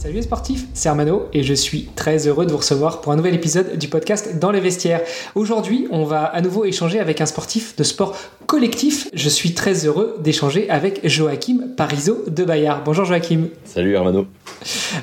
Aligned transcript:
Salut 0.00 0.14
les 0.14 0.22
sportifs, 0.22 0.64
c'est 0.72 0.88
Armano 0.88 1.26
et 1.34 1.42
je 1.42 1.52
suis 1.52 1.90
très 1.94 2.26
heureux 2.26 2.46
de 2.46 2.50
vous 2.50 2.56
recevoir 2.56 3.02
pour 3.02 3.12
un 3.12 3.16
nouvel 3.16 3.34
épisode 3.34 3.76
du 3.76 3.86
podcast 3.86 4.38
Dans 4.38 4.50
les 4.50 4.60
vestiaires. 4.60 5.02
Aujourd'hui, 5.34 5.88
on 5.90 6.04
va 6.04 6.24
à 6.24 6.40
nouveau 6.40 6.64
échanger 6.64 6.98
avec 6.98 7.20
un 7.20 7.26
sportif 7.26 7.76
de 7.76 7.82
sport 7.82 8.16
collectif. 8.46 9.10
Je 9.12 9.28
suis 9.28 9.52
très 9.52 9.84
heureux 9.84 10.16
d'échanger 10.20 10.70
avec 10.70 11.06
Joachim 11.06 11.74
Parizeau 11.76 12.24
de 12.26 12.44
Bayard. 12.44 12.82
Bonjour 12.82 13.04
Joachim. 13.04 13.48
Salut 13.66 13.94
Armano. 13.94 14.26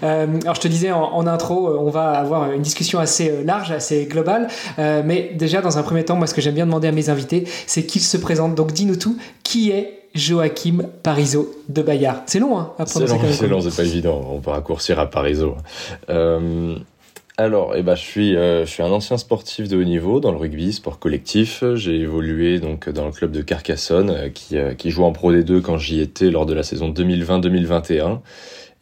Euh, 0.02 0.40
alors 0.42 0.56
je 0.56 0.62
te 0.62 0.68
disais 0.68 0.92
en, 0.92 1.28
intro, 1.28 1.68
euh, 1.68 1.78
on 1.80 1.92
va 1.92 2.14
avoir 2.14 2.52
une 2.52 2.64
discussion 2.64 2.98
assez 2.98 3.30
euh, 3.30 3.44
large, 3.44 3.70
assez 3.70 4.06
globale, 4.06 4.48
mais 4.80 5.32
déjà 5.36 5.62
dans 5.62 5.78
un 5.78 5.84
premier 5.84 6.06
temps, 6.06 6.16
moi 6.16 6.26
ce 6.26 6.34
que 6.34 6.42
j'aime 6.42 6.56
bien 6.56 6.66
demander 6.66 6.88
à 6.88 6.92
mes 6.92 7.12
invités, 7.12 7.44
c'est 7.68 7.86
qu'ils 7.86 8.02
se 8.02 8.18
présentent. 8.18 8.56
Donc 8.56 8.74
dis-nous 8.74 8.96
tout, 8.96 9.16
qui 9.44 9.70
est 9.70 9.97
Joachim 10.18 10.84
Parizeau 11.04 11.50
de 11.70 11.82
Bayard. 11.82 12.24
C'est 12.26 12.40
long, 12.40 12.58
hein, 12.58 12.74
à 12.78 12.86
C'est 12.86 13.08
long, 13.08 13.20
c'est 13.32 13.48
long, 13.48 13.62
c'est 13.62 13.76
pas 13.76 13.88
évident. 13.88 14.22
On 14.32 14.40
peut 14.40 14.50
raccourcir 14.50 15.00
à 15.00 15.10
Parizeau. 15.10 15.56
Euh, 16.10 16.76
alors, 17.38 17.76
eh 17.76 17.84
ben, 17.84 17.96
je 17.96 18.02
suis, 18.02 18.36
euh, 18.36 18.66
je 18.66 18.72
suis 18.72 18.84
un 18.84 18.92
ancien 18.92 19.18
sportif 19.18 19.68
de 19.68 19.78
haut 19.78 19.84
niveau 19.84 20.20
dans 20.20 20.32
le 20.32 20.38
rugby, 20.38 20.74
sport 20.74 21.00
collectif. 21.00 21.64
J'ai 21.76 22.00
évolué 22.00 22.60
donc 22.60 22.90
dans 22.90 23.06
le 23.06 23.12
club 23.12 23.32
de 23.32 23.42
Carcassonne, 23.42 24.10
euh, 24.10 24.30
qui, 24.30 24.58
qui 24.78 24.90
joue 24.90 25.04
en 25.04 25.12
Pro 25.12 25.32
D2 25.32 25.62
quand 25.62 25.78
j'y 25.78 26.02
étais 26.02 26.32
lors 26.32 26.46
de 26.46 26.54
la 26.54 26.64
saison 26.64 26.92
2020-2021. 26.92 28.20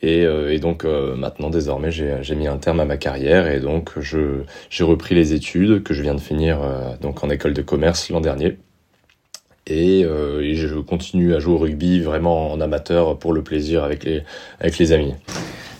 Et, 0.02 0.24
et, 0.24 0.60
donc 0.60 0.84
maintenant, 0.84 1.50
désormais, 1.50 1.90
j'ai 1.90 2.36
mis 2.36 2.48
un 2.48 2.58
terme 2.58 2.80
à 2.80 2.86
ma 2.86 2.98
carrière 2.98 3.48
et 3.48 3.60
donc 3.60 3.94
j'ai 4.00 4.84
repris 4.84 5.16
les 5.16 5.34
études 5.34 5.82
que 5.82 5.96
je 5.96 6.04
viens 6.04 6.14
de 6.14 6.20
finir 6.20 6.60
donc 7.02 7.24
en 7.24 7.30
école 7.32 7.54
de 7.54 7.64
commerce 7.64 8.10
l'an 8.10 8.22
dernier. 8.22 8.58
Euh, 9.72 10.42
et, 10.42 10.56
je 10.56 10.76
continue 10.76 11.34
à 11.34 11.40
jouer 11.40 11.54
au 11.56 11.58
rugby 11.58 12.00
vraiment 12.00 12.52
en 12.52 12.62
amateur 12.62 13.18
pour 13.18 13.34
le 13.34 13.42
plaisir 13.42 13.84
avec 13.84 14.04
les, 14.04 14.24
avec 14.60 14.78
les 14.78 14.92
amis. 14.92 15.14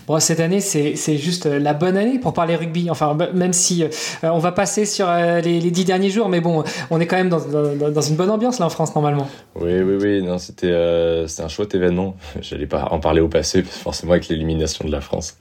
Bon, 0.06 0.20
cette 0.20 0.38
année, 0.38 0.60
c'est 0.60 1.16
juste 1.16 1.46
la 1.46 1.74
bonne 1.74 1.96
année 1.96 2.18
pour 2.18 2.32
parler 2.32 2.54
rugby. 2.54 2.90
Enfin, 2.90 3.16
même 3.34 3.52
si 3.52 3.82
euh, 3.82 3.88
on 4.22 4.38
va 4.38 4.52
passer 4.52 4.86
sur 4.86 5.08
euh, 5.08 5.40
les, 5.40 5.58
dix 5.70 5.84
derniers 5.84 6.10
jours, 6.10 6.28
mais 6.28 6.40
bon, 6.40 6.62
on 6.90 7.00
est 7.00 7.06
quand 7.06 7.16
même 7.16 7.28
dans, 7.28 7.40
dans, 7.40 8.00
une 8.00 8.14
bonne 8.14 8.30
ambiance 8.30 8.60
là 8.60 8.66
en 8.66 8.70
France 8.70 8.94
normalement. 8.94 9.28
Oui, 9.56 9.80
oui, 9.80 9.96
oui. 10.00 10.22
Non, 10.22 10.38
c'était 10.38 10.70
euh, 10.70 11.26
un 11.38 11.48
chouette 11.48 11.74
événement. 11.74 12.16
J'allais 12.40 12.66
pas 12.66 12.88
en 12.90 13.00
parler 13.00 13.20
au 13.20 13.28
passé, 13.28 13.62
forcément 13.62 14.12
avec 14.12 14.28
l'élimination 14.28 14.84
de 14.86 14.92
la 14.92 15.00
France. 15.00 15.38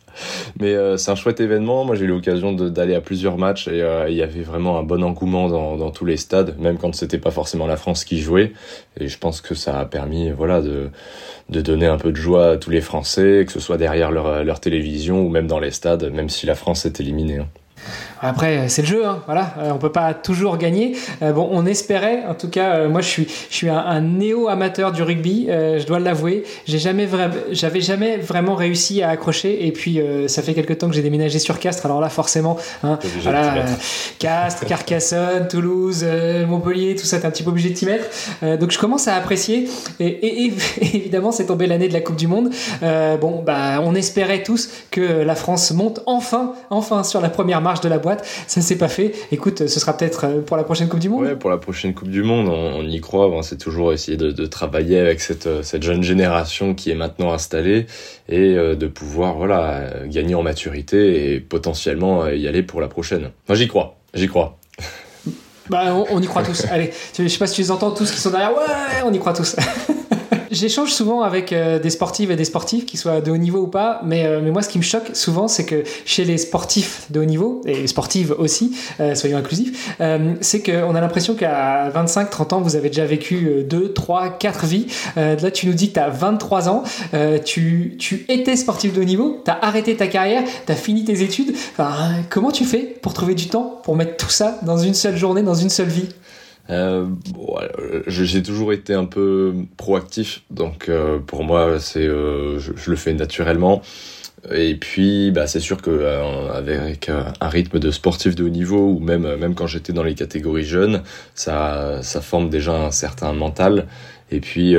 Mais 0.60 0.74
euh, 0.74 0.98
c'est 0.98 1.12
un 1.12 1.16
chouette 1.16 1.40
événement. 1.40 1.86
Moi, 1.86 1.96
j'ai 1.96 2.06
eu 2.06 2.08
l'occasion 2.08 2.54
d'aller 2.54 2.96
à 2.96 3.02
plusieurs 3.02 3.38
matchs 3.38 3.68
et 3.68 3.82
euh, 3.82 4.10
il 4.10 4.16
y 4.16 4.22
avait 4.22 4.42
vraiment 4.42 4.78
un 4.78 4.84
bon 4.84 5.04
engouement 5.04 5.50
dans, 5.50 5.78
dans 5.78 5.92
tous 5.92 6.06
les 6.06 6.18
stades, 6.18 6.58
même 6.60 6.78
quand 6.78 6.94
c'était 6.96 7.18
pas 7.18 7.32
forcément 7.32 7.68
la 7.68 7.78
France 7.78 8.06
qui 8.06 8.20
jouait. 8.20 8.54
Et 9.00 9.08
je 9.08 9.18
pense 9.18 9.42
que 9.42 9.56
ça 9.56 9.80
a 9.80 9.86
permis, 9.86 10.32
voilà, 10.32 10.62
de, 10.62 10.90
de 11.50 11.62
donner 11.62 11.88
un 11.88 11.98
peu 11.98 12.12
de 12.12 12.18
joie 12.18 12.52
à 12.52 12.58
tous 12.58 12.70
les 12.70 12.82
Français, 12.82 13.44
que 13.46 13.52
ce 13.52 13.60
soit 13.60 13.78
derrière 13.78 14.12
leur, 14.12 14.44
leur 14.44 14.55
télévision 14.60 15.26
ou 15.26 15.30
même 15.30 15.48
dans 15.48 15.60
les 15.60 15.72
stades, 15.72 16.12
même 16.12 16.30
si 16.30 16.46
la 16.46 16.56
France 16.56 16.86
est 16.86 17.00
éliminée. 17.00 17.42
Après, 18.22 18.70
c'est 18.70 18.82
le 18.82 18.88
jeu, 18.88 19.06
hein, 19.06 19.22
voilà. 19.26 19.54
Euh, 19.60 19.72
on 19.72 19.78
peut 19.78 19.92
pas 19.92 20.14
toujours 20.14 20.58
gagner. 20.58 20.96
Euh, 21.22 21.32
bon, 21.32 21.48
on 21.52 21.66
espérait. 21.66 22.24
En 22.28 22.34
tout 22.34 22.50
cas, 22.50 22.76
euh, 22.76 22.90
moi, 22.90 23.02
je 23.02 23.08
suis, 23.08 23.28
je 23.50 23.56
suis 23.56 23.70
un, 23.70 24.02
néo 24.02 24.48
amateur 24.48 24.92
du 24.92 25.04
rugby. 25.04 25.48
je 25.48 25.86
dois 25.86 26.00
l'avouer. 26.00 26.44
J'ai 26.66 26.80
jamais 26.80 27.08
j'avais 27.52 27.82
jamais 27.82 28.18
vraiment 28.18 28.56
réussi 28.56 29.02
à 29.04 29.10
accrocher. 29.10 29.68
Et 29.68 29.72
puis, 29.72 30.00
ça 30.28 30.42
fait 30.42 30.54
quelques 30.54 30.78
temps 30.78 30.88
que 30.88 30.96
j'ai 30.96 31.02
déménagé 31.02 31.40
sur 31.40 31.60
Castres. 31.60 31.86
Alors 31.86 32.02
là, 32.02 32.10
forcément, 32.10 32.58
hein, 32.84 33.00
voilà, 33.22 33.66
Castres, 34.20 34.66
Carcassonne, 34.66 35.48
Toulouse, 35.48 36.06
Montpellier, 36.48 36.96
tout 36.96 37.06
ça, 37.06 37.20
t'es 37.20 37.26
un 37.26 37.32
petit 37.32 37.44
peu 37.44 37.50
obligé 37.50 37.70
de 37.70 37.76
t'y 37.76 37.86
mettre. 37.86 38.06
donc, 38.58 38.72
je 38.72 38.80
commence 38.80 39.08
à 39.08 39.16
apprécier. 39.16 39.68
Et, 40.00 40.46
et 40.46 40.54
évidemment, 40.82 41.32
c'est 41.32 41.46
tombé 41.46 41.68
l'année 41.68 41.88
de 41.88 41.94
la 41.94 42.02
Coupe 42.02 42.18
du 42.18 42.28
Monde. 42.28 42.50
bon, 42.82 43.44
bah, 43.46 43.82
on 43.84 43.96
espérait 43.96 44.44
tous 44.44 44.70
que 44.92 45.02
la 45.02 45.36
France 45.36 45.72
monte 45.72 46.02
enfin, 46.06 46.54
enfin 46.70 47.04
sur 47.04 47.22
la 47.22 47.30
première 47.30 47.62
marche 47.66 47.82
de 47.82 47.90
la 47.90 47.98
boîte. 47.98 48.26
Ça 48.48 48.62
s'est 48.62 48.78
pas 48.78 48.88
fait. 48.88 49.12
Écoute, 49.32 49.68
ce 49.68 49.80
sera 49.80 49.98
peut-être 49.98 50.26
euh, 50.26 50.42
pour 50.42 50.56
la 50.56 50.64
prochaine 50.64 50.88
Coupe 50.88 51.00
du 51.00 51.10
Monde. 51.10 51.24
Ouais, 51.24 51.36
pour 51.36 51.50
la 51.50 51.58
prochaine 51.58 51.94
Coupe 51.94 52.10
du 52.10 52.24
Monde, 52.24 52.48
on, 52.48 52.88
y 52.88 53.02
croit. 53.02 53.30
c'est 53.44 53.58
toujours 53.58 53.92
essayer 53.92 54.16
de, 54.16 54.46
travailler 54.46 55.00
avec 55.00 55.20
cette, 55.20 55.48
euh, 55.48 55.64
cette 55.64 55.84
jeune 55.84 56.04
génération 56.04 56.74
qui 56.74 56.92
est 56.92 56.96
maintenant 56.96 57.34
installée 57.34 57.88
et 58.30 58.56
euh, 58.56 58.76
de 58.76 58.88
pouvoir 58.88 59.36
voilà 59.36 59.90
gagner 60.06 60.36
en 60.36 60.44
maturité 60.44 61.34
et 61.34 61.40
potentiellement 61.40 62.28
y 62.28 62.48
aller 62.48 62.64
pour 62.64 62.80
la 62.80 62.88
prochaine. 62.88 63.32
Moi, 63.50 63.56
j'y 63.58 63.68
crois. 63.68 63.98
J'y 64.14 64.28
crois. 64.28 64.58
Bah, 65.70 65.96
on, 66.12 66.22
y 66.22 66.28
croit 66.28 66.44
tous. 66.44 66.66
Allez, 66.72 66.92
je 67.18 67.28
sais 67.28 67.40
pas 67.40 67.48
si 67.48 67.56
tu 67.56 67.62
les 67.62 67.72
entends 67.72 67.92
tous 67.92 68.12
qui 68.12 68.20
sont 68.20 68.30
derrière. 68.30 68.52
Ouais, 68.52 69.02
on 69.04 69.12
y 69.12 69.20
croit 69.20 69.34
tous. 69.34 69.56
J'échange 70.56 70.94
souvent 70.94 71.22
avec 71.22 71.52
euh, 71.52 71.80
des 71.80 71.90
sportives 71.90 72.32
et 72.32 72.38
des 72.38 72.46
sportifs, 72.46 72.86
qui 72.86 72.96
soient 72.96 73.20
de 73.20 73.30
haut 73.30 73.38
niveau 73.38 73.60
ou 73.60 73.68
pas, 73.68 74.00
mais, 74.06 74.26
euh, 74.26 74.40
mais 74.42 74.52
moi 74.52 74.62
ce 74.62 74.70
qui 74.70 74.78
me 74.78 74.84
choque 74.84 75.10
souvent, 75.12 75.50
c'est 75.50 75.66
que 75.66 75.84
chez 76.06 76.24
les 76.24 76.38
sportifs 76.38 77.08
de 77.10 77.20
haut 77.20 77.26
niveau, 77.26 77.60
et 77.66 77.88
sportives 77.88 78.34
aussi, 78.38 78.74
euh, 79.02 79.16
soyons 79.16 79.38
inclusifs, 79.38 79.98
c'est 80.40 80.64
qu'on 80.64 80.96
a 80.96 81.02
l'impression 81.02 81.36
qu'à 81.36 81.90
25-30 81.90 82.54
ans, 82.54 82.62
vous 82.62 82.78
avez 82.78 82.88
déjà 82.88 83.06
vécu 83.06 83.66
2, 83.70 83.92
3, 83.92 84.38
4 84.38 84.66
vies. 84.66 84.88
là, 85.18 85.52
tu 85.52 85.68
nous 85.68 85.74
dis 85.74 85.90
que 85.90 85.96
tu 85.96 86.00
as 86.00 86.10
23 86.10 86.70
ans, 86.70 86.84
tu, 87.44 87.96
tu 88.00 88.26
étais 88.30 88.56
sportif 88.56 88.94
de 88.94 89.02
haut 89.02 89.06
niveau, 89.06 89.42
tu 89.44 89.52
as 89.52 89.60
arrêté 89.62 89.98
ta 89.98 90.08
carrière, 90.08 90.44
tu 90.66 90.72
as 90.72 90.76
fini 90.76 91.04
tes 91.04 91.22
études. 91.22 91.54
comment 92.30 92.52
tu 92.52 92.64
fais 92.64 92.96
pour 93.02 93.14
trouver 93.14 93.36
du 93.36 93.48
temps, 93.48 93.82
pour 93.84 93.98
mettre 93.98 94.16
tout 94.16 94.32
ça 94.32 94.58
dans 94.62 94.78
une 94.78 94.94
seule 94.94 95.18
journée, 95.18 95.42
dans 95.42 95.56
une 95.56 95.70
seule 95.70 95.90
vie? 95.90 96.08
Euh, 96.70 97.08
j'ai 98.08 98.42
toujours 98.42 98.74
été 98.74 98.94
un 98.94 99.06
peu 99.06 99.54
proactif, 99.78 100.44
donc 100.50 100.90
euh, 100.90 101.20
pour 101.20 101.44
moi, 101.44 101.80
c'est, 101.80 102.00
euh, 102.08 102.60
je, 102.60 102.90
le 102.90 102.96
fais 102.96 103.14
naturellement. 103.14 103.82
Et 104.54 104.76
puis, 104.76 105.32
bah, 105.32 105.48
c'est 105.48 105.60
sûr 105.60 105.82
que 105.82 105.90
euh, 105.90 106.52
avec 106.54 107.10
un 107.10 107.50
rythme 107.50 107.80
de 107.80 107.92
sportif 107.92 108.36
de 108.36 108.44
haut 108.44 108.50
niveau, 108.50 108.92
ou 108.92 109.00
même 109.00 109.36
même 109.38 109.56
quand 109.56 109.68
j'étais 109.68 109.94
dans 109.94 110.04
les 110.04 110.16
catégories 110.16 110.66
jeunes, 110.66 111.04
ça 111.36 112.00
ça 112.04 112.22
forme 112.22 112.50
déjà 112.50 112.74
un 112.76 112.92
certain 112.92 113.34
mental. 113.34 113.88
et 114.32 114.40
puis 114.40 114.76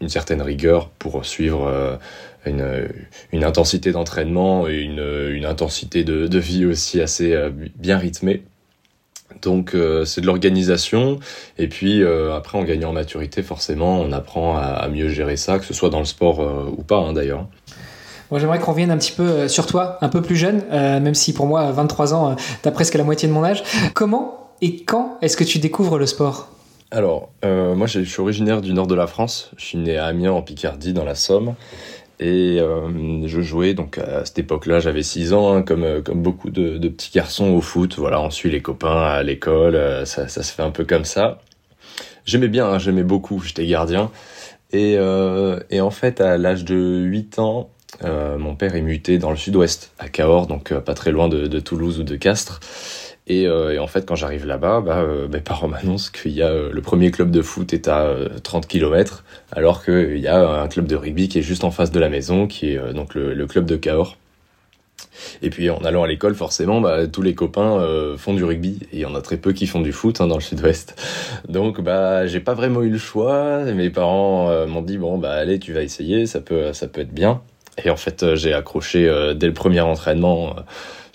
une 0.00 0.08
certaine 0.08 0.42
rigueur 0.42 0.90
pour 0.90 1.24
suivre 1.24 1.98
une, 2.46 2.88
une, 3.32 3.44
intensité 3.44 3.92
d'entraînement 3.92 4.68
et 4.68 4.78
une, 4.80 5.02
une 5.30 5.44
intensité 5.46 6.04
de, 6.04 6.26
de, 6.28 6.38
vie 6.38 6.66
aussi 6.66 7.00
assez 7.00 7.34
bien 7.76 7.98
rythmée. 7.98 8.42
Donc 9.42 9.76
c'est 10.04 10.20
de 10.20 10.26
l'organisation 10.26 11.20
et 11.58 11.68
puis 11.68 12.02
après 12.04 12.58
en 12.58 12.64
gagnant 12.64 12.90
en 12.90 12.92
maturité 12.92 13.42
forcément 13.42 14.00
on 14.00 14.10
apprend 14.10 14.56
à, 14.56 14.62
à, 14.62 14.88
mieux 14.88 15.08
gérer 15.08 15.36
ça 15.36 15.58
que 15.58 15.64
ce 15.64 15.74
soit 15.74 15.90
dans 15.90 16.00
le 16.00 16.06
sport 16.06 16.40
ou 16.76 16.82
pas 16.82 16.98
hein, 16.98 17.12
d'ailleurs. 17.12 17.46
Moi, 18.30 18.40
j'aimerais 18.40 18.58
qu'on 18.58 18.72
revienne 18.72 18.90
un 18.90 18.98
petit 18.98 19.12
peu 19.12 19.22
euh, 19.22 19.48
sur 19.48 19.66
toi, 19.66 19.96
un 20.02 20.08
peu 20.08 20.20
plus 20.20 20.36
jeune, 20.36 20.62
euh, 20.70 21.00
même 21.00 21.14
si 21.14 21.32
pour 21.32 21.46
moi, 21.46 21.70
23 21.72 22.12
ans, 22.12 22.30
euh, 22.30 22.34
t'as 22.60 22.70
presque 22.70 22.94
la 22.94 23.04
moitié 23.04 23.26
de 23.26 23.32
mon 23.32 23.42
âge. 23.42 23.62
Comment 23.94 24.50
et 24.60 24.82
quand 24.84 25.18
est-ce 25.22 25.36
que 25.36 25.44
tu 25.44 25.58
découvres 25.58 25.98
le 25.98 26.06
sport? 26.06 26.48
Alors, 26.90 27.28
moi, 27.44 27.86
je 27.86 28.00
suis 28.00 28.20
originaire 28.20 28.62
du 28.62 28.72
nord 28.72 28.86
de 28.86 28.94
la 28.94 29.06
France. 29.06 29.50
Je 29.58 29.64
suis 29.64 29.78
né 29.78 29.98
à 29.98 30.06
Amiens, 30.06 30.32
en 30.32 30.40
Picardie, 30.40 30.94
dans 30.94 31.04
la 31.04 31.14
Somme. 31.14 31.54
Et 32.20 32.58
je 32.58 33.40
jouais, 33.40 33.74
donc 33.74 33.98
à 33.98 34.24
cette 34.24 34.40
époque-là, 34.40 34.80
j'avais 34.80 35.04
6 35.04 35.32
ans, 35.32 35.52
hein, 35.52 35.62
comme, 35.62 36.02
comme 36.02 36.22
beaucoup 36.22 36.50
de, 36.50 36.88
petits 36.88 37.12
garçons 37.14 37.50
au 37.50 37.60
foot. 37.60 37.94
Voilà, 37.96 38.20
on 38.20 38.30
suit 38.30 38.50
les 38.50 38.60
copains 38.60 39.02
à 39.02 39.22
l'école, 39.22 40.04
ça, 40.04 40.26
ça, 40.26 40.42
se 40.42 40.52
fait 40.52 40.62
un 40.62 40.70
peu 40.70 40.84
comme 40.84 41.04
ça. 41.04 41.40
J'aimais 42.24 42.48
bien, 42.48 42.66
hein, 42.66 42.78
j'aimais 42.78 43.04
beaucoup, 43.04 43.40
j'étais 43.40 43.66
gardien. 43.66 44.10
Et, 44.72 44.94
et 45.70 45.80
en 45.80 45.90
fait, 45.90 46.20
à 46.20 46.38
l'âge 46.38 46.64
de 46.64 47.04
8 47.04 47.38
ans, 47.38 47.70
euh, 48.04 48.38
mon 48.38 48.54
père 48.54 48.76
est 48.76 48.82
muté 48.82 49.18
dans 49.18 49.30
le 49.30 49.36
sud-ouest, 49.36 49.92
à 49.98 50.08
Cahors, 50.08 50.46
donc 50.46 50.72
euh, 50.72 50.80
pas 50.80 50.94
très 50.94 51.10
loin 51.10 51.28
de, 51.28 51.60
Toulouse 51.60 51.98
ou 51.98 52.02
de 52.02 52.16
Castres. 52.16 52.60
Euh, 53.30 53.70
et, 53.70 53.78
en 53.78 53.86
fait, 53.86 54.06
quand 54.06 54.14
j'arrive 54.14 54.46
là-bas, 54.46 54.80
bah, 54.80 55.04
mes 55.30 55.40
parents 55.40 55.68
m'annoncent 55.68 56.10
qu'il 56.10 56.32
y 56.32 56.42
a 56.42 56.68
le 56.70 56.80
premier 56.80 57.10
club 57.10 57.30
de 57.30 57.42
foot 57.42 57.72
est 57.72 57.88
à 57.88 58.14
30 58.42 58.66
km, 58.66 59.24
alors 59.52 59.84
qu'il 59.84 60.18
y 60.18 60.28
a 60.28 60.62
un 60.62 60.68
club 60.68 60.86
de 60.86 60.96
rugby 60.96 61.28
qui 61.28 61.38
est 61.38 61.42
juste 61.42 61.64
en 61.64 61.70
face 61.70 61.90
de 61.90 62.00
la 62.00 62.08
maison, 62.08 62.46
qui 62.46 62.72
est 62.72 62.92
donc 62.92 63.14
le, 63.14 63.46
club 63.46 63.66
de 63.66 63.76
Cahors. 63.76 64.16
Et 65.42 65.50
puis 65.50 65.68
en 65.70 65.78
allant 65.78 66.04
à 66.04 66.08
l'école, 66.08 66.34
forcément, 66.34 66.80
bah, 66.80 67.06
tous 67.06 67.22
les 67.22 67.34
copains 67.34 67.84
font 68.16 68.34
du 68.34 68.44
rugby 68.44 68.78
et 68.92 68.98
il 68.98 69.00
y 69.00 69.06
en 69.06 69.14
a 69.14 69.20
très 69.20 69.36
peu 69.36 69.52
qui 69.52 69.66
font 69.66 69.80
du 69.80 69.92
foot 69.92 70.20
hein, 70.20 70.26
dans 70.26 70.36
le 70.36 70.42
Sud-Ouest. 70.42 70.96
Donc 71.48 71.80
bah 71.80 72.26
j'ai 72.26 72.40
pas 72.40 72.54
vraiment 72.54 72.82
eu 72.82 72.90
le 72.90 72.98
choix. 72.98 73.64
Mes 73.64 73.90
parents 73.90 74.66
m'ont 74.66 74.82
dit 74.82 74.98
bon 74.98 75.18
bah 75.18 75.32
allez 75.32 75.58
tu 75.58 75.72
vas 75.72 75.82
essayer, 75.82 76.26
ça 76.26 76.40
peut 76.40 76.72
ça 76.72 76.88
peut 76.88 77.00
être 77.00 77.12
bien. 77.12 77.42
Et 77.84 77.90
en 77.90 77.96
fait, 77.96 78.22
euh, 78.22 78.36
j'ai 78.36 78.52
accroché 78.52 79.08
euh, 79.08 79.34
dès 79.34 79.46
le 79.46 79.52
premier 79.52 79.80
entraînement. 79.80 80.56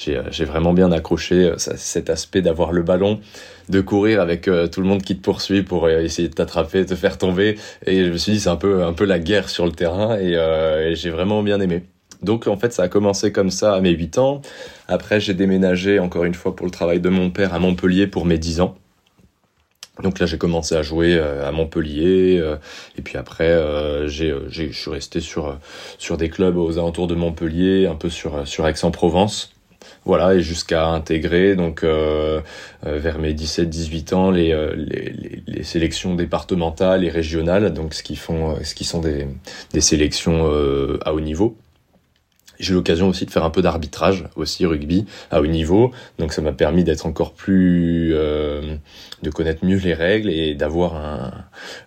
Euh, 0.08 0.24
j'ai 0.32 0.46
vraiment 0.46 0.74
bien 0.74 0.92
accroché 0.92 1.54
cet 1.58 2.10
aspect 2.10 2.42
d'avoir 2.42 2.74
le 2.74 2.82
ballon, 2.82 3.22
de 3.70 3.80
courir 3.80 4.20
avec 4.20 4.50
tout 4.70 4.82
le 4.82 4.88
monde 4.88 5.02
qui 5.02 5.16
te 5.16 5.22
poursuit 5.22 5.64
pour 5.64 5.88
essayer 5.88 6.28
de 6.28 6.34
t'attraper, 6.34 6.86
te 6.86 6.96
faire 6.96 7.18
tomber. 7.18 7.58
Et 7.86 8.04
je 8.04 8.12
me 8.12 8.18
suis 8.18 8.34
dit, 8.34 8.40
c'est 8.42 8.50
un 8.50 8.58
peu, 8.58 8.84
un 8.84 8.92
peu 8.92 9.06
la 9.06 9.20
guerre 9.20 9.48
sur 9.48 9.66
le 9.66 9.72
terrain 9.72 10.20
et, 10.20 10.34
et 10.34 10.96
j'ai 10.96 11.10
vraiment 11.10 11.42
bien 11.42 11.62
aimé. 11.62 11.84
Donc 12.22 12.48
en 12.48 12.58
fait, 12.58 12.74
ça 12.74 12.84
a 12.84 12.88
commencé 12.90 13.32
comme 13.32 13.50
ça 13.50 13.76
à 13.76 13.80
mes 13.80 13.92
8 13.92 14.18
ans. 14.18 14.42
Après, 14.90 15.22
j'ai 15.22 15.36
déménagé 15.36 16.00
encore 16.00 16.26
une 16.26 16.34
fois 16.34 16.54
pour 16.54 16.66
le 16.66 16.72
travail 16.72 17.00
de 17.00 17.08
mon 17.08 17.30
père 17.30 17.54
à 17.54 17.60
Montpellier 17.60 18.08
pour 18.08 18.26
mes 18.26 18.38
10 18.38 18.60
ans. 18.60 18.76
Donc 20.02 20.18
là, 20.20 20.26
j'ai 20.26 20.40
commencé 20.40 20.74
à 20.74 20.82
jouer 20.82 21.14
euh, 21.16 21.48
à 21.48 21.52
Montpellier, 21.52 22.40
euh, 22.40 22.56
et 22.98 23.04
puis 23.04 23.18
après, 23.18 23.50
euh, 23.50 24.08
j'ai, 24.08 24.34
je 24.50 24.72
suis 24.72 24.90
resté 24.90 25.20
sur 25.20 25.60
sur 26.00 26.18
des 26.18 26.30
clubs 26.30 26.58
aux 26.58 26.80
alentours 26.80 27.06
de 27.08 27.14
Montpellier, 27.14 27.86
un 27.86 27.96
peu 27.96 28.10
sur 28.10 28.48
sur 28.48 28.68
Aix-en-Provence. 28.68 29.52
Voilà, 30.06 30.36
et 30.36 30.42
jusqu'à 30.42 30.88
intégrer 30.88 31.56
donc 31.56 31.84
vers 31.84 33.20
mes 33.20 33.34
17-18 33.34 34.14
ans 34.14 34.32
les, 34.32 34.54
les, 34.76 35.44
les, 35.46 35.64
sélections 35.64 36.16
départementales 36.16 37.04
et 37.06 37.10
régionales, 37.10 37.74
donc 37.74 37.94
ce 37.94 38.04
qui 38.04 38.16
font 38.16 38.58
ce 38.64 38.76
qui 38.76 38.86
sont 38.86 39.00
des, 39.00 39.28
des 39.74 39.82
sélections 39.82 40.50
à 41.06 41.14
haut 41.14 41.22
niveau. 41.22 41.58
J'ai 42.60 42.72
eu 42.72 42.76
l'occasion 42.76 43.10
aussi 43.10 43.26
de 43.26 43.32
faire 43.32 43.44
un 43.44 43.50
peu 43.50 43.62
d'arbitrage 43.62 44.26
aussi 44.36 44.66
rugby 44.66 45.06
à 45.32 45.42
haut 45.42 45.48
niveau, 45.48 45.92
donc 46.20 46.34
ça 46.34 46.42
m'a 46.42 46.54
permis 46.54 46.84
d'être 46.84 47.06
encore 47.06 47.34
plus, 47.34 48.12
euh, 48.14 48.76
de 49.22 49.30
connaître 49.30 49.66
mieux 49.66 49.78
les 49.78 49.94
règles 49.94 50.30
et 50.30 50.54
d'avoir 50.56 50.96
un, 50.96 51.32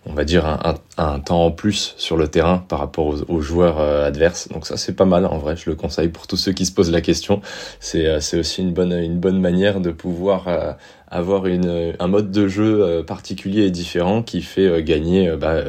on 0.05 0.13
va 0.13 0.23
dire 0.23 0.45
un, 0.45 0.75
un, 0.97 1.19
temps 1.19 1.45
en 1.45 1.51
plus 1.51 1.93
sur 1.97 2.17
le 2.17 2.27
terrain 2.27 2.63
par 2.67 2.79
rapport 2.79 3.15
aux, 3.27 3.41
joueurs 3.41 3.79
euh, 3.79 4.07
adverses. 4.07 4.49
Donc 4.49 4.65
ça 4.65 4.77
c'est 4.77 4.95
pas 4.95 5.05
mal 5.05 5.25
en 5.25 5.37
vrai, 5.37 5.55
je 5.55 5.69
le 5.69 5.75
conseille 5.75 6.09
pour 6.09 6.27
tous 6.27 6.37
ceux 6.37 6.51
qui 6.51 6.65
se 6.65 6.71
posent 6.71 6.91
la 6.91 7.01
question. 7.01 7.41
C'est 7.79 8.05
euh, 8.05 8.19
c'est 8.19 8.39
aussi 8.39 8.61
une 8.61 8.73
bonne 8.73 8.91
une 8.91 9.19
bonne 9.19 9.39
manière 9.39 9.79
de 9.79 9.91
pouvoir 9.91 10.47
euh, 10.47 10.73
avoir 11.09 11.45
une, 11.45 11.93
un 11.99 12.07
mode 12.07 12.31
de 12.31 12.47
jeu 12.47 13.03
particulier 13.05 13.63
et 13.63 13.71
différent 13.71 14.23
qui 14.23 14.41
fait 14.41 14.83
gagner 14.83 15.35
bah, 15.37 15.61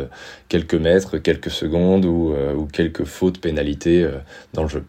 quelques 0.49 0.75
mètres, 0.75 1.19
quelques 1.19 1.51
secondes 1.51 2.05
ou, 2.05 2.35
ou 2.57 2.67
quelques 2.67 3.05
fautes 3.05 3.41
pénalités 3.41 4.09
dans 4.53 4.63
le 4.63 4.69
jeu. 4.69 4.85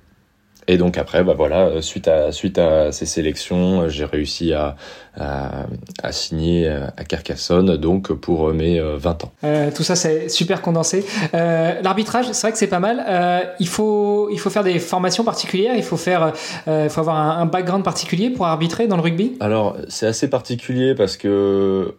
Et 0.71 0.77
donc 0.77 0.99
après, 0.99 1.23
bah 1.23 1.33
voilà, 1.35 1.81
suite 1.81 2.07
à 2.07 2.31
suite 2.31 2.59
à 2.59 2.91
ces 2.91 3.07
sélections, 3.07 3.89
j'ai 3.89 4.05
réussi 4.05 4.53
à, 4.53 4.75
à, 5.17 5.65
à, 6.03 6.11
signer 6.11 6.67
à 6.67 7.03
Carcassonne, 7.03 7.75
donc 7.75 8.13
pour 8.13 8.53
mes 8.53 8.79
20 8.79 9.23
ans. 9.23 9.31
Euh, 9.43 9.71
tout 9.75 9.81
ça, 9.81 9.95
c'est 9.95 10.29
super 10.29 10.61
condensé. 10.61 11.03
Euh, 11.33 11.81
L'arbitrage, 11.81 12.27
c'est 12.31 12.41
vrai 12.41 12.51
que 12.51 12.57
c'est 12.59 12.67
pas 12.67 12.79
mal. 12.79 13.03
Euh, 13.07 13.41
il 13.59 13.67
faut 13.67 14.29
il 14.31 14.39
faut 14.39 14.49
faire 14.49 14.63
des 14.63 14.79
formations 14.79 15.23
particulières. 15.23 15.73
Il 15.75 15.83
faut 15.83 15.97
faire, 15.97 16.33
euh, 16.67 16.83
il 16.85 16.89
faut 16.89 17.01
avoir 17.01 17.17
un, 17.17 17.41
un, 17.41 17.45
background 17.45 17.83
particulier 17.83 18.29
pour 18.29 18.45
arbitrer 18.45 18.87
dans 18.87 18.95
le 18.95 19.01
rugby? 19.01 19.37
Alors 19.39 19.77
c'est 19.87 20.07
assez 20.07 20.29
particulier 20.29 20.95
parce 20.95 21.17
que 21.17 21.95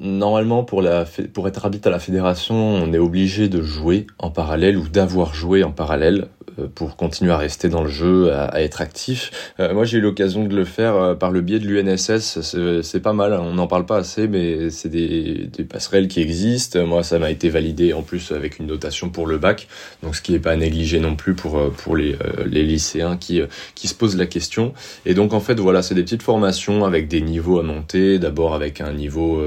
normalement 0.00 0.64
pour 0.64 0.82
la 0.82 1.04
pour 1.32 1.48
être 1.48 1.64
arbitre 1.64 1.88
à 1.88 1.90
la 1.90 1.98
fédération, 1.98 2.54
on 2.56 2.92
est 2.92 2.98
obligé 2.98 3.48
de 3.48 3.62
jouer 3.62 4.06
en 4.18 4.30
parallèle 4.30 4.76
ou 4.76 4.88
d'avoir 4.88 5.34
joué 5.34 5.62
en 5.64 5.72
parallèle 5.72 6.22
euh, 6.22 6.37
pour 6.74 6.96
continuer 6.96 7.32
à 7.32 7.36
rester 7.36 7.68
dans 7.68 7.82
le 7.82 7.90
jeu, 7.90 8.32
à, 8.32 8.62
être 8.62 8.80
actif. 8.80 9.30
Euh, 9.60 9.74
moi, 9.74 9.84
j'ai 9.84 9.98
eu 9.98 10.00
l'occasion 10.00 10.44
de 10.44 10.54
le 10.54 10.64
faire 10.64 10.96
euh, 10.96 11.14
par 11.14 11.30
le 11.30 11.40
biais 11.40 11.58
de 11.58 11.66
l'UNSS. 11.66 12.40
C'est 12.82 13.00
pas 13.00 13.12
mal. 13.12 13.32
On 13.34 13.54
n'en 13.54 13.66
parle 13.66 13.86
pas 13.86 13.98
assez, 13.98 14.28
mais 14.28 14.70
c'est 14.70 14.88
des, 14.88 15.50
passerelles 15.68 16.08
qui 16.08 16.20
existent. 16.20 16.84
Moi, 16.86 17.02
ça 17.02 17.18
m'a 17.18 17.30
été 17.30 17.48
validé 17.48 17.92
en 17.92 18.02
plus 18.02 18.32
avec 18.32 18.58
une 18.58 18.66
notation 18.66 19.10
pour 19.10 19.26
le 19.26 19.38
bac, 19.38 19.68
donc 20.02 20.16
ce 20.16 20.22
qui 20.22 20.32
n'est 20.32 20.38
pas 20.38 20.56
négligé 20.56 21.00
non 21.00 21.16
plus 21.16 21.34
pour 21.34 21.70
pour 21.72 21.96
les, 21.96 22.16
les 22.46 22.62
lycéens 22.62 23.16
qui 23.16 23.40
qui 23.74 23.88
se 23.88 23.94
posent 23.94 24.16
la 24.16 24.26
question. 24.26 24.72
Et 25.04 25.14
donc 25.14 25.32
en 25.32 25.40
fait, 25.40 25.58
voilà, 25.58 25.82
c'est 25.82 25.94
des 25.94 26.02
petites 26.02 26.22
formations 26.22 26.84
avec 26.84 27.08
des 27.08 27.20
niveaux 27.20 27.58
à 27.58 27.62
monter. 27.62 28.18
D'abord 28.18 28.54
avec 28.54 28.80
un 28.80 28.92
niveau 28.92 29.42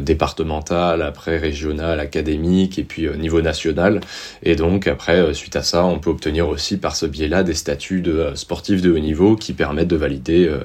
départemental, 0.00 1.02
après 1.02 1.38
régional, 1.38 2.00
académique, 2.00 2.78
et 2.78 2.84
puis 2.84 3.08
niveau 3.18 3.40
national. 3.40 4.00
Et 4.42 4.56
donc 4.56 4.86
après, 4.86 5.34
suite 5.34 5.56
à 5.56 5.62
ça, 5.62 5.84
on 5.98 6.00
peut 6.00 6.10
obtenir 6.10 6.48
aussi 6.48 6.76
par 6.76 6.94
ce 6.94 7.06
biais-là 7.06 7.42
des 7.42 7.54
statuts 7.54 8.02
de 8.02 8.12
euh, 8.12 8.34
sportifs 8.36 8.80
de 8.82 8.92
haut 8.92 9.00
niveau 9.00 9.34
qui 9.34 9.52
permettent 9.52 9.88
de 9.88 9.96
valider 9.96 10.48
euh, 10.48 10.60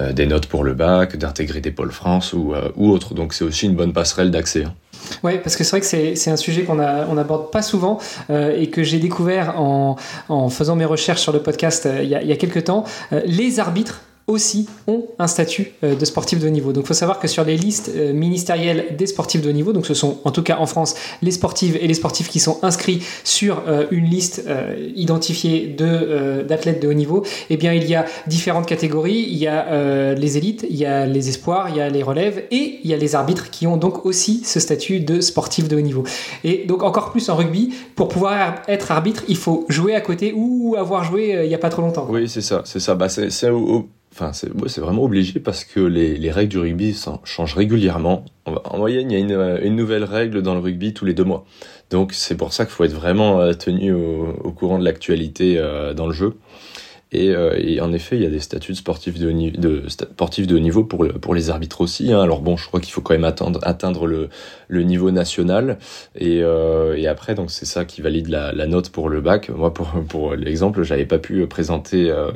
euh, 0.00 0.12
des 0.12 0.26
notes 0.26 0.46
pour 0.46 0.64
le 0.64 0.74
bac, 0.74 1.16
d'intégrer 1.16 1.60
des 1.60 1.70
pôles 1.70 1.92
France 1.92 2.32
ou, 2.32 2.52
autres. 2.76 3.14
Donc 3.14 3.32
c'est 3.32 3.44
aussi 3.44 3.66
une 3.66 3.76
bonne 3.76 3.92
passerelle 3.92 4.32
d'accès. 4.32 4.64
Hein. 4.64 4.74
Oui, 5.22 5.38
parce 5.38 5.54
que 5.54 5.62
c'est 5.62 5.70
vrai 5.70 5.80
que 5.80 6.16
c'est 6.16 6.30
un 6.30 6.36
sujet 6.36 6.64
qu'on 6.64 6.74
n'aborde 6.74 7.50
pas 7.50 7.62
souvent 7.62 7.98
et 8.30 8.70
que 8.70 8.82
j'ai 8.82 8.98
découvert 8.98 9.60
en, 9.60 9.96
faisant 10.48 10.76
mes 10.76 10.84
recherches 10.84 11.20
sur 11.20 11.32
le 11.32 11.40
podcast 11.40 11.88
il, 12.02 12.08
y 12.08 12.14
a, 12.14 12.22
il 12.22 12.28
y 12.28 12.32
a 12.32 12.36
quelques 12.36 12.64
temps. 12.64 12.84
les 13.26 13.58
arbitres 13.58 14.00
aussi 14.26 14.68
ont 14.86 15.06
un 15.18 15.26
statut 15.26 15.72
euh, 15.84 15.94
de 15.94 16.04
sportif 16.04 16.38
de 16.38 16.46
haut 16.46 16.50
niveau. 16.50 16.72
Donc 16.72 16.84
il 16.84 16.88
faut 16.88 16.94
savoir 16.94 17.18
que 17.18 17.28
sur 17.28 17.44
les 17.44 17.56
listes 17.56 17.90
euh, 17.94 18.12
ministérielles 18.12 18.96
des 18.96 19.06
sportifs 19.06 19.42
de 19.42 19.50
haut 19.50 19.52
niveau, 19.52 19.72
donc 19.72 19.86
ce 19.86 19.94
sont 19.94 20.18
en 20.24 20.30
tout 20.30 20.42
cas 20.42 20.58
en 20.58 20.66
France 20.66 20.94
les 21.22 21.30
sportives 21.30 21.76
et 21.80 21.86
les 21.86 21.94
sportifs 21.94 22.28
qui 22.28 22.40
sont 22.40 22.58
inscrits 22.62 23.02
sur 23.24 23.62
euh, 23.66 23.86
une 23.90 24.04
liste 24.04 24.44
identifiée 24.94 25.66
de 25.66 26.44
d'athlètes 26.48 26.80
de 26.82 26.88
haut 26.88 26.92
niveau, 26.92 27.24
eh 27.50 27.56
bien 27.56 27.72
il 27.72 27.88
y 27.88 27.94
a 27.94 28.04
différentes 28.26 28.66
catégories, 28.66 29.26
il 29.28 29.36
y 29.36 29.46
a 29.46 30.14
les 30.14 30.38
élites, 30.38 30.66
il 30.68 30.76
y 30.76 30.84
a 30.84 31.06
les 31.06 31.28
espoirs, 31.28 31.68
il 31.70 31.76
y 31.76 31.80
a 31.80 31.88
les 31.88 32.02
relèves 32.02 32.44
et 32.50 32.80
il 32.82 32.90
y 32.90 32.94
a 32.94 32.96
les 32.96 33.14
arbitres 33.14 33.50
qui 33.50 33.66
ont 33.66 33.76
donc 33.76 34.06
aussi 34.06 34.42
ce 34.44 34.60
statut 34.60 35.00
de 35.00 35.20
sportif 35.20 35.68
de 35.68 35.76
haut 35.76 35.80
niveau. 35.80 36.04
Et 36.44 36.64
donc 36.66 36.82
encore 36.82 37.10
plus 37.10 37.28
en 37.28 37.36
rugby, 37.36 37.74
pour 37.94 38.08
pouvoir 38.08 38.62
être 38.68 38.90
arbitre, 38.90 39.24
il 39.28 39.36
faut 39.36 39.64
jouer 39.68 39.94
à 39.94 40.00
côté 40.00 40.32
ou 40.34 40.76
avoir 40.76 41.04
joué 41.04 41.40
il 41.42 41.48
n'y 41.48 41.54
a 41.54 41.58
pas 41.58 41.70
trop 41.70 41.82
longtemps. 41.82 42.06
Oui, 42.08 42.28
c'est 42.28 42.42
ça, 42.42 42.62
c'est 42.64 42.80
ça. 42.80 42.94
Bah, 42.94 43.08
Enfin, 44.12 44.32
c'est 44.32 44.80
vraiment 44.80 45.04
obligé 45.04 45.40
parce 45.40 45.64
que 45.64 45.80
les, 45.80 46.16
les 46.16 46.30
règles 46.30 46.50
du 46.50 46.58
rugby 46.58 46.94
changent 47.24 47.54
régulièrement. 47.54 48.26
En 48.44 48.76
moyenne, 48.78 49.10
il 49.10 49.14
y 49.14 49.16
a 49.16 49.20
une, 49.20 49.66
une, 49.66 49.74
nouvelle 49.74 50.04
règle 50.04 50.42
dans 50.42 50.52
le 50.52 50.60
rugby 50.60 50.92
tous 50.92 51.04
les 51.04 51.14
deux 51.14 51.24
mois. 51.24 51.46
Donc 51.90 52.12
c'est 52.12 52.36
pour 52.36 52.52
ça 52.52 52.66
qu'il 52.66 52.74
faut 52.74 52.84
être 52.84 52.92
vraiment 52.92 53.40
euh, 53.40 53.54
tenu 53.54 53.92
au, 53.92 54.52
courant 54.52 54.78
de 54.78 54.84
l'actualité 54.84 55.56
euh, 55.58 55.94
dans 55.94 56.06
le 56.06 56.12
jeu. 56.12 56.34
Euh, 57.14 57.54
et, 57.58 57.80
en 57.80 57.92
effet, 57.92 58.16
il 58.16 58.22
y 58.22 58.26
a 58.26 58.30
des 58.30 58.40
statuts 58.40 58.72
de 58.72 58.76
sportifs 58.76 59.18
de, 59.18 59.88
sportifs 59.88 60.46
de 60.46 60.56
haut 60.56 60.60
niveau 60.60 60.84
pour, 60.84 61.06
pour 61.20 61.34
les 61.34 61.50
arbitres 61.50 61.80
aussi. 61.80 62.12
Hein. 62.12 62.20
Alors 62.20 62.40
bon, 62.40 62.56
je 62.56 62.66
crois 62.66 62.80
qu'il 62.80 62.92
faut 62.92 63.00
quand 63.00 63.14
même 63.14 63.24
atteindre, 63.24 63.60
atteindre 63.62 64.06
le, 64.06 64.28
le 64.68 64.82
niveau 64.82 65.10
national. 65.10 65.78
Et, 66.16 66.40
euh, 66.42 67.10
après, 67.10 67.34
donc 67.34 67.50
c'est 67.50 67.66
ça 67.66 67.84
qui 67.84 68.00
valide 68.00 68.28
la, 68.28 68.66
note 68.66 68.88
pour 68.88 69.08
le 69.08 69.20
bac. 69.20 69.50
Moi, 69.50 69.74
pour, 69.74 69.88
pour 70.08 70.34
l'exemple, 70.34 70.82
j'avais 70.82 71.04
pas 71.04 71.18
pu 71.18 71.46
présenter 71.46 72.10
euh, 72.10 72.28
euh, 72.28 72.32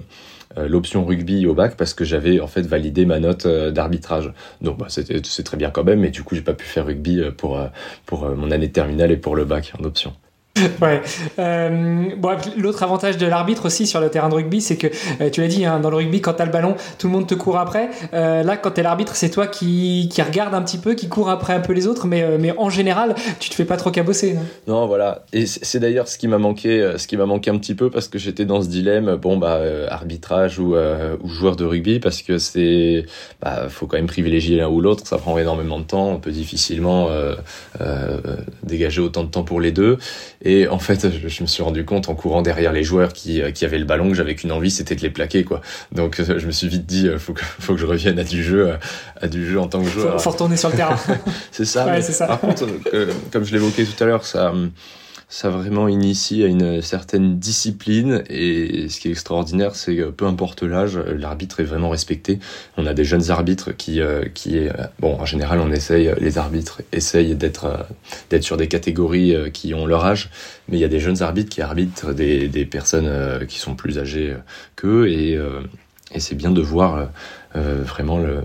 l'option 0.57 1.05
rugby 1.05 1.47
au 1.47 1.55
bac 1.55 1.76
parce 1.76 1.95
que 1.95 2.05
j'avais 2.05 2.41
en 2.41 2.47
fait 2.47 2.62
validé 2.62 3.05
ma 3.05 3.19
note 3.19 3.47
d'arbitrage. 3.47 4.33
Donc 4.62 4.79
bah, 4.79 4.87
c'est 4.88 5.43
très 5.43 5.57
bien 5.57 5.71
quand 5.71 5.85
même, 5.85 6.00
mais 6.00 6.11
du 6.11 6.23
coup 6.23 6.35
j'ai 6.35 6.43
pas 6.43 6.55
pu 6.55 6.65
faire 6.65 6.87
rugby 6.87 7.21
pour 7.37 7.61
pour 8.07 8.29
mon 8.31 8.50
année 8.50 8.71
terminale 8.71 9.11
et 9.11 9.17
pour 9.17 9.37
le 9.37 9.45
bac 9.45 9.73
en 9.79 9.85
option. 9.85 10.15
ouais. 10.83 11.03
Euh, 11.39 12.11
bon, 12.17 12.37
l'autre 12.57 12.83
avantage 12.83 13.19
de 13.19 13.27
l'arbitre 13.27 13.67
aussi 13.67 13.87
sur 13.87 14.01
le 14.01 14.09
terrain 14.09 14.29
de 14.29 14.35
rugby, 14.35 14.61
c'est 14.61 14.77
que 14.77 14.87
euh, 15.21 15.31
tu 15.31 15.41
l'as 15.41 15.49
dit, 15.49 15.65
hein, 15.65 15.81
dans 15.81 15.91
le 15.91 15.97
rugby, 15.97 16.21
quand 16.21 16.35
t'as 16.35 16.45
le 16.45 16.53
ballon, 16.53 16.77
tout 16.99 17.09
le 17.09 17.13
monde 17.13 17.27
te 17.27 17.35
court 17.35 17.59
après. 17.59 17.91
Euh, 18.15 18.43
là, 18.43 18.57
quand 18.57 18.71
t'es 18.73 18.83
l'arbitre, 18.83 19.17
c'est 19.17 19.31
toi 19.31 19.47
qui, 19.47 20.09
qui 20.11 20.23
regarde 20.23 20.55
un 20.55 20.63
petit 20.63 20.79
peu, 20.79 20.95
qui 20.95 21.09
court 21.09 21.31
après 21.31 21.53
un 21.53 21.61
peu 21.61 21.73
les 21.73 21.87
autres, 21.87 22.07
mais, 22.07 22.39
mais 22.39 22.55
en 22.57 22.71
général, 22.71 23.15
tu 23.39 23.51
te 23.51 23.55
fais 23.55 23.65
pas 23.65 23.77
trop 23.77 23.91
cabosser. 23.91 24.35
Non, 24.35 24.41
non 24.67 24.87
voilà. 24.87 25.25
Et 25.33 25.47
c'est 25.47 25.81
d'ailleurs 25.81 26.09
ce 26.09 26.19
qui 26.19 26.29
m'a 26.29 26.39
manqué, 26.39 26.95
manqué 27.27 27.51
un 27.51 27.59
petit 27.59 27.75
peu 27.75 27.91
parce 27.91 28.09
que 28.09 28.19
j'étais 28.19 28.45
dans 28.45 28.63
ce 28.63 28.69
dilemme, 28.69 29.17
bon 29.17 29.37
bah 29.37 29.61
arbitrage 29.89 30.59
ou, 30.59 30.75
ou 30.77 31.29
joueur 31.29 31.57
de 31.57 31.65
rugby, 31.65 31.99
parce 31.99 32.23
que 32.23 32.39
c'est, 32.39 33.05
bah, 33.41 33.69
faut 33.69 33.87
quand 33.87 33.97
même 33.97 34.07
privilégier 34.07 34.57
l'un 34.57 34.69
ou 34.69 34.81
l'autre. 34.81 35.07
Ça 35.07 35.19
prend 35.19 35.37
énormément 35.39 35.79
de 35.79 35.85
temps. 35.85 36.11
On 36.11 36.19
peut 36.19 36.31
difficilement 36.31 37.09
dégager 38.63 39.01
autant 39.01 39.25
de 39.25 39.31
temps 39.31 39.43
pour 39.43 39.61
les 39.61 39.73
deux. 39.73 39.99
En 40.71 40.79
fait, 40.79 41.09
je, 41.11 41.43
me 41.43 41.47
suis 41.47 41.62
rendu 41.62 41.85
compte 41.85 42.09
en 42.09 42.15
courant 42.15 42.43
derrière 42.43 42.73
les 42.73 42.85
joueurs 42.85 43.12
qui, 43.12 43.43
euh, 43.43 43.50
qui 43.50 43.65
avaient 43.65 43.79
le 43.79 43.85
ballon 43.85 44.09
que 44.09 44.15
j'avais 44.15 44.35
qu'une 44.35 44.53
envie, 44.53 44.71
c'était 44.71 44.95
de 44.95 45.00
les 45.00 45.11
plaquer, 45.11 45.45
quoi. 45.45 45.61
Donc, 45.93 46.21
euh, 46.21 46.38
je 46.38 46.47
me 46.47 46.53
suis 46.53 46.69
vite 46.69 46.87
dit, 46.87 47.09
euh, 47.09 47.19
faut 47.19 47.33
que, 47.33 47.43
faut 47.61 47.75
que 47.75 47.81
je 47.81 47.87
revienne 47.87 48.19
à 48.19 48.25
du 48.25 48.43
jeu, 48.43 48.75
à 49.21 49.29
du 49.29 49.47
jeu 49.47 49.59
en 49.61 49.67
tant 49.67 49.83
que 49.83 49.88
joueur. 49.88 50.15
Faut, 50.15 50.19
faut 50.19 50.31
retourner 50.31 50.57
sur 50.57 50.71
le 50.71 50.76
terrain. 50.76 50.99
c'est 51.50 51.65
ça. 51.65 52.00
ça. 52.00 52.26
Par 52.26 52.41
contre, 52.41 52.67
comme 53.33 53.45
je 53.45 53.53
l'évoquais 53.53 53.85
tout 53.85 54.03
à 54.03 54.07
l'heure, 54.07 54.25
ça, 54.25 54.53
ça 55.28 55.50
vraiment 55.50 55.88
initie 55.88 56.45
à 56.45 56.47
une 56.47 56.80
certaine 56.83 57.38
discipline. 57.38 58.23
Et 58.30 58.88
ce 58.88 59.00
qui 59.00 59.09
est 59.09 59.11
extraordinaire 59.11 59.75
c'est 59.75 59.97
que 59.97 60.11
peu 60.11 60.26
importe 60.26 60.62
l'âge 60.62 60.99
l'arbitre 60.99 61.61
est 61.61 61.64
vraiment 61.64 61.90
respecté. 61.90 62.38
On 62.76 62.87
a 62.87 62.95
des 62.95 63.04
jeunes 63.04 63.30
arbitres 63.30 63.73
qui 63.73 64.00
euh, 64.00 64.25
qui 64.33 64.59
est 64.59 64.71
bon 65.00 65.18
en 65.21 65.26
général 65.26 65.61
on 65.61 65.73
essaye 65.73 66.12
les 66.21 66.38
arbitres 66.38 66.83
essayent 66.92 67.35
d'être 67.35 67.87
euh, 68.33 68.40
sur 68.40 68.56
des 68.56 68.68
catégories 68.68 69.35
euh, 69.35 69.50
qui 69.50 69.75
ont 69.75 69.87
leur 69.87 70.04
âge. 70.04 70.30
Mais 70.68 70.76
il 70.76 70.80
y 70.80 70.85
a 70.85 70.88
des 70.88 71.00
jeunes 71.00 71.23
arbitres 71.23 71.50
qui 71.50 71.62
arbitrent 71.62 72.12
des, 72.12 72.49
des 72.49 72.64
personnes 72.64 73.47
qui 73.47 73.59
sont 73.59 73.75
plus 73.75 73.99
âgées 73.99 74.37
qu'eux. 74.76 75.09
Et 75.09 75.38
et 76.12 76.21
c'est 76.21 76.35
bien 76.35 76.50
de 76.50 76.61
voir 76.61 77.09
vraiment 77.54 78.18
le 78.18 78.42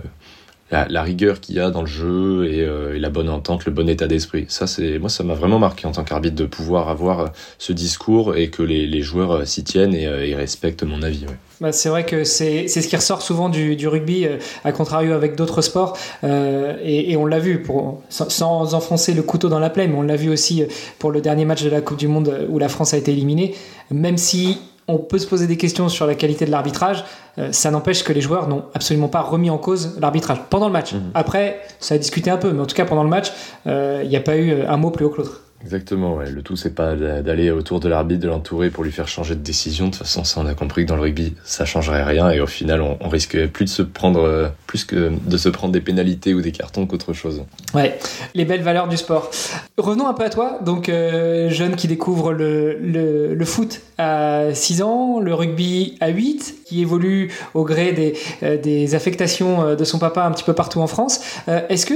la, 0.72 1.04
rigueur 1.04 1.40
qu'il 1.42 1.56
y 1.56 1.60
a 1.60 1.70
dans 1.70 1.82
le 1.82 1.88
jeu 1.88 2.46
euh, 2.46 2.96
et, 2.96 3.00
la 3.00 3.10
bonne 3.10 3.30
entente, 3.30 3.66
le 3.66 3.72
bon 3.72 3.90
état 3.90 4.08
d'esprit. 4.08 4.46
Ça, 4.48 4.68
c'est 4.68 5.00
moi, 5.00 5.10
ça 5.10 5.24
m'a 5.24 5.34
vraiment 5.34 5.60
marqué 5.60 5.86
en 5.86 5.92
tant 5.92 6.04
qu'arbitre 6.04 6.36
de 6.36 6.46
pouvoir 6.46 6.90
avoir 6.90 7.20
euh, 7.20 7.28
ce 7.58 7.74
discours 7.74 8.36
et 8.36 8.50
que 8.50 8.64
les, 8.64 9.02
joueurs 9.02 9.32
euh, 9.32 9.46
s'y 9.46 9.64
tiennent 9.64 9.94
et, 9.94 10.36
respectent 10.36 10.84
mon 10.84 11.02
avis. 11.02 11.26
Bah, 11.60 11.72
c'est 11.72 11.90
vrai 11.90 12.06
que 12.06 12.24
c'est 12.24 12.68
ce 12.68 12.88
qui 12.88 12.96
ressort 12.96 13.22
souvent 13.22 13.50
du, 13.50 13.88
rugby, 13.88 14.26
à 14.64 14.72
contrario 14.72 15.14
avec 15.14 15.36
d'autres 15.36 15.62
sports. 15.62 15.98
et, 16.24 17.16
on 17.18 17.26
l'a 17.26 17.40
vu, 17.40 17.62
pour, 17.62 18.02
sans, 18.10 18.74
enfoncer 18.74 19.14
le 19.14 19.22
couteau 19.22 19.50
dans 19.50 19.60
la 19.60 19.70
plaie, 19.70 19.88
mais 19.88 19.96
on 19.96 20.02
l'a 20.02 20.16
vu 20.16 20.30
aussi 20.30 20.64
pour 21.00 21.12
le 21.12 21.22
dernier 21.22 21.46
match 21.46 21.64
de 21.64 21.70
la 21.70 21.82
Coupe 21.82 21.98
du 21.98 22.08
Monde 22.08 22.48
où 22.50 22.58
la 22.60 22.70
France 22.70 22.94
a 22.94 22.98
été 22.98 23.12
éliminée. 23.12 23.56
Même 23.92 24.18
si 24.18 24.58
on 24.88 24.98
peut 24.98 25.20
se 25.20 25.28
poser 25.28 25.48
des 25.48 25.58
questions 25.58 25.90
sur 25.90 26.06
la 26.06 26.16
qualité 26.16 26.46
de 26.46 26.52
l'arbitrage. 26.52 27.04
Euh, 27.38 27.52
ça 27.52 27.72
n'empêche 27.72 28.04
que 28.04 28.14
les 28.14 28.22
joueurs 28.22 28.48
n'ont 28.48 28.66
absolument 28.74 29.08
pas 29.08 29.22
remis 29.22 29.50
en 29.50 29.58
cause 29.58 29.98
l'arbitrage 30.00 30.40
pendant 30.50 30.68
le 30.68 30.74
match. 30.74 30.94
Mhm. 30.94 31.12
Après, 31.14 31.62
ça 31.80 31.96
a 31.96 31.98
discuté 31.98 32.30
un 32.30 32.38
peu, 32.38 32.52
mais 32.52 32.62
en 32.62 32.66
tout 32.66 32.76
cas 32.76 32.86
pendant 32.86 33.04
le 33.04 33.10
match, 33.10 33.32
euh, 33.68 34.02
il 34.04 34.10
n'y 34.10 34.16
a 34.16 34.22
pas 34.22 34.38
eu 34.38 34.64
un 34.64 34.78
mot 34.78 34.92
plus 34.92 35.06
haut 35.06 35.10
que 35.10 35.18
l'autre. 35.18 35.42
Exactement, 35.64 36.20
le 36.20 36.42
tout 36.42 36.56
c'est 36.56 36.74
pas 36.74 36.96
d'aller 36.96 37.52
autour 37.52 37.80
de 37.80 37.88
l'arbitre, 37.88 38.22
de 38.22 38.28
l'entourer 38.28 38.70
pour 38.70 38.84
lui 38.84 38.92
faire 38.92 39.08
changer 39.08 39.36
de 39.36 39.42
décision. 39.42 39.88
De 39.88 39.92
toute 39.92 40.00
façon, 40.00 40.24
ça 40.24 40.40
on 40.42 40.46
a 40.46 40.54
compris 40.54 40.84
que 40.84 40.90
dans 40.90 40.96
le 40.96 41.02
rugby, 41.02 41.34
ça 41.44 41.66
changerait 41.66 42.04
rien 42.04 42.30
et 42.32 42.40
au 42.40 42.48
final, 42.48 42.82
on, 42.82 42.98
on 43.00 43.10
risquerait 43.10 43.48
plus 43.48 43.66
de 43.66 43.70
se 43.70 43.82
prendre, 43.82 44.22
euh, 44.22 44.48
plus 44.68 44.86
que 44.86 45.12
de 45.24 45.38
se 45.38 45.50
prendre 45.50 45.74
des 45.74 45.82
pénalités 45.82 46.34
ou 46.34 46.42
des 46.42 46.52
cartons 46.52 46.86
qu'autre 46.86 47.14
chose. 47.14 47.44
Ouais, 47.74 47.98
les 48.34 48.46
belles 48.46 48.64
valeurs 48.64 48.88
du 48.88 48.98
sport. 48.98 49.30
Revenons 49.78 50.08
un 50.08 50.14
peu 50.14 50.24
à 50.24 50.30
toi, 50.30 50.60
donc 50.66 50.90
euh, 50.90 51.50
jeune 51.50 51.76
qui 51.76 51.88
découvre 51.88 52.34
le, 52.34 53.46
foot 53.46 53.82
à 53.98 54.54
6 54.54 54.82
ans, 54.82 55.20
le 55.20 55.34
rugby 55.34 55.98
à 56.00 56.10
8, 56.10 56.56
qui 56.66 56.82
évolue 56.82 57.32
au 57.54 57.64
gré 57.64 57.92
des, 57.92 58.14
euh, 58.44 58.58
des 58.58 58.96
affectations 58.96 59.76
de 59.76 59.84
son 59.84 60.00
papa 60.00 60.24
un 60.24 60.32
petit 60.32 60.44
peu 60.44 60.54
partout 60.54 60.80
en 60.80 60.88
France. 60.88 61.22
Est-ce 61.48 61.86
que 61.86 61.94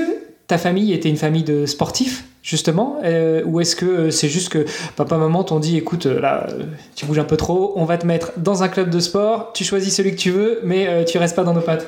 ta 0.48 0.58
famille 0.58 0.94
était 0.94 1.10
une 1.10 1.18
famille 1.18 1.44
de 1.44 1.66
sportifs? 1.66 2.26
Justement 2.46 3.00
euh, 3.04 3.44
Ou 3.44 3.60
est-ce 3.60 3.76
que 3.76 3.86
euh, 3.86 4.12
c'est 4.12 4.30
juste 4.30 4.50
que 4.50 4.66
papa, 4.96 5.18
maman 5.18 5.44
t'ont 5.44 5.60
dit 5.60 5.78
écoute, 5.78 6.06
euh, 6.06 6.22
là, 6.22 6.48
tu 6.96 7.06
bouges 7.06 7.20
un 7.20 7.26
peu 7.26 7.36
trop, 7.36 7.74
on 7.76 7.84
va 7.84 7.98
te 7.98 8.06
mettre 8.06 8.32
dans 8.38 8.64
un 8.64 8.70
club 8.70 8.90
de 8.90 9.00
sport, 9.00 9.52
tu 9.54 9.64
choisis 9.66 9.94
celui 9.94 10.12
que 10.12 10.18
tu 10.18 10.30
veux, 10.30 10.62
mais 10.64 11.04
tu 11.06 11.18
restes 11.18 11.36
pas 11.36 11.44
dans 11.44 11.54
nos 11.54 11.62
pattes 11.62 11.88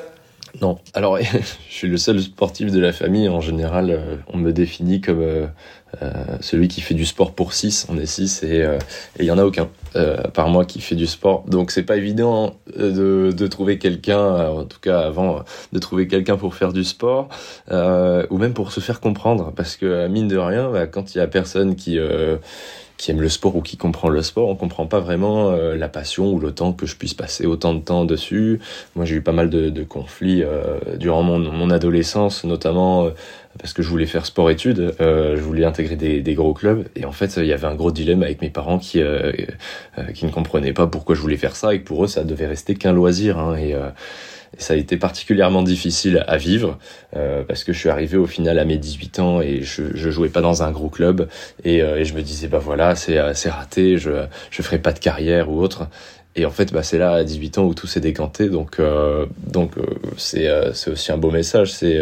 Non, 0.62 0.77
alors 0.94 1.18
je 1.70 1.74
suis 1.74 1.88
le 1.88 1.98
seul 1.98 2.22
sportif 2.22 2.72
de 2.72 2.80
la 2.80 2.94
famille. 2.94 3.30
En 3.30 3.42
général, 3.42 4.00
on 4.34 4.38
me 4.38 4.51
définit 4.51 5.01
comme 5.01 5.50
celui 6.42 6.68
qui 6.68 6.82
fait 6.82 6.94
du 6.94 7.06
sport 7.06 7.34
pour 7.34 7.54
6. 7.54 7.88
On 7.89 7.98
est 7.98 8.06
6 8.06 8.44
et 8.44 8.66
il 9.20 9.25
y 9.25 9.32
en 9.32 9.38
a 9.38 9.44
aucun 9.44 9.70
par 10.34 10.50
moi 10.50 10.66
qui 10.66 10.82
fait 10.82 10.96
du 10.96 11.08
sport. 11.08 11.44
Donc 11.48 11.72
c'est 11.72 11.84
pas 11.84 11.98
évident 11.98 12.56
de, 12.75 13.32
de 13.36 13.48
trouver 13.48 13.77
quelqu'un, 13.77 14.50
en 14.50 14.63
tout 14.63 14.80
cas 14.80 15.00
avant, 15.01 15.44
de 15.74 15.80
trouver 15.80 16.08
quelqu'un 16.08 16.38
pour 16.38 16.56
faire 16.56 16.74
du 16.74 16.84
sport 16.84 17.30
ou 17.72 18.38
même 18.38 18.54
pour 18.54 18.72
se 18.72 18.80
faire 18.80 19.00
comprendre. 19.00 19.51
Parce 19.56 19.75
que 19.75 20.08
mine 20.08 20.27
de 20.27 20.38
rien, 20.38 20.72
bah, 20.72 20.88
quand 20.88 21.16
il 21.16 21.20
y 21.20 21.22
a 21.22 21.27
personne 21.27 21.75
qui 21.75 22.00
qui 22.98 23.12
aime 23.12 23.22
le 23.22 23.30
sport 23.30 23.56
ou 23.56 23.62
qui 23.62 23.77
comprend 23.77 24.10
le 24.10 24.22
sport, 24.24 24.50
on 24.50 24.56
comprend 24.56 24.88
pas 24.88 25.00
vraiment 25.00 25.51
euh, 25.51 25.75
la 25.75 25.88
passion 25.88 26.32
ou 26.32 26.39
le 26.39 26.51
temps 26.51 26.74
que 26.74 26.88
je 26.88 26.96
puisse 26.96 27.13
passer 27.13 27.46
autant 27.46 27.74
de 27.74 27.80
temps 27.80 28.06
dessus. 28.06 28.60
Moi, 28.96 29.06
j'ai 29.06 29.16
eu 29.16 29.22
pas 29.22 29.32
mal 29.32 29.50
de, 29.50 29.70
de 29.70 29.84
conflits 29.84 30.44
euh, 30.44 30.80
durant 30.98 31.22
mon, 31.22 31.38
mon, 31.39 31.70
adolescence, 31.70 32.44
notamment 32.44 33.06
euh, 33.06 33.10
parce 33.60 33.74
que 33.74 33.84
je 33.84 33.89
voulais 33.89 34.08
faire 34.08 34.25
sport-études, 34.25 34.94
je 35.00 35.42
voulais 35.42 35.66
intégrer 35.66 35.96
des, 35.96 36.22
des, 36.22 36.34
gros 36.36 36.54
clubs, 36.54 36.88
et 36.96 37.06
en 37.06 37.12
fait, 37.12 37.38
il 37.38 37.46
y 37.46 37.54
avait 37.54 37.66
un 37.66 37.74
gros 37.74 37.92
dilemme 37.92 38.22
avec 38.22 38.39
mes 38.42 38.51
parents 38.51 38.77
qui 38.77 39.01
qui 40.13 40.25
ne 40.25 40.32
comprenaient 40.32 40.74
pas 40.74 40.86
pourquoi 40.86 41.16
je 41.16 41.22
voulais 41.22 41.38
faire 41.38 41.56
ça, 41.56 41.74
et 41.74 41.80
que 41.80 41.84
pour 41.84 42.04
eux, 42.04 42.08
ça 42.08 42.24
devait 42.24 42.46
rester 42.46 42.75
qu'un 42.75 42.94
loisir. 42.94 43.39
Hein, 43.39 43.56
et 43.58 43.74
et 44.56 44.62
ça 44.62 44.74
a 44.74 44.77
été 44.77 44.98
particulièrement 44.98 45.63
difficile 45.63 46.24
à 46.27 46.38
vivre 46.38 46.77
euh, 47.16 47.44
parce 47.44 47.63
que 47.63 47.74
je 47.74 47.80
suis 47.80 47.89
arrivé 47.89 48.18
au 48.18 48.27
final 48.27 48.60
à 48.60 48.66
mes 48.66 48.77
18 48.77 49.20
ans 49.20 49.42
et 49.42 49.62
je, 49.63 49.84
je 49.96 50.10
jouais 50.10 50.30
pas 50.30 50.42
dans 50.42 50.63
un 50.63 50.72
gros 50.72 50.89
club 50.89 51.27
et, 51.63 51.82
euh, 51.82 51.98
et 51.98 52.06
je 52.06 52.13
me 52.13 52.22
disais 52.22 52.48
bah 52.48 52.60
voilà 52.60 52.96
c'est 52.96 53.18
euh, 53.18 53.34
c'est 53.34 53.50
raté, 53.50 53.98
je 53.98 54.25
je 54.51 54.62
ferai 54.62 54.80
pas 54.80 54.94
de 54.94 55.00
carrière 55.00 55.50
ou 55.50 55.62
autre. 55.62 55.88
Et 56.39 56.46
en 56.46 56.51
fait, 56.51 56.72
bah, 56.72 56.84
c'est 56.84 57.00
là 57.00 57.13
à 57.13 57.24
18 57.24 57.58
ans 57.58 57.63
où 57.66 57.74
tout 57.74 57.88
s'est 57.88 58.00
décanté. 58.00 58.48
Donc, 58.48 58.80
euh, 58.80 59.25
donc 59.48 59.72
c'est 60.18 60.48
c'est 60.74 60.92
aussi 60.92 61.12
un 61.12 61.18
beau 61.18 61.32
message. 61.32 61.72
C'est 61.74 62.00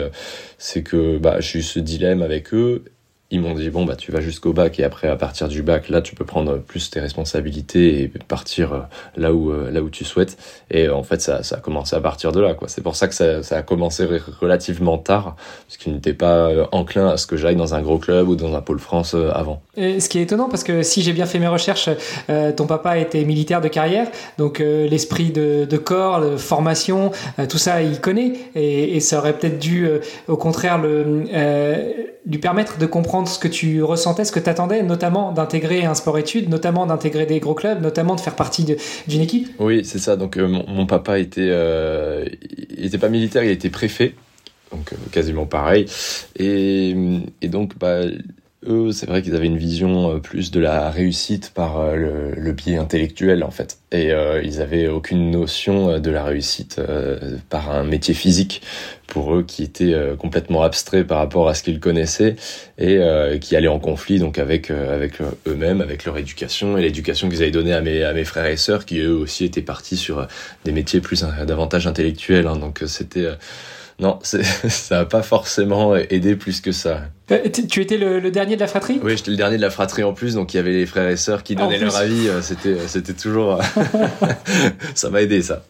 c'est 0.57 0.83
que 0.83 1.17
bah, 1.17 1.39
j'ai 1.39 1.59
eu 1.59 1.61
ce 1.61 1.79
dilemme 1.79 2.21
avec 2.21 2.53
eux 2.53 2.83
ils 3.31 3.41
m'ont 3.41 3.55
dit 3.55 3.71
bon 3.71 3.85
bah 3.85 3.95
tu 3.95 4.11
vas 4.11 4.21
jusqu'au 4.21 4.53
bac 4.53 4.79
et 4.79 4.83
après 4.83 5.07
à 5.07 5.15
partir 5.15 5.47
du 5.47 5.63
bac 5.63 5.89
là 5.89 6.01
tu 6.01 6.13
peux 6.13 6.25
prendre 6.25 6.59
plus 6.59 6.91
tes 6.91 6.99
responsabilités 6.99 8.03
et 8.03 8.07
partir 8.27 8.73
euh, 8.73 8.79
là 9.17 9.33
où 9.33 9.51
euh, 9.51 9.71
là 9.71 9.81
où 9.81 9.89
tu 9.89 10.05
souhaites. 10.05 10.37
Et 10.69 10.89
en 10.89 11.01
fait 11.01 11.21
ça, 11.21 11.41
ça 11.41 11.55
a 11.55 11.59
commencé 11.59 11.95
à 11.95 12.01
partir 12.01 12.31
de 12.31 12.39
là 12.39 12.53
quoi. 12.53 12.67
C'est 12.67 12.83
pour 12.83 12.95
ça 12.95 13.07
que 13.07 13.15
ça, 13.15 13.41
ça 13.41 13.57
a 13.57 13.61
commencé 13.63 14.05
relativement 14.39 14.99
tard 14.99 15.35
parce 15.67 15.77
qu'il 15.77 15.93
n'était 15.93 16.13
pas 16.13 16.49
euh, 16.49 16.65
enclin 16.71 17.09
à 17.09 17.17
ce 17.17 17.25
que 17.25 17.35
j'aille 17.35 17.55
dans 17.55 17.73
un 17.73 17.81
gros 17.81 17.97
club 17.97 18.29
ou 18.29 18.35
dans 18.35 18.55
un 18.55 18.61
pôle 18.61 18.79
France 18.79 19.15
avant. 19.15 19.61
Ce 19.75 20.07
qui 20.07 20.19
est 20.19 20.23
étonnant 20.23 20.47
parce 20.47 20.63
que 20.63 20.83
si 20.83 21.01
j'ai 21.01 21.13
bien 21.13 21.25
fait 21.25 21.39
mes 21.39 21.47
recherches 21.47 21.89
ton 22.27 22.67
papa 22.67 22.97
était 22.97 23.23
militaire 23.23 23.61
de 23.61 23.67
carrière 23.67 24.07
donc 24.37 24.59
l'esprit 24.59 25.31
de, 25.31 25.77
corps 25.77 26.21
de 26.21 26.37
formation 26.37 27.11
tout 27.49 27.57
ça 27.57 27.81
il 27.81 27.99
connaît. 27.99 28.33
Et 28.55 28.99
ça 28.99 29.17
aurait 29.17 29.33
peut-être 29.33 29.59
dû 29.59 29.87
au 30.27 30.37
contraire 30.37 30.77
le 30.77 32.14
lui 32.25 32.39
permettre 32.39 32.77
de 32.77 32.85
comprendre 32.85 33.27
ce 33.27 33.37
que 33.37 33.47
tu 33.47 33.83
ressentais, 33.83 34.25
ce 34.25 34.31
que 34.31 34.39
tu 34.39 34.49
attendais, 34.49 34.81
notamment 34.81 35.31
d'intégrer 35.31 35.85
un 35.85 35.93
sport-études, 35.93 36.49
notamment 36.49 36.85
d'intégrer 36.85 37.25
des 37.25 37.39
gros 37.39 37.53
clubs, 37.53 37.81
notamment 37.81 38.15
de 38.15 38.21
faire 38.21 38.35
partie 38.35 38.65
d'une 39.07 39.21
équipe 39.21 39.49
Oui, 39.59 39.85
c'est 39.85 39.99
ça. 39.99 40.15
Donc, 40.15 40.37
euh, 40.37 40.47
mon, 40.47 40.85
papa 40.85 41.19
était, 41.19 41.49
euh, 41.51 42.25
il 42.77 42.85
était 42.85 42.97
pas 42.97 43.09
militaire, 43.09 43.43
il 43.43 43.51
était 43.51 43.69
préfet, 43.69 44.15
donc 44.71 44.93
euh, 44.93 44.95
quasiment 45.11 45.45
pareil. 45.45 45.85
Et, 46.37 46.95
et 47.41 47.47
donc, 47.47 47.77
bah, 47.77 48.01
eux, 48.67 48.91
c'est 48.91 49.05
vrai 49.05 49.21
qu'ils 49.21 49.35
avaient 49.35 49.45
une 49.45 49.57
vision 49.57 50.19
plus 50.19 50.51
de 50.51 50.59
la 50.59 50.89
réussite 50.89 51.51
par 51.53 51.95
le, 51.95 52.51
biais 52.51 52.77
intellectuel 52.77 53.43
en 53.43 53.51
fait, 53.51 53.79
et 53.91 54.11
ils 54.43 54.61
avaient 54.61 54.87
aucune 54.87 55.31
notion 55.31 55.99
de 55.99 56.11
la 56.11 56.23
réussite 56.23 56.79
par 57.49 57.71
un 57.71 57.83
métier 57.83 58.13
physique 58.13 58.61
pour 59.07 59.35
eux 59.35 59.43
qui 59.43 59.63
était 59.63 59.93
complètement 60.17 60.63
abstrait 60.63 61.03
par 61.03 61.19
rapport 61.19 61.47
à 61.47 61.53
ce 61.53 61.63
qu'ils 61.63 61.79
connaissaient 61.79 62.35
et 62.77 62.99
qui 63.41 63.55
allait 63.55 63.67
en 63.67 63.79
conflit 63.79 64.19
donc 64.19 64.39
avec 64.39 64.71
avec 64.71 65.21
eux-mêmes, 65.47 65.81
avec 65.81 66.05
leur 66.05 66.17
éducation 66.17 66.77
et 66.77 66.81
l'éducation 66.81 67.29
qu'ils 67.29 67.41
avaient 67.41 67.51
donnée 67.51 67.73
à 67.73 67.81
mes 67.81 68.03
à 68.03 68.13
mes 68.13 68.23
frères 68.23 68.45
et 68.45 68.57
sœurs 68.57 68.85
qui 68.85 68.99
eux 68.99 69.13
aussi 69.13 69.45
étaient 69.45 69.61
partis 69.61 69.97
sur 69.97 70.27
des 70.63 70.71
métiers 70.71 71.01
plus 71.01 71.25
davantage 71.45 71.87
intellectuels. 71.87 72.47
Hein, 72.47 72.57
donc 72.57 72.83
c'était 72.87 73.27
non, 73.99 74.19
ça 74.23 74.39
n'a 74.91 75.05
pas 75.05 75.23
forcément 75.23 75.95
aidé 75.95 76.35
plus 76.35 76.59
que 76.59 76.71
ça. 76.71 77.03
Euh, 77.31 77.49
tu 77.49 77.81
étais 77.81 77.97
le, 77.97 78.29
dernier 78.29 78.55
de 78.55 78.61
la 78.61 78.67
fratrie? 78.67 78.99
Oui, 79.01 79.15
j'étais 79.15 79.31
le 79.31 79.37
dernier 79.37 79.57
de 79.57 79.61
la 79.61 79.69
fratrie 79.69 80.03
en 80.03 80.13
plus, 80.13 80.35
donc 80.35 80.53
il 80.53 80.57
y 80.57 80.59
avait 80.59 80.73
les 80.73 80.85
frères 80.85 81.09
et 81.09 81.17
sœurs 81.17 81.43
qui 81.43 81.55
donnaient 81.55 81.79
leur 81.79 81.95
avis. 81.95 82.27
Euh, 82.27 82.41
c'était, 82.41 82.77
c'était 82.87 83.13
toujours. 83.13 83.61
ça 84.95 85.09
m'a 85.09 85.21
aidé 85.21 85.41
ça. 85.41 85.63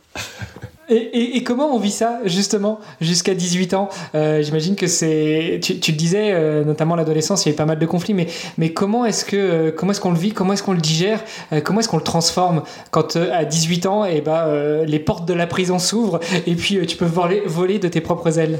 Et, 0.88 1.44
comment 1.44 1.74
on 1.74 1.80
vit 1.80 1.92
ça, 1.92 2.20
justement, 2.26 2.80
jusqu'à 3.02 3.34
18 3.34 3.74
ans 3.74 3.90
euh, 4.14 4.44
J'imagine 4.44 4.76
que 4.76 4.86
c'est. 4.86 5.60
Tu, 5.62 5.74
le 5.74 5.98
disais, 5.98 6.32
euh, 6.32 6.64
notamment 6.64 6.96
l'adolescence, 6.96 7.46
il 7.46 7.50
y 7.50 7.52
a 7.52 7.54
eu 7.54 7.56
pas 7.56 7.66
mal 7.66 7.80
de 7.80 7.86
conflits, 7.86 8.14
mais, 8.14 8.28
mais 8.58 8.72
comment 8.72 9.06
est-ce 9.06 9.26
que 9.26 9.36
euh, 9.36 9.72
comment 9.72 9.92
est-ce 9.92 10.02
qu'on 10.02 10.12
le 10.12 10.20
vit 10.20 10.32
Comment 10.32 10.54
est-ce 10.54 10.62
qu'on 10.62 10.74
le 10.74 10.82
digère 10.82 11.24
Comment 11.64 11.80
est-ce 11.80 11.90
qu'on 11.90 11.98
le 11.98 12.04
transforme 12.04 12.64
Quand 12.92 13.16
à 13.16 13.46
18 13.46 13.86
ans, 13.88 14.06
et 14.06 14.18
eh 14.18 14.22
ben, 14.22 14.84
les 14.86 15.00
portes 15.00 15.28
de 15.28 15.34
la 15.34 15.48
prison 15.48 15.80
s'ouvrent 15.80 16.20
et 16.46 16.56
puis 16.56 16.86
tu 16.86 16.98
peux 16.98 17.06
voler, 17.06 17.42
voler 17.46 17.80
de 17.80 17.88
tes 17.88 18.02
propres 18.02 18.38
ailes? 18.38 18.60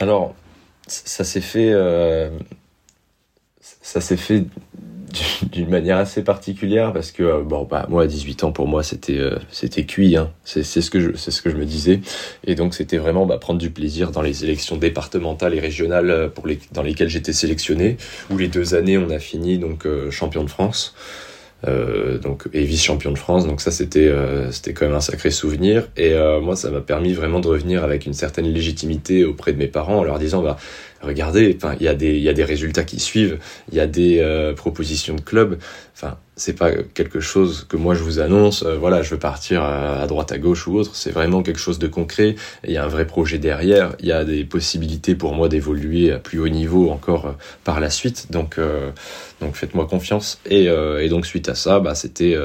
Alors, 0.00 0.34
ça 0.86 1.24
s'est 1.24 1.40
fait. 1.40 1.72
ça 3.60 4.00
s'est 4.00 4.16
fait 4.16 4.44
d'une 5.52 5.68
manière 5.68 5.96
assez 5.96 6.22
particulière 6.22 6.92
parce 6.92 7.10
que 7.10 7.22
euh, 7.22 7.42
bon 7.42 7.64
bah 7.64 7.86
moi 7.88 8.02
à 8.02 8.06
18 8.06 8.44
ans 8.44 8.52
pour 8.52 8.66
moi 8.66 8.82
c'était 8.82 9.18
euh, 9.18 9.38
c'était 9.50 9.84
cuit 9.84 10.16
hein. 10.16 10.30
c'est 10.44 10.62
ce 10.62 10.90
que 10.90 11.00
je 11.00 11.10
c'est 11.16 11.30
ce 11.30 11.42
que 11.42 11.50
je 11.50 11.56
me 11.56 11.64
disais. 11.64 12.00
Et 12.44 12.54
donc 12.54 12.74
c'était 12.74 12.98
vraiment 12.98 13.26
bah, 13.26 13.38
prendre 13.38 13.58
du 13.58 13.70
plaisir 13.70 14.10
dans 14.10 14.22
les 14.22 14.44
élections 14.44 14.76
départementales 14.76 15.54
et 15.54 15.60
régionales 15.60 16.10
euh, 16.10 16.28
pour 16.28 16.46
les 16.46 16.58
dans 16.72 16.82
lesquelles 16.82 17.08
j'étais 17.08 17.32
sélectionné 17.32 17.96
où 18.30 18.36
les 18.36 18.48
deux 18.48 18.74
années 18.74 18.98
on 18.98 19.10
a 19.10 19.18
fini 19.18 19.58
donc 19.58 19.86
champion 20.10 20.44
de 20.44 20.50
France. 20.50 20.94
Euh, 21.66 22.18
donc 22.18 22.48
et 22.52 22.62
vice 22.62 22.84
champion 22.84 23.10
de 23.10 23.18
France. 23.18 23.46
Donc 23.46 23.60
ça 23.60 23.70
c'était 23.70 24.12
c'était 24.50 24.72
quand 24.72 24.86
même 24.86 24.94
un 24.94 25.00
sacré 25.00 25.30
souvenir. 25.30 25.88
Et 25.96 26.14
moi 26.40 26.56
ça 26.56 26.70
m'a 26.70 26.80
permis 26.80 27.12
vraiment 27.12 27.40
de 27.40 27.48
revenir 27.48 27.84
avec 27.84 28.06
une 28.06 28.14
certaine 28.14 28.46
légitimité 28.46 29.24
auprès 29.24 29.52
de 29.52 29.58
mes 29.58 29.66
parents 29.66 29.98
en 29.98 30.04
leur 30.04 30.18
disant 30.18 30.42
bah 30.42 30.56
regardez, 31.02 31.56
enfin, 31.56 31.76
il 31.78 31.84
y 31.84 31.88
a 31.88 31.94
des, 31.94 32.18
y 32.18 32.28
a 32.28 32.32
des 32.32 32.44
résultats 32.44 32.84
qui 32.84 32.98
suivent, 33.00 33.38
il 33.70 33.76
y 33.76 33.80
a 33.80 33.86
des 33.86 34.18
euh, 34.18 34.52
propositions 34.54 35.14
de 35.14 35.20
club. 35.20 35.58
Enfin, 35.94 36.16
c'est 36.36 36.54
pas 36.54 36.72
quelque 36.72 37.20
chose 37.20 37.66
que 37.68 37.76
moi 37.76 37.94
je 37.94 38.02
vous 38.02 38.20
annonce. 38.20 38.62
Euh, 38.62 38.76
voilà, 38.76 39.02
je 39.02 39.10
veux 39.10 39.18
partir 39.18 39.62
à, 39.62 40.06
droite, 40.06 40.32
à 40.32 40.38
gauche 40.38 40.66
ou 40.66 40.76
autre. 40.76 40.94
C'est 40.94 41.10
vraiment 41.10 41.42
quelque 41.42 41.60
chose 41.60 41.78
de 41.78 41.86
concret. 41.86 42.36
Il 42.64 42.72
y 42.72 42.76
a 42.76 42.84
un 42.84 42.88
vrai 42.88 43.06
projet 43.06 43.38
derrière. 43.38 43.94
Il 44.00 44.06
y 44.06 44.12
a 44.12 44.24
des 44.24 44.44
possibilités 44.44 45.14
pour 45.14 45.34
moi 45.34 45.48
d'évoluer 45.48 46.12
à 46.12 46.18
plus 46.18 46.40
haut 46.40 46.48
niveau 46.48 46.90
encore 46.90 47.26
euh, 47.26 47.32
par 47.64 47.80
la 47.80 47.90
suite. 47.90 48.30
Donc, 48.30 48.58
donc 49.40 49.54
faites-moi 49.54 49.86
confiance. 49.86 50.40
Et, 50.46 50.64
et, 50.64 51.08
donc 51.08 51.26
suite 51.26 51.48
à 51.48 51.54
ça, 51.54 51.80
bah, 51.80 51.94
c'était, 51.94 52.36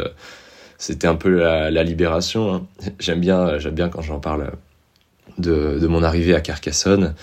c'était 0.77 1.07
un 1.07 1.15
peu 1.15 1.29
la, 1.29 1.71
la 1.71 1.83
libération. 1.83 2.53
Hein. 2.53 2.65
J'aime 2.99 3.19
bien, 3.19 3.57
j'aime 3.59 3.75
bien 3.75 3.89
quand 3.89 4.01
j'en 4.01 4.19
parle 4.19 4.51
de, 5.37 5.79
de 5.79 5.87
mon 5.87 6.03
arrivée 6.03 6.35
à 6.35 6.41
Carcassonne 6.41 7.15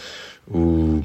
où, 0.52 1.00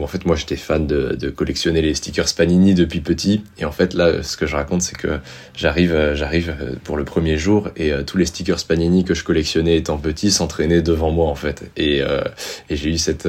en 0.00 0.06
fait 0.06 0.24
moi 0.24 0.36
j'étais 0.36 0.56
fan 0.56 0.86
de, 0.86 1.14
de, 1.14 1.28
collectionner 1.30 1.82
les 1.82 1.94
stickers 1.94 2.26
Panini 2.36 2.74
depuis 2.74 3.00
petit. 3.00 3.42
Et 3.58 3.64
en 3.64 3.72
fait 3.72 3.94
là 3.94 4.22
ce 4.22 4.36
que 4.36 4.46
je 4.46 4.56
raconte 4.56 4.82
c'est 4.82 4.96
que 4.96 5.18
j'arrive 5.54 5.92
euh, 5.92 6.14
j'arrive 6.14 6.54
euh, 6.60 6.74
pour 6.82 6.96
le 6.96 7.04
premier 7.04 7.36
jour 7.36 7.68
et 7.76 7.92
euh, 7.92 8.02
tous 8.02 8.16
les 8.16 8.26
stickers 8.26 8.64
Panini 8.66 9.04
que 9.04 9.14
je 9.14 9.24
collectionnais 9.24 9.76
étant 9.76 9.98
petit 9.98 10.30
s'entraînaient 10.30 10.82
devant 10.82 11.10
moi 11.10 11.26
en 11.26 11.34
fait. 11.34 11.70
Et, 11.76 12.02
et 12.70 12.76
j'ai 12.76 12.90
eu 12.90 12.98
cette 12.98 13.28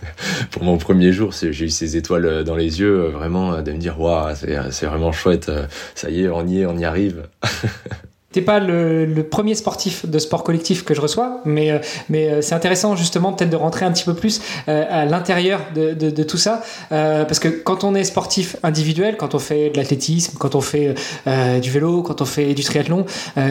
pour 0.50 0.62
mon 0.62 0.78
premier 0.78 1.12
jour 1.12 1.32
j'ai 1.32 1.64
eu 1.64 1.70
ces 1.70 1.96
étoiles 1.96 2.44
dans 2.44 2.56
les 2.56 2.80
yeux 2.80 3.08
vraiment 3.08 3.62
de 3.62 3.72
me 3.72 3.78
dire 3.78 4.00
waouh 4.00 4.34
c'est 4.70 4.86
vraiment 4.86 5.12
chouette 5.12 5.50
ça 5.94 6.10
y 6.10 6.24
est 6.24 6.28
on 6.28 6.46
y 6.46 6.60
est 6.60 6.66
on 6.66 6.76
y 6.76 6.84
arrive 6.84 7.22
T'es 8.38 8.44
pas 8.44 8.60
le, 8.60 9.26
premier 9.28 9.56
sportif 9.56 10.06
de 10.06 10.16
sport 10.20 10.44
collectif 10.44 10.84
que 10.84 10.94
je 10.94 11.00
reçois, 11.00 11.40
mais, 11.44 11.72
euh, 11.72 11.78
mais 12.08 12.30
euh, 12.30 12.40
c'est 12.40 12.54
intéressant 12.54 12.94
justement 12.94 13.32
peut-être 13.32 13.50
de 13.50 13.56
rentrer 13.56 13.84
un 13.84 13.90
petit 13.90 14.04
peu 14.04 14.14
plus 14.14 14.40
euh, 14.68 14.84
à 14.88 15.06
l'intérieur 15.06 15.60
de, 15.74 15.92
de, 15.92 16.22
tout 16.22 16.36
ça, 16.36 16.62
parce 16.88 17.40
que 17.40 17.48
quand 17.48 17.82
on 17.82 17.96
est 17.96 18.04
sportif 18.04 18.54
individuel, 18.62 19.16
quand 19.16 19.34
on 19.34 19.40
fait 19.40 19.70
de 19.70 19.76
l'athlétisme, 19.76 20.36
quand 20.38 20.54
on 20.54 20.60
fait 20.60 20.94
du 21.60 21.70
vélo, 21.70 22.02
quand 22.02 22.22
on 22.22 22.24
fait 22.24 22.54
du 22.54 22.62
triathlon, 22.62 23.06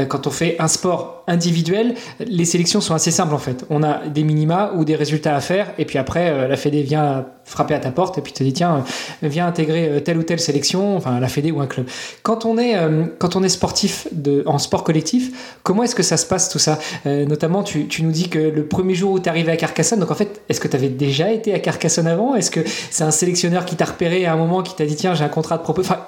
quand 0.07 0.27
on 0.27 0.29
fait 0.29 0.55
un 0.59 0.67
sport 0.69 1.23
individuel, 1.27 1.95
les 2.19 2.45
sélections 2.45 2.79
sont 2.79 2.93
assez 2.93 3.11
simples 3.11 3.33
en 3.33 3.39
fait. 3.39 3.65
On 3.69 3.83
a 3.83 4.07
des 4.07 4.23
minima 4.23 4.71
ou 4.75 4.85
des 4.85 4.95
résultats 4.95 5.35
à 5.35 5.41
faire, 5.41 5.67
et 5.77 5.85
puis 5.85 5.97
après 5.97 6.47
la 6.47 6.55
Fédé 6.55 6.83
vient 6.83 7.25
frapper 7.43 7.73
à 7.73 7.79
ta 7.79 7.91
porte 7.91 8.17
et 8.17 8.21
puis 8.21 8.33
te 8.33 8.43
dit 8.43 8.53
tiens 8.53 8.83
viens 9.23 9.47
intégrer 9.47 10.01
telle 10.03 10.17
ou 10.17 10.23
telle 10.23 10.39
sélection, 10.39 10.95
enfin 10.97 11.19
la 11.19 11.27
Fédé 11.27 11.51
ou 11.51 11.59
un 11.61 11.67
club. 11.67 11.87
Quand 12.23 12.45
on 12.45 12.57
est 12.57 12.75
quand 13.17 13.35
on 13.35 13.43
est 13.43 13.49
sportif 13.49 14.07
de 14.11 14.43
en 14.45 14.59
sport 14.59 14.76
collectif. 14.83 15.57
Comment 15.63 15.83
est-ce 15.83 15.95
que 15.95 16.03
ça 16.03 16.17
se 16.17 16.25
passe 16.25 16.49
tout 16.49 16.59
ça 16.59 16.79
euh, 17.05 17.25
Notamment, 17.25 17.63
tu, 17.63 17.87
nous 18.01 18.11
dis 18.11 18.29
que 18.29 18.39
le 18.39 18.65
premier 18.65 18.95
jour 18.95 19.11
où 19.11 19.19
tu 19.19 19.29
arrivé 19.29 19.51
à 19.51 19.57
Carcassonne, 19.57 19.99
donc 19.99 20.11
en 20.11 20.15
fait, 20.15 20.41
est-ce 20.49 20.59
que 20.59 20.67
tu 20.67 20.75
avais 20.75 20.89
déjà 20.89 21.31
été 21.31 21.53
à 21.53 21.59
Carcassonne 21.59 22.07
avant? 22.07 22.35
Est-ce 22.35 22.51
que 22.51 22.61
c'est 22.65 23.03
un 23.03 23.11
sélectionneur 23.11 23.65
qui 23.65 23.75
t'a 23.75 23.85
repéré 23.85 24.25
à 24.25 24.33
un 24.33 24.37
moment, 24.37 24.63
qui 24.63 24.75
t'a 24.75 24.85
dit 24.85 24.95
tiens, 24.95 25.13
j'ai 25.13 25.23
un 25.23 25.29
contrat 25.29 25.57
de 25.57 25.63
propos? 25.63 25.81
Enfin, 25.81 26.05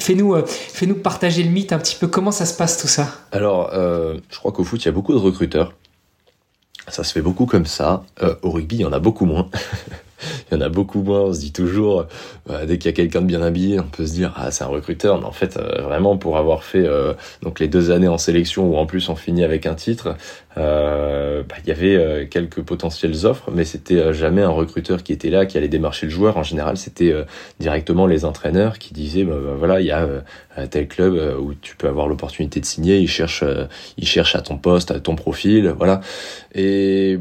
Fais-nous 0.00 0.34
euh, 0.34 0.42
fais 0.46 0.86
-nous 0.86 0.94
partager 0.94 1.42
le 1.42 1.50
mythe 1.50 1.72
un 1.72 1.78
petit 1.78 1.96
peu. 1.96 2.06
Comment 2.06 2.32
ça 2.32 2.46
se 2.46 2.56
passe 2.56 2.78
tout 2.78 2.88
ça? 2.88 3.08
Alors, 3.30 3.70
euh, 3.74 4.16
je 4.30 4.38
crois 4.38 4.50
qu'au 4.50 4.64
foot, 4.64 4.82
il 4.82 4.86
y 4.86 4.88
a 4.88 4.92
beaucoup 4.92 5.12
de 5.12 5.18
recruteurs. 5.18 5.74
Ça 6.88 7.04
se 7.04 7.12
fait 7.12 7.20
beaucoup 7.20 7.44
comme 7.44 7.66
ça. 7.66 8.02
au 8.42 8.50
rugby, 8.50 8.76
il 8.76 8.80
y 8.80 8.84
en 8.86 8.92
a 8.92 8.98
beaucoup 8.98 9.26
moins. 9.26 9.50
il 10.50 10.54
y 10.54 10.58
en 10.58 10.60
a 10.60 10.68
beaucoup 10.68 11.02
moins. 11.02 11.20
On 11.20 11.32
se 11.32 11.40
dit 11.40 11.52
toujours, 11.52 12.06
euh, 12.50 12.66
dès 12.66 12.78
qu'il 12.78 12.90
y 12.90 12.94
a 12.94 12.96
quelqu'un 12.96 13.20
de 13.20 13.26
bien 13.26 13.42
habillé, 13.42 13.80
on 13.80 13.84
peut 13.84 14.06
se 14.06 14.12
dire 14.12 14.32
ah 14.36 14.50
c'est 14.50 14.64
un 14.64 14.68
recruteur. 14.68 15.18
Mais 15.18 15.26
en 15.26 15.32
fait, 15.32 15.56
euh, 15.56 15.82
vraiment 15.82 16.16
pour 16.16 16.36
avoir 16.36 16.64
fait 16.64 16.86
euh, 16.86 17.14
donc 17.42 17.60
les 17.60 17.68
deux 17.68 17.90
années 17.90 18.08
en 18.08 18.18
sélection 18.18 18.68
où 18.68 18.76
en 18.76 18.86
plus 18.86 19.08
on 19.08 19.16
finit 19.16 19.44
avec 19.44 19.66
un 19.66 19.74
titre, 19.74 20.16
bah, 20.54 21.56
il 21.64 21.68
y 21.68 21.70
avait 21.70 22.28
quelques 22.28 22.60
potentielles 22.60 23.24
offres, 23.24 23.50
mais 23.50 23.64
c'était 23.64 24.12
jamais 24.12 24.42
un 24.42 24.50
recruteur 24.50 25.02
qui 25.02 25.14
était 25.14 25.30
là, 25.30 25.46
qui 25.46 25.56
allait 25.56 25.68
démarcher 25.68 26.06
le 26.06 26.12
joueur. 26.12 26.36
En 26.36 26.42
général, 26.42 26.76
c'était 26.76 27.14
directement 27.58 28.06
les 28.06 28.26
entraîneurs 28.26 28.78
qui 28.78 28.92
disaient 28.92 29.24
bah, 29.24 29.36
bah, 29.42 29.54
voilà 29.58 29.80
il 29.80 29.86
y 29.86 29.92
a 29.92 30.06
tel 30.70 30.88
club 30.88 31.38
où 31.40 31.54
tu 31.54 31.74
peux 31.76 31.88
avoir 31.88 32.06
l'opportunité 32.06 32.60
de 32.60 32.66
signer. 32.66 32.98
Ils 32.98 33.08
cherchent 33.08 33.44
ils 33.96 34.06
cherchent 34.06 34.36
à 34.36 34.42
ton 34.42 34.58
poste, 34.58 34.90
à 34.90 35.00
ton 35.00 35.16
profil, 35.16 35.68
voilà. 35.70 36.02
Et 36.54 37.18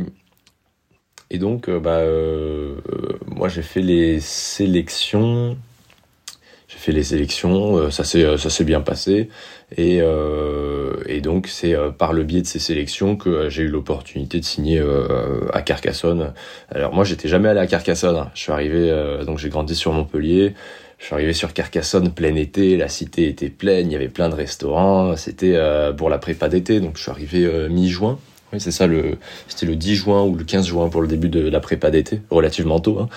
et 1.33 1.37
donc, 1.37 1.69
euh, 1.69 1.79
bah, 1.79 1.99
euh, 1.99 2.75
moi, 3.25 3.47
j'ai 3.47 3.61
fait 3.61 3.81
les 3.81 4.19
sélections. 4.19 5.57
J'ai 6.67 6.77
fait 6.77 6.91
les 6.91 7.03
sélections, 7.03 7.77
euh, 7.77 7.89
ça 7.89 8.03
s'est 8.03 8.37
ça 8.37 8.63
bien 8.65 8.81
passé. 8.81 9.29
Et, 9.77 10.01
et 11.05 11.21
donc, 11.21 11.47
c'est 11.47 11.73
par 11.97 12.11
le 12.11 12.23
biais 12.23 12.41
de 12.41 12.47
ces 12.47 12.59
sélections 12.59 13.15
que 13.15 13.49
j'ai 13.49 13.63
eu 13.63 13.67
l'opportunité 13.69 14.41
de 14.41 14.43
signer 14.43 14.83
à 15.53 15.61
Carcassonne. 15.61 16.33
Alors 16.69 16.93
moi, 16.93 17.05
j'étais 17.05 17.29
jamais 17.29 17.47
allé 17.47 17.61
à 17.61 17.67
Carcassonne. 17.67 18.17
Hein. 18.17 18.31
Je 18.33 18.41
suis 18.41 18.51
arrivé, 18.51 18.91
donc 19.25 19.37
j'ai 19.37 19.47
grandi 19.47 19.73
sur 19.73 19.93
Montpellier. 19.93 20.55
Je 20.99 21.05
suis 21.05 21.13
arrivé 21.13 21.31
sur 21.31 21.53
Carcassonne 21.53 22.11
plein 22.11 22.35
été, 22.35 22.75
la 22.75 22.89
cité 22.89 23.29
était 23.29 23.49
pleine, 23.49 23.89
il 23.89 23.93
y 23.93 23.95
avait 23.95 24.09
plein 24.09 24.27
de 24.27 24.35
restaurants. 24.35 25.15
C'était 25.15 25.57
pour 25.95 26.09
la 26.09 26.17
prépa 26.17 26.49
d'été, 26.49 26.81
donc 26.81 26.97
je 26.97 27.03
suis 27.03 27.11
arrivé 27.11 27.69
mi-juin. 27.69 28.19
Oui, 28.53 28.59
c'est 28.59 28.71
ça, 28.71 28.87
le, 28.87 29.17
c'était 29.47 29.65
le 29.65 29.75
10 29.75 29.95
juin 29.95 30.23
ou 30.23 30.35
le 30.35 30.43
15 30.43 30.67
juin 30.67 30.89
pour 30.89 31.01
le 31.01 31.07
début 31.07 31.29
de 31.29 31.47
la 31.49 31.59
prépa 31.59 31.89
d'été, 31.89 32.21
relativement 32.29 32.79
tôt. 32.79 32.99
Hein. 32.99 33.09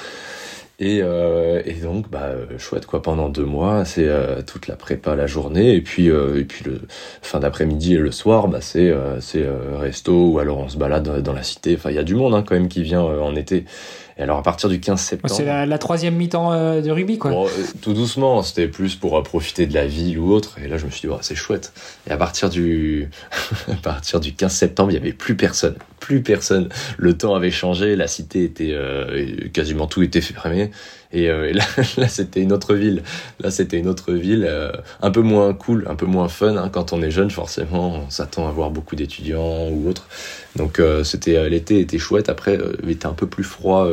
Et, 0.81 1.01
euh, 1.03 1.63
et, 1.65 1.75
donc, 1.75 2.11
bah, 2.11 2.33
chouette 2.59 2.85
quoi, 2.87 3.01
pendant 3.01 3.29
deux 3.29 3.45
mois, 3.45 3.85
c'est 3.85 4.09
euh, 4.09 4.43
toute 4.43 4.67
la 4.67 4.75
prépa 4.75 5.15
la 5.15 5.29
journée, 5.29 5.75
et 5.77 5.81
puis, 5.81 6.11
euh, 6.11 6.41
et 6.41 6.45
puis 6.45 6.65
le 6.65 6.81
fin 7.23 7.39
d'après-midi 7.39 7.95
et 7.95 7.99
le 7.99 8.11
soir, 8.11 8.49
bah, 8.49 8.61
c'est, 8.61 8.93
c'est 9.21 9.45
resto, 9.79 10.31
ou 10.31 10.39
alors 10.41 10.59
on 10.59 10.69
se 10.69 10.77
balade 10.77 11.23
dans 11.23 11.33
la 11.33 11.45
cité. 11.45 11.75
Enfin, 11.77 11.91
il 11.91 11.97
y 11.97 11.99
a 11.99 12.03
du 12.05 12.17
monde 12.17 12.35
hein, 12.35 12.45
quand 12.47 12.55
même 12.55 12.69
qui 12.69 12.83
vient 12.83 13.03
en 13.03 13.37
été. 13.37 13.65
Et 14.17 14.23
alors 14.23 14.39
à 14.39 14.43
partir 14.43 14.69
du 14.69 14.79
15 14.79 15.01
septembre. 15.01 15.35
C'est 15.35 15.67
la, 15.67 15.79
troisième 15.79 16.15
mi-temps 16.15 16.53
euh, 16.53 16.81
de 16.81 16.91
rugby, 16.91 17.19
quoi. 17.19 17.33
Bon, 17.33 17.47
euh, 17.47 17.51
tout 17.83 17.95
doucement, 17.95 18.43
c'était 18.43 18.69
plus 18.69 18.95
pour 18.95 19.19
euh, 19.19 19.23
profiter 19.23 19.67
de 19.67 19.75
la 19.75 19.87
ville 19.87 20.19
ou 20.19 20.33
autre. 20.33 20.59
Et 20.65 20.69
là, 20.69 20.77
je 20.77 20.87
me 20.87 20.91
suis 20.91 21.09
dit, 21.09 21.15
c'est 21.21 21.35
chouette. 21.35 21.73
Et 22.07 22.13
à 22.13 22.17
partir 22.17 22.49
du, 22.49 23.11
à 23.69 23.75
partir 23.75 24.21
du 24.21 24.33
15 24.33 24.53
septembre, 24.53 24.93
il 24.93 24.95
y 24.95 24.99
avait 24.99 25.13
plus 25.13 25.37
personne, 25.37 25.75
plus 25.99 26.23
personne. 26.23 26.69
Le 26.97 27.19
temps 27.19 27.35
avait 27.35 27.51
changé, 27.51 27.97
la 27.97 28.07
cité 28.07 28.45
était 28.45 28.77
quasiment 29.53 29.87
tout 29.87 30.03
était 30.03 30.21
fermé. 30.21 30.71
Et, 31.15 31.29
là, 31.53 31.65
là 31.97 32.09
c'était 32.09 32.41
une 32.41 32.53
autre 32.53 32.75
ville. 32.75 33.03
Là, 33.41 33.51
c'était 33.51 33.79
une 33.79 33.89
autre 33.89 34.13
ville, 34.13 34.51
un 35.01 35.11
peu 35.11 35.23
moins 35.23 35.55
cool, 35.55 35.87
un 35.89 35.95
peu 35.95 36.07
moins 36.07 36.29
fun. 36.29 36.57
Hein. 36.57 36.69
Quand 36.71 36.93
on 36.93 37.03
est 37.03 37.11
jeune, 37.11 37.31
forcément, 37.31 38.05
on 38.07 38.11
s'attend 38.11 38.49
à 38.49 38.51
voir 38.51 38.71
beaucoup 38.71 38.97
d'étudiants 38.97 39.69
ou 39.71 39.89
autres. 39.89 40.07
Donc 40.57 40.79
euh, 40.79 41.05
c'était 41.05 41.37
euh, 41.37 41.49
l'été 41.49 41.81
était 41.81 41.99
chouette. 41.99 42.29
Après, 42.29 42.59
euh, 42.59 42.77
il 42.83 42.91
était 42.91 43.07
un 43.07 43.13
peu 43.13 43.27
plus 43.27 43.45
froid, 43.45 43.89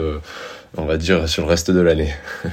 on 0.77 0.85
va 0.85 0.97
dire, 0.97 1.27
sur 1.27 1.43
le 1.43 1.49
reste 1.49 1.71
de 1.71 1.79
l'année. 1.79 2.13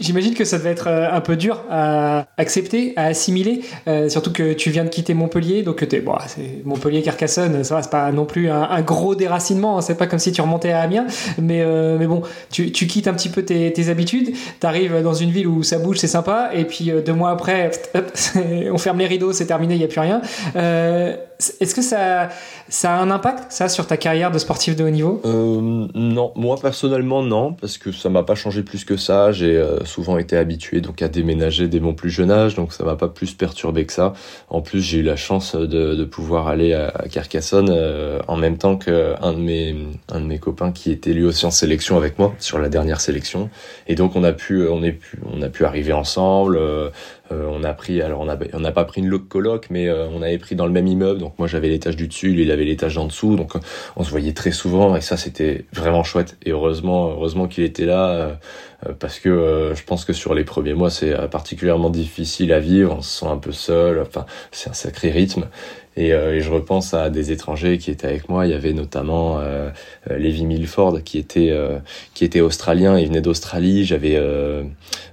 J'imagine 0.00 0.34
que 0.34 0.44
ça 0.44 0.58
devait 0.58 0.70
être 0.70 0.86
euh, 0.86 1.10
un 1.10 1.20
peu 1.20 1.36
dur 1.36 1.62
à 1.70 2.26
accepter, 2.36 2.92
à 2.96 3.06
assimiler, 3.06 3.62
euh, 3.88 4.08
surtout 4.08 4.32
que 4.32 4.52
tu 4.52 4.70
viens 4.70 4.84
de 4.84 4.88
quitter 4.88 5.14
Montpellier, 5.14 5.62
donc 5.62 5.82
es, 5.82 6.00
bon, 6.00 6.14
Montpellier 6.64 7.02
Carcassonne, 7.02 7.64
ça 7.64 7.74
va, 7.74 7.82
c'est 7.82 7.90
pas 7.90 8.10
non 8.12 8.24
plus 8.24 8.48
un, 8.50 8.80
gros 8.82 9.14
déracinement, 9.14 9.78
hein, 9.78 9.80
c'est 9.80 9.96
pas 9.96 10.06
comme 10.06 10.18
si 10.18 10.30
tu 10.30 10.40
remontais 10.40 10.70
à 10.70 10.80
Amiens, 10.80 11.06
mais 11.40 11.62
euh, 11.62 11.96
mais 11.98 12.06
bon, 12.06 12.22
tu, 12.50 12.70
quittes 12.70 13.08
un 13.08 13.14
petit 13.14 13.28
peu 13.28 13.44
tes, 13.44 13.72
tes 13.72 13.88
habitudes, 13.88 14.34
t'arrives 14.60 15.02
dans 15.02 15.14
une 15.14 15.30
ville 15.30 15.48
où 15.48 15.62
ça 15.62 15.78
bouge, 15.78 15.98
c'est 15.98 16.06
sympa, 16.06 16.50
et 16.54 16.64
puis 16.64 16.92
deux 17.04 17.14
mois 17.14 17.30
après, 17.30 17.70
on 18.72 18.78
ferme 18.78 18.98
les 18.98 19.06
rideaux, 19.06 19.32
c'est 19.32 19.46
terminé, 19.46 19.74
il 19.74 19.80
y 19.80 19.84
a 19.84 19.88
plus 19.88 20.00
rien. 20.00 20.22
Est-ce 21.60 21.74
que 21.74 21.82
ça, 21.82 22.30
ça 22.68 22.94
a 22.94 23.00
un 23.00 23.10
impact, 23.10 23.50
ça, 23.50 23.68
sur 23.68 23.86
ta 23.86 23.96
carrière 23.96 24.30
de 24.30 24.38
sportif 24.38 24.76
de 24.76 24.84
haut 24.84 24.90
niveau? 24.90 25.20
Non, 25.24 26.32
moi 26.36 26.56
personnellement 26.60 27.22
non, 27.22 27.52
parce 27.52 27.78
que 27.78 27.92
ça 27.92 28.08
m'a 28.08 28.22
pas 28.22 28.34
changé 28.34 28.62
plus 28.62 28.84
que 28.84 28.96
ça. 28.96 29.32
J'ai 29.32 29.62
souvent 29.84 30.18
été 30.18 30.36
habitué 30.36 30.80
donc 30.80 31.02
à 31.02 31.08
déménager 31.08 31.68
dès 31.68 31.80
mon 31.80 31.94
plus 31.94 32.10
jeune 32.10 32.30
âge, 32.30 32.54
donc 32.54 32.72
ça 32.72 32.84
m'a 32.84 32.96
pas 32.96 33.08
plus 33.08 33.34
perturbé 33.34 33.86
que 33.86 33.92
ça. 33.92 34.12
En 34.48 34.60
plus, 34.60 34.80
j'ai 34.80 34.98
eu 34.98 35.02
la 35.02 35.16
chance 35.16 35.54
de, 35.54 36.04
pouvoir 36.04 36.48
aller 36.48 36.74
à, 36.74 36.90
Carcassonne 37.10 37.68
euh, 37.70 38.18
en 38.28 38.36
même 38.36 38.56
temps 38.56 38.76
qu'un 38.76 39.32
de 39.32 39.38
mes 39.38 39.76
un 40.10 40.20
de 40.20 40.26
mes 40.26 40.38
copains 40.38 40.72
qui 40.72 40.90
était 40.90 41.12
lui 41.12 41.24
aussi 41.24 41.44
en 41.46 41.50
sélection 41.50 41.96
avec 41.96 42.18
moi 42.18 42.34
sur 42.38 42.58
la 42.58 42.68
dernière 42.68 43.00
sélection, 43.00 43.50
et 43.86 43.94
donc 43.94 44.16
on 44.16 44.24
a 44.24 44.32
pu 44.32 44.66
on 44.68 44.82
est 44.82 44.92
pu 44.92 45.18
on 45.32 45.42
a 45.42 45.48
pu 45.48 45.64
arriver 45.64 45.92
ensemble. 45.92 46.58
Euh, 47.32 47.38
euh, 47.38 47.48
on 47.50 47.64
a 47.64 47.72
pris, 47.72 48.02
alors 48.02 48.20
on 48.20 48.60
n'a 48.60 48.72
pas 48.72 48.84
pris 48.84 49.00
une 49.00 49.18
coloc, 49.18 49.68
mais 49.70 49.90
on 49.90 50.22
avait 50.22 50.38
pris 50.38 50.54
dans 50.54 50.66
le 50.66 50.72
même 50.72 50.86
immeuble. 50.86 51.20
Donc 51.20 51.38
moi 51.38 51.46
j'avais 51.48 51.68
l'étage 51.68 51.96
du 51.96 52.08
dessus, 52.08 52.30
lui 52.30 52.42
il 52.42 52.50
avait 52.50 52.64
l'étage 52.64 52.96
en 52.98 53.06
dessous. 53.06 53.36
Donc 53.36 53.52
on 53.96 54.04
se 54.04 54.10
voyait 54.10 54.32
très 54.32 54.52
souvent 54.52 54.96
et 54.96 55.00
ça 55.00 55.16
c'était 55.16 55.64
vraiment 55.72 56.04
chouette. 56.04 56.36
Et 56.44 56.50
heureusement, 56.50 57.10
heureusement 57.10 57.46
qu'il 57.46 57.64
était 57.64 57.86
là 57.86 58.38
euh, 58.86 58.92
parce 58.98 59.18
que 59.18 59.28
euh, 59.28 59.74
je 59.74 59.82
pense 59.84 60.04
que 60.04 60.12
sur 60.12 60.34
les 60.34 60.44
premiers 60.44 60.74
mois 60.74 60.90
c'est 60.90 61.12
euh, 61.12 61.26
particulièrement 61.26 61.90
difficile 61.90 62.52
à 62.52 62.60
vivre, 62.60 62.94
on 62.96 63.02
se 63.02 63.20
sent 63.20 63.26
un 63.26 63.36
peu 63.38 63.50
seul, 63.52 64.00
enfin 64.00 64.24
c'est 64.52 64.70
un 64.70 64.74
sacré 64.74 65.10
rythme. 65.10 65.46
Et, 65.98 66.10
et, 66.10 66.40
je 66.40 66.50
repense 66.50 66.94
à 66.94 67.10
des 67.10 67.32
étrangers 67.32 67.76
qui 67.78 67.90
étaient 67.90 68.06
avec 68.06 68.28
moi. 68.28 68.46
Il 68.46 68.52
y 68.52 68.54
avait 68.54 68.72
notamment 68.72 69.38
euh, 69.40 69.70
Levi 70.08 70.46
Milford 70.46 71.02
qui 71.02 71.18
était 71.18 71.52
qui 72.14 72.24
était 72.24 72.40
australien. 72.40 72.98
Il 72.98 73.08
venait 73.08 73.20
d'Australie. 73.20 73.84
J'avais 73.84 74.20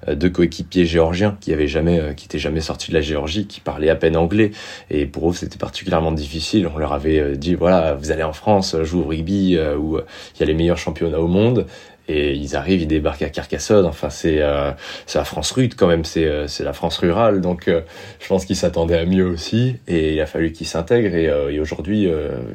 deux 0.07 0.29
coéquipiers 0.29 0.85
géorgiens 0.85 1.37
qui 1.41 1.51
avaient 1.51 1.67
jamais 1.67 2.13
qui 2.15 2.25
étaient 2.25 2.39
jamais 2.39 2.61
sortis 2.61 2.91
de 2.91 2.95
la 2.95 3.01
Géorgie, 3.01 3.47
qui 3.47 3.59
parlaient 3.59 3.89
à 3.89 3.95
peine 3.95 4.15
anglais. 4.15 4.51
Et 4.89 5.05
pour 5.05 5.29
eux 5.29 5.33
c'était 5.33 5.57
particulièrement 5.57 6.11
difficile. 6.11 6.69
On 6.73 6.77
leur 6.77 6.93
avait 6.93 7.35
dit 7.35 7.55
voilà 7.55 7.95
vous 7.95 8.11
allez 8.11 8.23
en 8.23 8.33
France 8.33 8.75
jouer 8.83 9.01
au 9.01 9.07
rugby 9.07 9.57
où 9.77 9.97
il 9.97 10.39
y 10.39 10.43
a 10.43 10.45
les 10.45 10.53
meilleurs 10.53 10.77
championnats 10.77 11.19
au 11.19 11.27
monde 11.27 11.65
et 12.07 12.33
ils 12.33 12.55
arrivent, 12.55 12.81
ils 12.81 12.87
débarquent 12.87 13.23
à 13.23 13.29
Carcassonne. 13.29 13.85
Enfin, 13.85 14.09
c'est 14.09 14.41
euh, 14.41 14.71
c'est 15.05 15.17
la 15.17 15.25
France 15.25 15.51
rude 15.51 15.75
quand 15.75 15.87
même, 15.87 16.05
c'est 16.05 16.25
euh, 16.25 16.47
c'est 16.47 16.63
la 16.63 16.73
France 16.73 16.97
rurale. 16.97 17.41
Donc, 17.41 17.67
euh, 17.67 17.81
je 18.19 18.27
pense 18.27 18.45
qu'ils 18.45 18.55
s'attendaient 18.55 18.97
à 18.97 19.05
mieux 19.05 19.25
aussi, 19.25 19.77
et 19.87 20.13
il 20.13 20.21
a 20.21 20.25
fallu 20.25 20.51
qu'ils 20.51 20.67
s'intègrent. 20.67 21.15
Et, 21.15 21.25
et 21.53 21.59
aujourd'hui, 21.59 22.07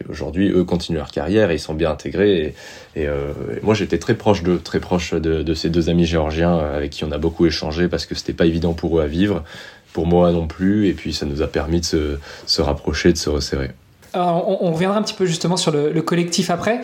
aujourd'hui, 0.08 0.50
eux 0.50 0.64
continuent 0.64 0.98
leur 0.98 1.10
carrière 1.10 1.50
et 1.50 1.54
ils 1.54 1.60
sont 1.60 1.74
bien 1.74 1.90
intégrés. 1.90 2.54
Et, 2.96 3.02
et 3.02 3.08
moi, 3.62 3.74
j'étais 3.74 3.98
très 3.98 4.14
proche 4.14 4.42
de 4.42 4.56
très 4.56 4.80
proche 4.80 5.14
de, 5.14 5.42
de, 5.42 5.54
ces 5.54 5.70
deux 5.70 5.90
amis 5.90 6.06
géorgiens 6.06 6.58
avec 6.58 6.90
qui 6.90 7.04
on 7.04 7.12
a 7.12 7.18
beaucoup 7.18 7.46
échangé 7.46 7.88
parce 7.88 8.06
que 8.06 8.14
c'était 8.14 8.32
pas 8.32 8.46
évident 8.46 8.72
pour 8.72 8.98
eux 8.98 9.02
à 9.02 9.06
vivre, 9.06 9.44
pour 9.92 10.06
moi 10.06 10.32
non 10.32 10.46
plus. 10.46 10.88
Et 10.88 10.92
puis, 10.92 11.12
ça 11.12 11.26
nous 11.26 11.42
a 11.42 11.46
permis 11.46 11.80
de 11.80 11.84
se, 11.84 12.18
se 12.46 12.62
rapprocher, 12.62 13.12
de 13.12 13.18
se 13.18 13.30
resserrer. 13.30 13.70
Alors, 14.12 14.48
on, 14.48 14.68
on, 14.68 14.72
reviendra 14.72 14.98
un 14.98 15.02
petit 15.02 15.14
peu 15.14 15.26
justement 15.26 15.56
sur 15.56 15.70
le, 15.70 15.92
le 15.92 16.02
collectif 16.02 16.50
après. 16.50 16.80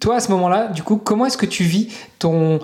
Toi, 0.00 0.16
à 0.16 0.20
ce 0.20 0.30
moment-là, 0.32 0.68
du 0.68 0.82
coup, 0.82 0.96
comment 0.96 1.26
est-ce 1.26 1.36
que 1.38 1.46
tu 1.46 1.64
vis 1.64 1.88
ton, 2.18 2.58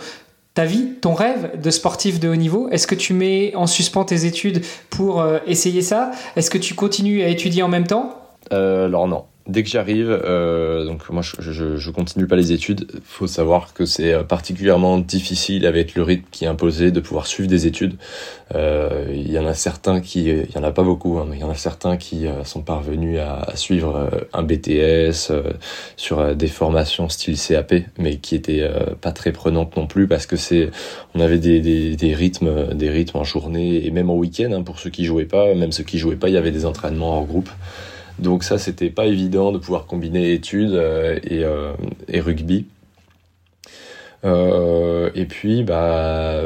ta 0.54 0.64
vie, 0.64 0.94
ton 1.00 1.14
rêve 1.14 1.60
de 1.60 1.70
sportif 1.70 2.18
de 2.18 2.28
haut 2.28 2.36
niveau? 2.36 2.68
Est-ce 2.70 2.86
que 2.86 2.94
tu 2.94 3.12
mets 3.12 3.54
en 3.54 3.66
suspens 3.66 4.04
tes 4.04 4.24
études 4.24 4.62
pour 4.88 5.20
euh, 5.20 5.38
essayer 5.46 5.82
ça? 5.82 6.10
Est-ce 6.36 6.50
que 6.50 6.58
tu 6.58 6.74
continues 6.74 7.22
à 7.22 7.28
étudier 7.28 7.62
en 7.62 7.68
même 7.68 7.86
temps? 7.86 8.16
Euh, 8.52 8.86
Alors 8.86 9.06
non 9.06 9.24
dès 9.46 9.62
que 9.62 9.68
j'arrive, 9.68 10.08
euh, 10.10 10.84
donc 10.84 11.08
moi 11.10 11.22
je, 11.22 11.36
je, 11.40 11.76
je, 11.76 11.90
continue 11.90 12.26
pas 12.26 12.36
les 12.36 12.52
études. 12.52 12.86
Faut 13.04 13.26
savoir 13.26 13.74
que 13.74 13.84
c'est 13.84 14.12
euh, 14.12 14.22
particulièrement 14.22 14.98
difficile 14.98 15.66
avec 15.66 15.94
le 15.94 16.02
rythme 16.02 16.26
qui 16.30 16.44
est 16.44 16.48
imposé 16.48 16.90
de 16.90 17.00
pouvoir 17.00 17.26
suivre 17.26 17.48
des 17.48 17.66
études. 17.66 17.96
Euh, 18.54 19.06
il 19.12 19.30
y 19.30 19.38
en 19.38 19.46
a 19.46 19.54
certains 19.54 20.00
qui, 20.00 20.24
il 20.24 20.50
y 20.54 20.58
en 20.58 20.64
a 20.64 20.72
pas 20.72 20.82
beaucoup, 20.82 21.18
hein, 21.18 21.26
mais 21.28 21.36
il 21.36 21.40
y 21.40 21.44
en 21.44 21.50
a 21.50 21.54
certains 21.54 21.96
qui 21.96 22.26
euh, 22.26 22.42
sont 22.44 22.62
parvenus 22.62 23.20
à, 23.20 23.40
à 23.40 23.56
suivre 23.56 23.96
euh, 23.96 24.20
un 24.32 24.42
BTS 24.42 25.32
sur 25.96 26.34
des 26.34 26.48
formations 26.48 27.08
style 27.08 27.38
CAP, 27.38 27.74
mais 27.98 28.16
qui 28.16 28.34
étaient 28.34 28.68
pas 29.00 29.12
très 29.12 29.32
prenantes 29.32 29.76
non 29.76 29.86
plus 29.86 30.06
parce 30.06 30.26
que 30.26 30.36
c'est, 30.36 30.70
on 31.14 31.20
avait 31.20 31.38
des, 31.38 31.60
des, 31.60 31.96
des, 31.96 32.14
rythmes, 32.14 32.74
des 32.74 32.90
rythmes 32.90 33.18
en 33.18 33.24
journée 33.24 33.86
et 33.86 33.90
même 33.90 34.10
en 34.10 34.16
week-end 34.16 34.50
hein, 34.52 34.62
pour 34.62 34.78
ceux 34.78 34.90
qui 34.90 35.04
jouaient 35.04 35.24
pas, 35.24 35.54
même 35.54 35.72
ceux 35.72 35.84
qui 35.84 35.98
jouaient 35.98 36.16
pas, 36.16 36.28
il 36.28 36.34
y 36.34 36.38
avait 36.38 36.50
des 36.50 36.66
entraînements 36.66 37.18
en 37.18 37.22
groupe. 37.22 37.50
Donc 38.20 38.44
ça, 38.44 38.58
c'était 38.58 38.90
pas 38.90 39.06
évident 39.06 39.50
de 39.50 39.58
pouvoir 39.58 39.86
combiner 39.86 40.32
études 40.32 40.72
euh, 40.72 41.18
et, 41.24 41.42
euh, 41.44 41.72
et, 42.08 42.20
rugby. 42.20 42.66
Euh, 44.24 45.10
et 45.14 45.24
puis, 45.24 45.62
bah, 45.62 46.42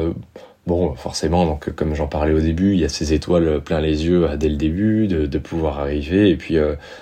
bon, 0.67 0.95
forcément, 0.95 1.45
donc 1.45 1.71
comme 1.71 1.95
j'en 1.95 2.07
parlais 2.07 2.33
au 2.33 2.39
début, 2.39 2.73
il 2.73 2.79
y 2.79 2.85
a 2.85 2.89
ces 2.89 3.13
étoiles 3.13 3.61
plein 3.61 3.79
les 3.79 4.05
yeux 4.05 4.27
dès 4.37 4.49
le 4.49 4.55
début 4.55 5.07
de, 5.07 5.37
pouvoir 5.37 5.79
arriver. 5.79 6.29
Et 6.29 6.35
puis, 6.35 6.57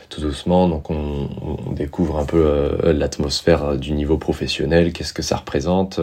tout 0.09 0.21
doucement, 0.21 0.67
donc 0.67 0.89
on, 0.89 1.29
découvre 1.71 2.19
un 2.19 2.25
peu 2.25 2.77
l'atmosphère 2.83 3.77
du 3.77 3.93
niveau 3.93 4.17
professionnel, 4.17 4.91
qu'est-ce 4.91 5.13
que 5.13 5.21
ça 5.21 5.37
représente, 5.37 5.99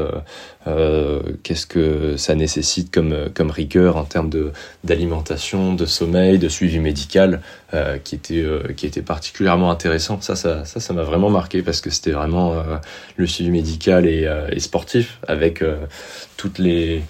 euh, 0.66 1.20
qu'est-ce 1.42 1.66
que 1.66 2.16
ça 2.16 2.34
nécessite 2.34 2.92
comme, 2.92 3.30
comme 3.34 3.50
rigueur 3.50 3.96
en 3.96 4.04
termes 4.04 4.30
d'alimentation, 4.84 5.74
de 5.74 5.86
sommeil, 5.86 6.38
de 6.38 6.48
suivi 6.48 6.80
médical, 6.80 7.40
euh, 7.72 7.98
qui, 8.02 8.16
était, 8.16 8.42
euh, 8.42 8.72
qui 8.76 8.84
était 8.84 9.00
particulièrement 9.00 9.70
intéressant. 9.70 10.20
Ça, 10.20 10.34
ça, 10.34 10.64
ça, 10.64 10.80
ça 10.80 10.92
m'a 10.92 11.04
vraiment 11.04 11.30
marqué 11.30 11.62
parce 11.62 11.80
que 11.80 11.90
c'était 11.90 12.10
vraiment 12.10 12.54
euh, 12.54 12.78
le 13.16 13.28
suivi 13.28 13.50
médical 13.50 14.06
et, 14.06 14.28
et 14.50 14.58
sportif 14.58 15.20
avec 15.28 15.62
toutes 16.36 16.58
les 16.58 17.02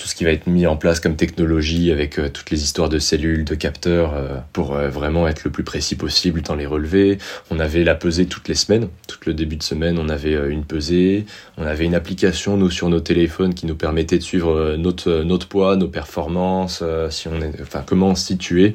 tout 0.00 0.06
ce 0.06 0.14
qui 0.14 0.24
va 0.24 0.30
être 0.30 0.46
mis 0.46 0.66
en 0.66 0.76
place 0.76 0.98
comme 0.98 1.14
technologie 1.14 1.92
avec 1.92 2.18
euh, 2.18 2.30
toutes 2.30 2.50
les 2.50 2.62
histoires 2.62 2.88
de 2.88 2.98
cellules, 2.98 3.44
de 3.44 3.54
capteurs 3.54 4.14
euh, 4.14 4.38
pour 4.54 4.74
euh, 4.74 4.88
vraiment 4.88 5.28
être 5.28 5.44
le 5.44 5.50
plus 5.50 5.62
précis 5.62 5.94
possible 5.94 6.40
dans 6.40 6.54
les 6.54 6.64
relevés. 6.64 7.18
On 7.50 7.60
avait 7.60 7.84
la 7.84 7.94
pesée 7.94 8.24
toutes 8.24 8.48
les 8.48 8.54
semaines, 8.54 8.88
tout 9.06 9.18
le 9.26 9.34
début 9.34 9.56
de 9.56 9.62
semaine, 9.62 9.98
on 9.98 10.08
avait 10.08 10.32
une 10.48 10.64
pesée. 10.64 11.26
On 11.58 11.66
avait 11.66 11.84
une 11.84 11.94
application 11.94 12.56
nous 12.56 12.70
sur 12.70 12.88
nos 12.88 13.00
téléphones 13.00 13.52
qui 13.52 13.66
nous 13.66 13.74
permettait 13.74 14.16
de 14.16 14.22
suivre 14.22 14.76
notre 14.78 15.22
notre 15.22 15.48
poids, 15.48 15.76
nos 15.76 15.88
performances, 15.88 16.82
si 17.10 17.28
on 17.28 17.38
est, 17.42 17.60
enfin 17.60 17.82
comment 17.84 18.08
on 18.08 18.14
se 18.14 18.24
situait. 18.24 18.74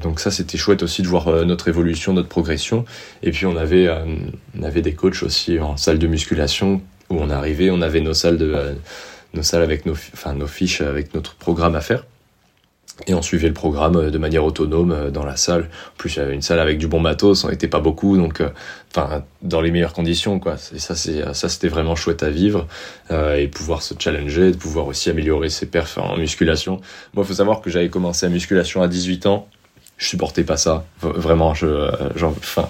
donc 0.00 0.20
ça 0.20 0.30
c'était 0.30 0.56
chouette 0.56 0.82
aussi 0.82 1.02
de 1.02 1.08
voir 1.08 1.44
notre 1.44 1.68
évolution, 1.68 2.14
notre 2.14 2.28
progression. 2.28 2.86
Et 3.22 3.32
puis 3.32 3.44
on 3.44 3.56
avait 3.56 3.88
on 4.58 4.62
avait 4.62 4.82
des 4.82 4.94
coachs 4.94 5.22
aussi 5.22 5.58
en 5.58 5.76
salle 5.76 5.98
de 5.98 6.06
musculation 6.06 6.80
où 7.10 7.16
on 7.18 7.28
arrivait, 7.28 7.70
on 7.70 7.82
avait 7.82 8.00
nos 8.00 8.14
salles 8.14 8.38
de 8.38 8.76
nos 9.38 9.44
salles 9.44 9.62
avec 9.62 9.86
nos, 9.86 9.94
nos 10.34 10.46
fiches 10.46 10.80
avec 10.80 11.14
notre 11.14 11.34
programme 11.36 11.74
à 11.76 11.80
faire. 11.80 12.04
Et 13.06 13.14
on 13.14 13.22
suivait 13.22 13.46
le 13.46 13.54
programme 13.54 13.96
euh, 13.96 14.10
de 14.10 14.18
manière 14.18 14.44
autonome 14.44 14.90
euh, 14.90 15.10
dans 15.10 15.24
la 15.24 15.36
salle. 15.36 15.62
En 15.62 15.96
plus, 15.96 16.16
il 16.16 16.18
y 16.18 16.22
avait 16.22 16.34
une 16.34 16.42
salle 16.42 16.58
avec 16.58 16.78
du 16.78 16.88
bon 16.88 16.98
matos, 16.98 17.44
on 17.44 17.48
n'était 17.48 17.68
pas 17.68 17.78
beaucoup, 17.78 18.16
donc, 18.16 18.40
euh, 18.40 18.48
enfin, 18.90 19.22
dans 19.42 19.60
les 19.60 19.70
meilleures 19.70 19.92
conditions, 19.92 20.40
quoi. 20.40 20.56
Et 20.74 20.80
ça, 20.80 20.96
c'est, 20.96 21.22
ça, 21.32 21.48
c'était 21.48 21.68
vraiment 21.68 21.94
chouette 21.94 22.24
à 22.24 22.30
vivre 22.30 22.66
et 23.10 23.46
pouvoir 23.46 23.82
se 23.82 23.94
challenger, 23.96 24.50
de 24.50 24.56
pouvoir 24.56 24.86
aussi 24.86 25.10
améliorer 25.10 25.48
ses 25.48 25.66
perfs 25.66 25.98
en 25.98 26.16
musculation. 26.16 26.80
Moi, 27.14 27.24
faut 27.24 27.34
savoir 27.34 27.60
que 27.60 27.70
j'avais 27.70 27.88
commencé 27.88 28.26
la 28.26 28.32
musculation 28.32 28.82
à 28.82 28.88
18 28.88 29.26
ans 29.26 29.48
je 29.98 30.06
supportais 30.06 30.44
pas 30.44 30.56
ça. 30.56 30.84
Vraiment, 31.02 31.54
je, 31.54 31.90
enfin, 32.22 32.68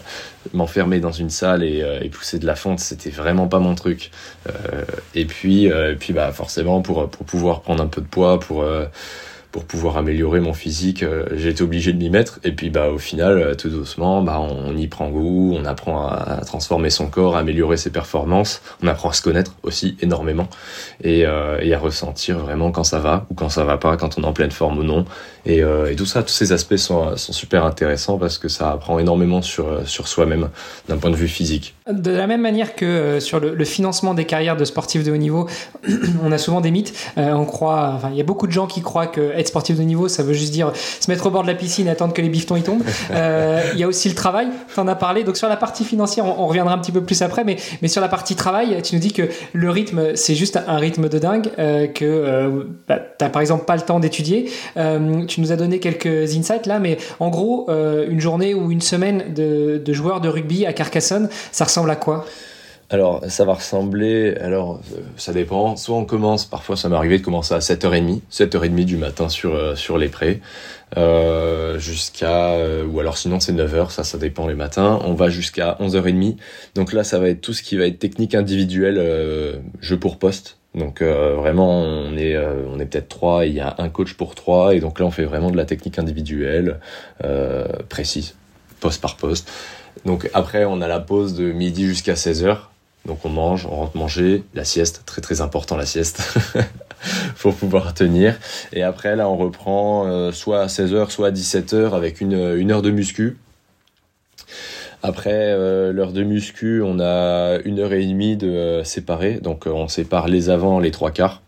m'enfermer 0.55 0.99
dans 0.99 1.13
une 1.13 1.31
salle 1.31 1.63
et, 1.63 1.83
euh, 1.83 2.01
et, 2.01 2.09
pousser 2.09 2.39
de 2.39 2.47
la 2.47 2.57
fonte, 2.57 2.81
c'était 2.81 3.11
vraiment 3.11 3.49
pas 3.49 3.59
mon 3.59 3.75
truc. 3.75 4.11
Euh, 4.49 4.85
et 5.15 5.27
puis, 5.27 5.71
euh, 5.71 5.93
et 5.93 5.97
puis, 5.97 6.15
bah, 6.15 6.33
forcément, 6.33 6.81
pour 6.81 7.09
pour 7.11 7.27
pouvoir 7.27 7.61
prendre 7.61 7.83
un 7.83 7.87
peu 7.87 8.01
de 8.01 8.07
poids, 8.07 8.41
pour 8.41 8.65
pour 9.51 9.65
pouvoir 9.65 9.97
améliorer 9.97 10.41
mon 10.41 10.53
physique, 10.53 11.03
euh, 11.03 11.25
j'ai 11.33 11.49
été 11.49 11.63
obligé 11.63 11.93
de 11.93 11.99
m'y 11.99 12.11
mettre. 12.11 12.39
Et 12.45 12.53
puis 12.53 12.69
bah 12.69 12.91
au 12.91 12.99
final, 12.99 13.39
euh, 13.39 13.55
tout 13.55 13.71
doucement, 13.71 14.23
bah 14.23 14.39
on 14.41 14.77
y 14.77 14.87
prend 14.89 15.09
goût, 15.09 15.55
on 15.57 15.65
apprend 15.65 16.07
à, 16.07 16.43
transformer 16.45 16.91
son 16.91 17.09
corps, 17.09 17.37
à 17.37 17.41
améliorer 17.41 17.79
ses 17.79 17.91
performances, 17.91 18.61
on 18.83 18.87
apprend 18.87 19.09
à 19.09 19.13
se 19.13 19.23
connaître 19.23 19.55
aussi 19.63 19.97
énormément 20.01 20.49
et, 21.03 21.25
euh, 21.25 21.59
et 21.63 21.73
à 21.73 21.79
ressentir 21.79 22.39
vraiment 22.39 22.71
quand 22.71 22.85
ça 22.85 22.99
va 22.99 23.27
ou 23.31 23.35
quand 23.35 23.49
ça 23.49 23.65
va 23.65 23.79
pas, 23.79 23.97
quand 23.97 24.19
on 24.19 24.23
est 24.23 24.27
en 24.27 24.33
pleine 24.35 24.51
forme 24.51 24.79
ou 24.79 24.85
non. 24.85 25.07
Et, 25.47 25.61
et 25.61 25.97
tout 25.97 26.05
ça, 26.05 26.23
tous 26.23 26.33
ces 26.33 26.53
aspects 26.53 26.77
sont, 26.77 27.17
sont 27.17 27.33
super 27.33 27.65
intéressants 27.65 28.19
parce 28.19 28.37
que 28.37 28.49
ça 28.49 28.71
apprend 28.71 28.99
énormément 28.99 29.41
sur 29.41 29.89
sur 29.89 30.07
soi-même 30.07 30.51
d'un 30.89 30.99
point 30.99 31.11
de 31.11 31.17
vue 31.17 31.29
physique. 31.29 31.75
De 31.89 32.11
la 32.11 32.27
même 32.27 32.43
manière 32.43 32.75
que 32.75 32.85
euh, 32.85 33.21
sur 33.21 33.41
le, 33.41 33.65
financement 33.65 34.13
des 34.13 34.27
carrières 34.27 34.59
de 34.59 34.65
sportifs 34.67 35.05
de 35.05 35.11
haut 35.11 35.17
niveau, 35.17 35.49
on 36.23 36.31
a 36.33 36.37
souvent 36.37 36.61
des 36.61 36.71
mythes. 36.71 36.93
Euh, 37.17 37.33
on 37.33 37.47
croit, 37.47 37.93
enfin, 37.97 38.11
il 38.13 38.19
y 38.19 38.21
a 38.21 38.25
beaucoup 38.25 38.47
de 38.47 38.53
gens 38.53 38.67
qui 38.67 38.83
croient 38.83 39.07
que 39.07 39.33
être 39.35 39.49
sportif 39.49 39.77
de 39.77 39.83
haut 39.83 39.87
niveau, 39.87 40.07
ça 40.09 40.23
veut 40.23 40.35
juste 40.35 40.53
dire 40.53 40.73
se 40.75 41.11
mettre 41.11 41.27
au 41.27 41.31
bord 41.31 41.43
de 41.43 41.47
la 41.47 41.55
piscine 41.55 41.87
et 41.87 41.91
attendre 41.91 42.13
que 42.13 42.21
les 42.21 42.29
bifetons 42.29 42.57
y 42.57 42.63
tombent. 42.63 42.83
Euh, 43.11 43.63
il 43.73 43.81
y 43.81 43.85
a 43.85 43.89
aussi 43.89 44.09
le 44.09 44.15
travail. 44.15 44.49
Tu 44.73 44.79
en 44.79 44.87
as 44.87 44.95
parlé. 44.95 45.25
Donc 45.25 45.37
sur 45.37 45.49
la 45.49 45.57
partie 45.57 45.85
financière, 45.85 46.27
on, 46.27 46.47
reviendra 46.47 46.75
un 46.75 46.79
petit 46.79 46.93
peu 46.93 47.01
plus 47.03 47.23
après, 47.23 47.43
mais, 47.43 47.57
mais 47.81 47.89
sur 47.89 48.01
la 48.01 48.09
partie 48.09 48.37
travail, 48.37 48.81
tu 48.83 48.95
nous 48.95 49.01
dis 49.01 49.13
que 49.13 49.23
le 49.53 49.71
rythme, 49.71 50.15
c'est 50.15 50.35
juste 50.35 50.59
un 50.67 50.77
rythme 50.77 51.09
de 51.09 51.19
dingue, 51.19 51.49
que 51.95 52.67
bah, 52.87 52.99
tu 52.99 53.25
n'as 53.25 53.31
par 53.31 53.41
exemple 53.41 53.65
pas 53.65 53.77
le 53.77 53.83
temps 53.83 53.99
d'étudier. 53.99 54.51
tu 55.27 55.41
nous 55.41 55.53
as 55.53 55.57
donné 55.57 55.81
quelques 55.81 56.37
insights 56.37 56.67
là, 56.67 56.79
mais 56.79 56.99
en 57.19 57.31
gros, 57.31 57.71
une 57.71 58.21
journée 58.21 58.55
ou 58.55 58.71
une 58.71 58.83
semaine 58.83 59.33
de, 59.35 59.81
de 59.83 59.93
joueurs 59.93 60.21
de 60.21 60.29
rugby 60.29 60.67
à 60.67 60.73
Carcassonne, 60.73 61.29
ça 61.51 61.65
ressemble 61.65 61.78
à 61.87 61.97
quoi? 61.97 62.25
Alors, 62.91 63.23
ça 63.29 63.45
va 63.45 63.53
ressembler, 63.53 64.35
alors, 64.41 64.81
euh, 64.95 65.01
ça 65.19 65.35
dépend. 65.35 65.77
Soit 65.77 65.97
on 65.97 66.07
commence, 66.07 66.47
parfois 66.47 66.75
ça 66.75 66.89
m'est 66.89 66.97
arrivé 66.97 67.19
de 67.19 67.23
commencer 67.23 67.53
à 67.53 67.59
7h30, 67.59 68.23
7h30 68.31 68.85
du 68.87 68.97
matin 68.97 69.29
sur, 69.29 69.55
euh, 69.55 69.75
sur 69.75 69.99
les 69.99 70.09
prés, 70.09 70.41
euh, 70.97 71.79
jusqu'à, 71.79 72.57
ou 72.87 72.99
alors 72.99 73.19
sinon 73.19 73.41
c'est 73.41 73.53
9h, 73.53 73.91
ça, 73.91 74.05
ça 74.05 74.17
dépend 74.17 74.47
les 74.47 74.55
matins. 74.55 75.01
On 75.05 75.13
va 75.13 75.29
jusqu'à 75.29 75.77
11h30. 75.81 76.37
Donc 76.77 76.95
là, 76.95 77.05
ça 77.05 77.19
va 77.19 77.29
être 77.29 77.43
tout 77.43 77.53
ce 77.53 77.63
qui 77.63 77.77
va 77.77 77.85
être 77.85 77.99
technique 77.99 78.35
individuelle, 78.35 79.61
jeu 79.81 79.99
pour 79.99 80.19
poste. 80.19 80.57
Donc 80.75 81.03
vraiment, 81.03 81.83
on 81.83 82.17
est, 82.17 82.39
on 82.39 82.79
est 82.81 82.87
peut-être 82.87 83.09
trois, 83.09 83.45
il 83.45 83.55
y 83.55 83.61
a 83.61 83.75
un 83.79 83.91
coach 83.91 84.15
pour 84.15 84.35
trois, 84.35 84.75
et 84.75 84.81
donc 84.81 84.99
là, 84.99 85.05
on 85.05 85.11
fait 85.11 85.25
vraiment 85.25 85.51
de 85.51 85.57
la 85.59 85.67
technique 85.67 85.99
individuelle, 85.99 86.81
précise, 87.91 88.35
poste 88.81 89.03
par 89.03 89.17
poste. 89.17 89.51
Donc 90.05 90.29
après, 90.35 90.65
on 90.65 90.81
a 90.81 90.89
la 90.89 91.01
pause 91.01 91.35
de 91.35 91.53
midi 91.53 91.87
jusqu'à 91.87 92.15
16h. 92.15 92.59
Donc 93.07 93.25
on 93.25 93.29
mange, 93.31 93.67
on 93.67 93.77
rentre 93.77 93.97
manger, 93.97 94.45
la 94.55 94.65
sieste, 94.65 95.03
très 95.07 95.23
très 95.23 95.41
important 95.41 95.77
la 95.77 95.87
sieste, 95.87 96.23
pour 97.39 97.55
pouvoir 97.55 97.95
tenir. 97.95 98.37
Et 98.73 98.83
après, 98.83 99.17
là, 99.17 99.29
on 99.29 99.37
reprend 99.37 100.07
euh, 100.07 100.33
soit 100.33 100.63
à 100.63 100.67
16h, 100.67 101.11
soit 101.11 101.29
à 101.29 101.31
17h 101.31 101.95
avec 101.95 102.21
une, 102.21 102.57
une 102.57 102.71
heure 102.71 102.83
de 102.83 102.91
muscu. 102.91 103.39
Après 105.03 105.31
euh, 105.33 105.93
l'heure 105.93 106.13
de 106.13 106.25
muscu, 106.25 106.83
on 106.83 106.99
a 106.99 107.59
une 107.65 107.79
heure 107.79 107.93
et 107.93 108.05
demie 108.05 108.37
de 108.37 108.49
euh, 108.49 108.85
séparer. 108.85 109.35
Donc 109.35 109.67
on 109.67 109.89
sépare 109.89 110.29
les 110.29 110.51
avant, 110.51 110.81
les 110.81 110.91
trois 110.91 111.11
quarts 111.11 111.43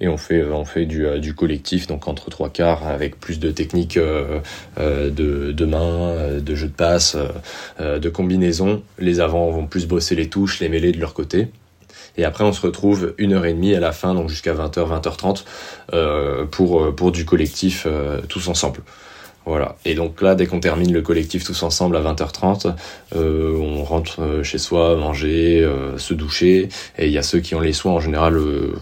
et 0.00 0.08
on 0.08 0.16
fait 0.16 0.44
on 0.44 0.64
fait 0.64 0.86
du, 0.86 1.06
euh, 1.06 1.18
du 1.18 1.34
collectif 1.34 1.86
donc 1.86 2.08
entre 2.08 2.30
trois 2.30 2.50
quarts 2.50 2.86
avec 2.86 3.18
plus 3.18 3.38
de 3.38 3.50
techniques 3.50 3.96
euh, 3.96 4.40
euh, 4.78 5.10
de, 5.10 5.52
de 5.52 5.64
main, 5.64 6.38
de 6.40 6.54
jeu 6.54 6.68
de 6.68 6.72
passe, 6.72 7.16
de 7.80 8.08
combinaison. 8.08 8.82
Les 8.98 9.20
avants 9.20 9.50
vont 9.50 9.66
plus 9.66 9.86
bosser 9.86 10.14
les 10.14 10.28
touches, 10.28 10.60
les 10.60 10.68
mêlées 10.68 10.92
de 10.92 11.00
leur 11.00 11.14
côté. 11.14 11.48
Et 12.16 12.24
après, 12.24 12.44
on 12.44 12.52
se 12.52 12.60
retrouve 12.60 13.14
une 13.18 13.32
heure 13.32 13.44
et 13.44 13.52
demie 13.52 13.74
à 13.74 13.80
la 13.80 13.92
fin, 13.92 14.14
donc 14.14 14.28
jusqu'à 14.28 14.54
20h, 14.54 15.00
20h30, 15.90 16.46
pour, 16.46 16.94
pour 16.94 17.12
du 17.12 17.24
collectif 17.24 17.86
tous 18.28 18.48
ensemble. 18.48 18.80
Voilà. 19.46 19.76
Et 19.84 19.94
donc 19.94 20.22
là, 20.22 20.34
dès 20.34 20.46
qu'on 20.46 20.60
termine 20.60 20.92
le 20.92 21.02
collectif 21.02 21.44
tous 21.44 21.62
ensemble 21.62 21.96
à 21.96 22.02
20h30, 22.02 22.74
euh, 23.14 23.54
on 23.58 23.84
rentre 23.84 24.22
euh, 24.22 24.42
chez 24.42 24.56
soi, 24.56 24.96
manger, 24.96 25.62
euh, 25.62 25.98
se 25.98 26.14
doucher. 26.14 26.68
Et 26.98 27.06
il 27.06 27.12
y 27.12 27.18
a 27.18 27.22
ceux 27.22 27.40
qui 27.40 27.54
ont 27.54 27.60
les 27.60 27.74
soins. 27.74 27.92
En 27.92 28.00
général, 28.00 28.38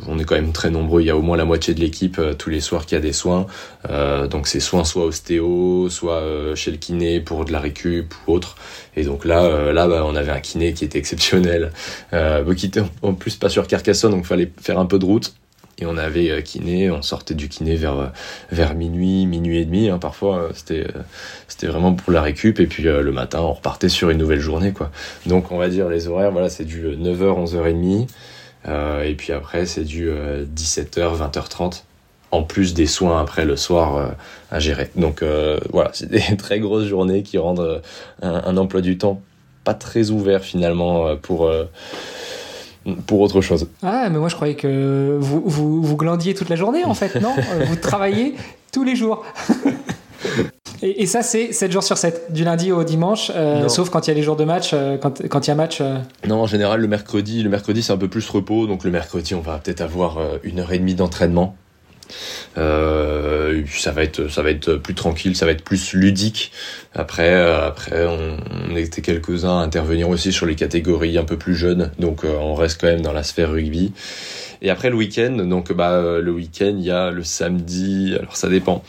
on 0.07 0.19
est 0.19 0.25
quand 0.25 0.37
même 0.37 0.53
très 0.53 0.71
nombreux. 0.71 1.01
Il 1.01 1.07
y 1.07 1.11
a 1.11 1.17
au 1.17 1.23
moins 1.23 1.37
la 1.37 1.45
moitié 1.45 1.75
de 1.75 1.81
l'équipe 1.81 2.21
tous 2.39 2.51
les 2.51 2.61
soirs 2.61 2.87
qui 2.87 2.95
a 2.95 3.01
des 3.01 3.13
soins. 3.13 3.47
donc 4.31 4.47
c'est 4.47 4.61
soins 4.61 4.85
soit 4.85 5.05
ostéo, 5.05 5.89
soit 5.91 6.23
chez 6.55 6.71
le 6.71 6.77
kiné 6.77 7.21
pour 7.21 7.45
de 7.45 7.53
la 7.53 7.61
récup 7.61 8.15
ou 8.27 8.33
autre. 8.33 8.57
Et 8.97 9.05
donc 9.05 9.25
là, 9.25 9.73
là, 9.73 9.89
bah, 9.89 10.05
on 10.07 10.15
avait 10.15 10.33
un 10.33 10.41
kiné 10.41 10.73
qui 10.73 10.85
était 10.85 10.99
exceptionnel, 10.99 11.73
qui 12.57 12.67
était 12.67 12.83
en 13.03 13.15
plus 13.15 13.37
pas 13.37 13.49
sur 13.49 13.67
Carcassonne, 13.67 14.13
donc 14.13 14.27
fallait 14.27 14.51
faire 14.61 14.79
un 14.79 14.87
peu 14.87 14.99
de 14.99 15.05
route 15.05 15.35
et 15.79 15.87
on 15.87 15.97
avait 15.97 16.31
euh, 16.31 16.41
kiné, 16.41 16.91
on 16.91 17.03
sortait 17.03 17.35
du 17.35 17.49
kiné 17.49 17.77
vers, 17.77 17.99
euh, 17.99 18.07
vers 18.51 18.75
minuit, 18.75 19.27
minuit 19.27 19.59
et 19.59 19.65
demi, 19.65 19.89
hein, 19.89 19.99
parfois, 19.99 20.39
euh, 20.39 20.49
c'était, 20.55 20.87
c'était 21.49 21.67
vraiment 21.67 21.95
pour 21.95 22.13
la 22.13 22.23
récup, 22.23 22.61
et 22.61 22.67
puis 22.67 22.83
le 22.83 23.13
matin, 23.13 23.41
on 23.41 23.53
repartait 23.53 23.89
sur 23.89 24.11
une 24.11 24.19
nouvelle 24.19 24.41
journée, 24.41 24.73
quoi. 24.73 24.91
Donc, 25.27 25.51
on 25.51 25.59
va 25.59 25.69
dire, 25.69 25.89
les 25.89 26.09
horaires, 26.09 26.33
voilà, 26.33 26.49
c'est 26.49 26.65
du 26.65 26.83
9h, 26.85 27.55
11h30, 27.55 28.09
et 29.05 29.15
puis 29.15 29.33
après, 29.33 29.67
c'est 29.67 29.85
du 29.85 30.09
17h, 30.11 31.19
20h30, 31.19 31.83
en 32.31 32.43
plus 32.43 32.75
des 32.75 32.87
soins 32.87 33.21
après 33.21 33.45
le 33.45 33.57
soir 33.57 34.15
à 34.51 34.59
gérer. 34.61 34.91
Donc, 34.97 35.25
voilà, 35.73 35.91
c'est 35.93 36.11
des 36.11 36.37
très 36.39 36.61
grosses 36.61 36.87
journées 36.87 37.23
qui 37.23 37.39
rendent 37.39 37.83
un, 38.23 38.57
emploi 38.57 38.81
du 38.81 38.99
temps 38.99 39.21
pas 39.65 39.75
très 39.75 40.11
ouvert, 40.11 40.43
finalement, 40.43 41.17
pour 41.17 41.51
pour 43.07 43.21
autre 43.21 43.41
chose. 43.41 43.69
Ah, 43.83 44.09
mais 44.11 44.19
moi 44.19 44.29
je 44.29 44.35
croyais 44.35 44.55
que 44.55 45.17
vous, 45.21 45.43
vous, 45.45 45.83
vous 45.83 45.97
glandiez 45.97 46.35
toute 46.35 46.49
la 46.49 46.57
journée 46.57 46.85
en 46.85 46.95
fait, 46.95 47.21
non 47.21 47.35
euh, 47.37 47.65
Vous 47.69 47.77
travaillez 47.77 48.35
tous 48.73 48.85
les 48.85 48.97
jours. 48.97 49.25
et, 50.83 51.07
ça, 51.07 51.23
c'est 51.23 51.53
7 51.53 51.71
jours 51.71 51.83
sur 51.83 51.99
7, 51.99 52.33
du 52.33 52.45
lundi 52.45 52.73
au 52.73 52.85
dimanche, 52.85 53.31
euh, 53.35 53.69
sauf 53.69 53.91
quand 53.91 54.07
il 54.07 54.11
y 54.11 54.13
a 54.13 54.15
les 54.15 54.23
jours 54.23 54.37
de 54.37 54.45
match, 54.45 54.71
euh, 54.73 54.97
quand, 54.99 55.27
quand 55.29 55.47
il 55.47 55.51
y 55.51 55.53
a 55.53 55.55
match. 55.55 55.83
Non, 56.27 56.43
en 56.43 56.47
général, 56.47 56.81
le 56.81 56.89
mercredi, 56.89 57.43
le 57.43 57.51
mercredi 57.51 57.83
c'est 57.83 57.93
un 57.93 57.99
peu 57.99 58.09
plus 58.09 58.29
repos, 58.29 58.67
donc 58.67 58.85
le 58.85 58.91
mercredi, 58.91 59.35
on 59.35 59.41
va 59.41 59.59
peut-être 59.59 59.81
avoir 59.81 60.19
une 60.43 60.61
heure 60.61 60.73
et 60.73 60.79
demie 60.79 60.95
d'entraînement 60.95 61.57
euh, 62.59 63.63
ça 63.69 63.93
va 63.93 64.03
être 64.03 64.29
ça 64.29 64.43
va 64.43 64.51
être 64.51 64.75
plus 64.75 64.95
tranquille, 64.95 65.37
ça 65.37 65.47
va 65.47 65.53
être 65.53 65.65
plus 65.65 65.95
ludique. 65.95 66.53
Après 66.95 67.33
euh, 67.33 67.67
après 67.67 68.07
on, 68.07 68.77
était 68.77 69.03
quelques 69.03 69.45
uns 69.45 69.61
à 69.61 69.63
intervenir 69.63 70.09
aussi 70.09 70.33
sur 70.33 70.47
les 70.47 70.55
catégories 70.55 71.19
un 71.19 71.25
peu 71.25 71.37
plus 71.37 71.55
jeunes, 71.55 71.93
donc 71.99 72.25
euh, 72.25 72.37
on 72.39 72.55
reste 72.55 72.81
quand 72.81 72.89
même 72.89 73.03
dans 73.03 73.13
la 73.13 73.23
sphère 73.23 73.51
rugby. 73.51 73.93
Et 74.61 74.71
après 74.71 74.91
le 74.91 74.97
week-end, 74.97 75.31
donc 75.45 75.73
bah 75.73 76.21
le 76.21 76.31
week-end 76.33 76.75
il 76.77 76.85
y 76.85 76.91
a 76.91 77.11
le 77.11 77.25
samedi, 77.25 78.15
alors 78.19 78.37
ça 78.37 78.49
dépend. 78.49 78.85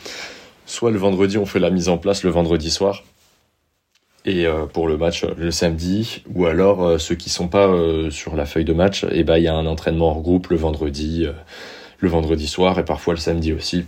Soit 0.66 0.90
le 0.90 0.98
vendredi 0.98 1.38
on 1.38 1.46
fait 1.46 1.58
la 1.58 1.70
mise 1.70 1.88
en 1.88 1.98
place 1.98 2.22
le 2.22 2.30
vendredi 2.30 2.70
soir 2.70 3.04
et 4.26 4.46
pour 4.72 4.88
le 4.88 4.96
match 4.96 5.26
le 5.36 5.50
samedi 5.50 6.22
ou 6.34 6.46
alors 6.46 6.98
ceux 6.98 7.14
qui 7.14 7.28
sont 7.28 7.48
pas 7.48 7.70
sur 8.08 8.36
la 8.36 8.46
feuille 8.46 8.64
de 8.64 8.72
match 8.72 9.04
et 9.04 9.08
eh 9.18 9.24
ben 9.24 9.36
il 9.36 9.44
y 9.44 9.48
a 9.48 9.54
un 9.54 9.66
entraînement 9.66 10.16
en 10.16 10.20
groupe 10.20 10.48
le 10.48 10.56
vendredi 10.56 11.26
le 11.98 12.08
vendredi 12.08 12.46
soir 12.46 12.78
et 12.78 12.84
parfois 12.84 13.14
le 13.14 13.20
samedi 13.20 13.52
aussi. 13.52 13.84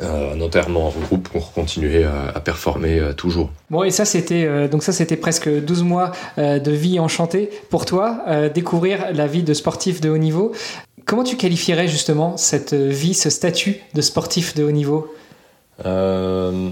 Euh, 0.00 0.34
un 0.34 0.40
enterrement 0.40 0.88
en 0.88 0.90
groupe 0.90 1.28
pour 1.28 1.52
continuer 1.52 2.04
à, 2.04 2.40
performer 2.40 2.98
euh, 2.98 3.12
toujours. 3.12 3.50
Bon 3.68 3.82
et 3.82 3.90
ça 3.90 4.06
c'était 4.06 4.46
euh, 4.46 4.66
donc 4.66 4.82
ça 4.82 4.90
c'était 4.90 5.18
presque 5.18 5.50
12 5.50 5.82
mois 5.82 6.12
de 6.38 6.70
vie 6.70 6.98
enchantée 6.98 7.50
pour 7.68 7.84
toi, 7.84 8.24
découvrir 8.54 9.12
la 9.12 9.26
vie 9.26 9.42
de 9.42 9.52
sportif 9.52 10.00
de 10.00 10.08
haut 10.08 10.16
niveau. 10.18 10.52
Comment 11.04 11.24
tu 11.24 11.36
qualifierais 11.36 11.88
justement 11.88 12.38
cette 12.38 12.72
vie, 12.74 13.12
ce 13.12 13.28
statut 13.28 13.80
de 13.94 14.00
sportif 14.00 14.54
de 14.54 14.64
haut 14.64 14.70
niveau? 14.70 15.12
Bah, 15.84 16.70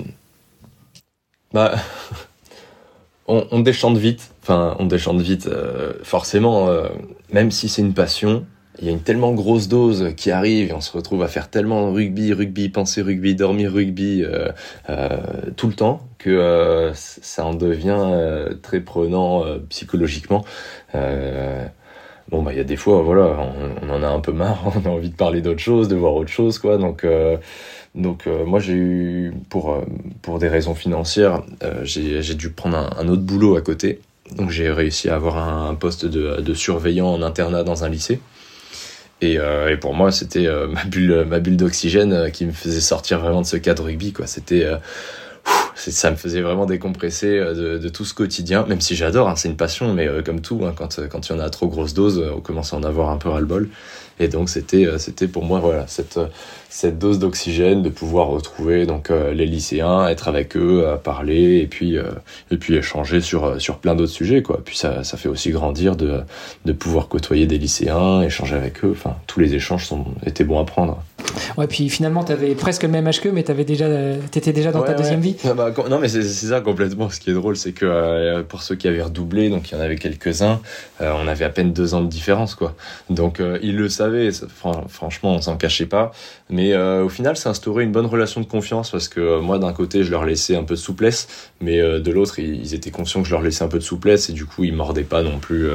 on, 3.27 3.47
on, 3.51 3.61
déchante 3.61 3.99
vite, 3.99 4.31
enfin 4.43 4.77
on 4.79 4.87
déchante 4.87 5.21
vite 5.21 5.51
forcément, 6.03 6.69
même 7.33 7.51
si 7.51 7.69
c'est 7.69 7.83
une 7.83 7.95
passion, 7.95 8.47
il 8.81 8.87
y 8.87 8.89
a 8.89 8.93
une 8.93 9.03
tellement 9.03 9.33
grosse 9.33 9.69
dose 9.69 10.15
qui 10.17 10.31
arrive 10.31 10.71
et 10.71 10.73
on 10.73 10.81
se 10.81 10.93
retrouve 10.93 11.23
à 11.23 11.29
faire 11.29 11.51
tellement 11.51 11.93
rugby, 11.93 12.33
rugby, 12.33 12.71
penser 12.71 13.03
rugby, 13.03 13.35
dormir 13.35 13.73
rugby 13.73 14.25
euh, 14.25 14.49
euh, 14.89 15.19
tout 15.57 15.69
le 15.69 15.75
temps 15.75 16.01
que 16.19 16.31
euh, 16.31 16.93
ça 16.95 17.45
en 17.45 17.55
devient 17.55 18.47
très 18.63 18.81
prenant 18.81 19.45
psychologiquement. 19.69 20.45
bon 20.95 22.43
bah 22.43 22.53
il 22.53 22.57
y 22.59 22.61
a 22.61 22.65
des 22.65 22.77
fois 22.77 23.03
voilà 23.03 23.37
on, 23.83 23.91
en 23.91 24.03
a 24.03 24.09
un 24.09 24.21
peu 24.21 24.33
marre, 24.33 24.73
on 24.85 24.89
a 24.89 24.93
envie 24.93 25.11
de 25.11 25.17
parler 25.17 25.43
d'autre 25.43 25.61
chose, 25.61 25.89
de 25.89 25.97
voir 25.97 26.15
autre 26.15 26.31
chose 26.31 26.59
quoi 26.59 26.79
donc 26.79 27.05
donc 27.95 28.27
moi 28.47 28.61
j'ai 28.61 28.75
eu 28.75 29.35
pour 29.51 29.77
pour 30.23 30.39
des 30.39 30.49
raisons 30.49 30.75
financières 30.75 31.43
j'ai 31.83 32.35
dû 32.35 32.51
prendre 32.51 32.91
un, 32.99 33.09
autre 33.09 33.23
boulot 33.23 33.57
à 33.57 33.63
côté 33.63 34.01
donc 34.37 34.51
j'ai 34.51 34.71
réussi 34.71 35.09
à 35.11 35.17
avoir 35.17 35.39
un, 35.39 35.75
poste 35.75 36.07
de 36.07 36.55
surveillant 36.55 37.09
en 37.09 37.21
internat 37.23 37.65
dans 37.65 37.85
un 37.85 37.89
lycée. 37.89 38.21
Et, 39.23 39.39
euh, 39.39 39.71
et, 39.71 39.77
pour 39.77 39.95
moi, 39.95 40.13
c'était 40.13 40.47
euh, 40.47 40.67
ma 40.73 40.85
bulle, 40.85 41.25
ma 41.29 41.41
bulle 41.41 41.57
d'oxygène 41.57 42.13
euh, 42.13 42.31
qui 42.31 42.47
me 42.47 42.53
faisait 42.53 42.81
sortir 42.81 43.21
vraiment 43.21 43.43
de 43.43 43.47
ce 43.47 43.57
cadre 43.57 43.85
rugby. 43.85 44.13
Quoi. 44.13 44.27
C'était, 44.27 44.67
ça 45.81 46.11
me 46.11 46.17
faisait 46.17 46.41
vraiment 46.41 46.67
décompresser 46.67 47.39
de, 47.39 47.79
de, 47.79 47.89
tout 47.89 48.05
ce 48.05 48.15
quotidien. 48.15 48.67
Même 48.69 48.81
si 48.81 48.97
j'adore, 48.97 49.29
hein, 49.29 49.37
c'est 49.37 49.49
une 49.49 49.57
passion, 49.57 49.95
mais 49.95 50.09
comme 50.25 50.41
tout, 50.41 50.61
hein, 50.65 50.75
quand 50.77 51.01
quand 51.09 51.29
il 51.29 51.33
y 51.33 51.37
en 51.37 51.41
a 51.41 51.51
trop 51.51 51.69
grosse 51.69 51.95
dose, 51.95 52.23
on 52.37 52.41
commence 52.41 52.75
à 52.75 52.77
en 52.77 52.83
avoir 52.83 53.11
un 53.11 53.17
peu 53.17 53.29
ras 53.29 53.41
le 53.41 53.47
bol. 53.47 53.69
Et 54.21 54.29
donc 54.29 54.51
c'était 54.51 54.85
euh, 54.85 54.99
pour 55.33 55.45
moi 55.45 55.61
voilà 55.61 55.87
cette 55.87 56.19
euh, 56.19 56.27
cette 56.69 56.99
dose 56.99 57.19
d'oxygène 57.19 57.83
de 57.83 57.89
pouvoir 57.89 58.29
retrouver 58.29 58.85
donc 58.85 59.11
euh, 59.11 59.33
les 59.33 59.47
lycéens, 59.47 60.07
être 60.09 60.29
avec 60.29 60.57
eux, 60.57 60.85
parler 61.03 61.59
et 61.59 61.67
puis 61.67 61.97
et 61.97 62.57
puis 62.57 62.75
échanger 62.75 63.21
sur 63.23 63.61
sur 63.61 63.79
plein 63.79 63.95
d'autres 63.95 64.13
sujets 64.13 64.43
quoi. 64.43 64.61
Puis 64.65 64.77
ça 64.77 65.03
ça 65.03 65.17
fait 65.17 65.29
aussi 65.29 65.51
grandir 65.51 65.97
de 65.97 66.21
de 66.67 66.73
pouvoir 66.73 67.09
côtoyer 67.09 67.47
des 67.47 67.59
lycéens, 67.59 68.21
échanger 68.23 68.55
avec 68.55 68.85
eux. 68.85 68.91
Enfin 68.93 69.17
tous 69.27 69.41
les 69.41 69.55
échanges 69.55 69.87
sont 69.87 70.05
étaient 70.25 70.45
bons 70.45 70.61
à 70.61 70.65
prendre. 70.65 71.03
Ouais, 71.57 71.67
puis 71.67 71.89
finalement, 71.89 72.25
tu 72.25 72.33
avais 72.33 72.55
presque 72.55 72.83
le 72.83 72.89
même 72.89 73.07
âge 73.07 73.21
qu'eux, 73.21 73.33
mais 73.33 73.43
tu 73.43 73.53
déjà, 73.65 73.87
étais 74.35 74.53
déjà 74.53 74.73
dans 74.73 74.83
ta 74.83 74.95
deuxième 74.95 75.21
vie. 75.21 75.37
Ah 75.45 75.55
bah, 75.55 75.73
non, 75.89 75.99
mais 75.99 76.09
c'est 76.09 76.23
ça 76.23 76.61
complètement. 76.61 77.11
Ce 77.11 77.21
qui 77.21 77.31
est 77.31 77.35
drôle, 77.35 77.57
c'est 77.57 77.73
que 77.73 77.87
euh, 77.87 78.43
pour 78.43 78.63
ceux 78.63 78.77
qui 78.77 78.89
avaient 78.89 79.03
redoublé, 79.03 79.51
donc 79.51 79.71
il 79.71 79.75
y 79.75 79.79
en 79.79 79.81
avait 79.81 79.97
quelques-uns, 79.97 80.61
euh, 81.01 81.13
on 81.17 81.27
avait 81.27 81.45
à 81.45 81.51
peine 81.51 81.73
deux 81.73 81.95
ans 81.95 82.03
de 82.03 82.09
différence, 82.09 82.55
quoi. 82.55 82.75
Donc 83.09 83.41
euh, 83.41 83.59
ils 83.63 83.77
le 83.77 83.89
savaient, 83.89 84.31
franchement, 84.89 85.35
on 85.35 85.41
s'en 85.41 85.57
cachait 85.57 85.87
pas. 85.87 86.13
Mais 86.53 86.77
au 86.77 87.09
final, 87.09 87.37
ça 87.37 87.51
instaurait 87.51 87.85
une 87.85 87.93
bonne 87.93 88.07
relation 88.07 88.41
de 88.41 88.47
confiance 88.47 88.91
parce 88.91 89.07
que 89.07 89.39
moi, 89.39 89.61
d'un 89.61 89.73
côté, 89.73 90.03
je 90.03 90.11
leur 90.11 90.25
laissais 90.25 90.57
un 90.57 90.65
peu 90.65 90.75
de 90.75 90.81
souplesse, 90.81 91.29
mais 91.61 91.79
de 91.79 92.11
l'autre, 92.11 92.41
ils, 92.41 92.75
étaient 92.75 92.91
conscients 92.91 93.23
que 93.23 93.29
je 93.29 93.33
leur 93.33 93.43
laissais 93.43 93.63
un 93.63 93.69
peu 93.69 93.79
de 93.79 93.85
souplesse 93.85 94.31
et 94.31 94.33
du 94.33 94.47
coup, 94.47 94.65
ils 94.65 94.75
mordaient 94.75 95.05
pas 95.05 95.23
non 95.23 95.39
plus 95.39 95.69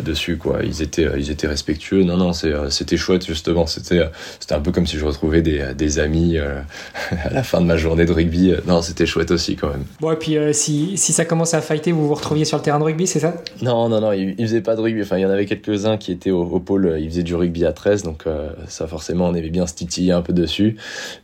dessus, 0.00 0.36
quoi. 0.36 0.60
Ils 0.62 0.80
étaient, 0.80 1.08
ils 1.16 1.32
étaient 1.32 1.48
respectueux. 1.48 2.04
Non, 2.04 2.16
non, 2.16 2.32
c'était 2.32 2.96
chouette, 2.96 3.26
justement. 3.26 3.66
C'était 3.66 4.04
un 4.50 4.60
peu 4.66 4.72
comme 4.72 4.86
si 4.86 4.98
je 4.98 5.04
retrouvais 5.04 5.42
des, 5.42 5.74
des 5.74 5.98
amis 5.98 6.36
à 7.24 7.30
la 7.30 7.42
fin 7.42 7.60
de 7.60 7.66
ma 7.66 7.76
journée 7.76 8.04
de 8.04 8.12
rugby. 8.12 8.52
Non, 8.66 8.82
c'était 8.82 9.06
chouette 9.06 9.30
aussi 9.30 9.56
quand 9.56 9.68
même. 9.68 9.84
Bon, 10.00 10.12
et 10.12 10.16
puis 10.16 10.36
si, 10.52 10.96
si 10.96 11.12
ça 11.12 11.24
commence 11.24 11.54
à 11.54 11.60
fighter, 11.60 11.92
vous 11.92 12.06
vous 12.06 12.14
retrouviez 12.14 12.44
sur 12.44 12.58
le 12.58 12.62
terrain 12.62 12.78
de 12.78 12.84
rugby, 12.84 13.06
c'est 13.06 13.20
ça? 13.20 13.34
Non, 13.62 13.88
non, 13.88 14.00
non, 14.00 14.12
ils, 14.12 14.34
ils 14.38 14.46
faisaient 14.46 14.60
pas 14.60 14.76
de 14.76 14.80
rugby. 14.80 15.02
Enfin, 15.02 15.18
il 15.18 15.22
y 15.22 15.26
en 15.26 15.30
avait 15.30 15.46
quelques-uns 15.46 15.96
qui 15.96 16.12
étaient 16.12 16.30
au, 16.30 16.60
pôle, 16.60 16.96
ils 17.00 17.08
faisaient 17.08 17.22
du 17.22 17.34
rugby 17.34 17.64
à 17.64 17.72
13, 17.72 18.02
donc 18.02 18.24
euh, 18.26 18.50
ça 18.68 18.86
forcément, 18.86 19.28
on 19.28 19.34
aimait 19.34 19.50
bien 19.50 19.66
se 19.66 19.74
titiller 19.74 20.12
un 20.12 20.22
peu 20.22 20.32
dessus. 20.32 20.76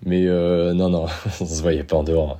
Mais 0.04 0.26
euh, 0.26 0.72
non, 0.72 0.88
non, 0.88 1.06
on 1.40 1.46
se 1.46 1.62
voyait 1.62 1.84
pas 1.84 1.96
en 1.96 2.04
dehors. 2.04 2.38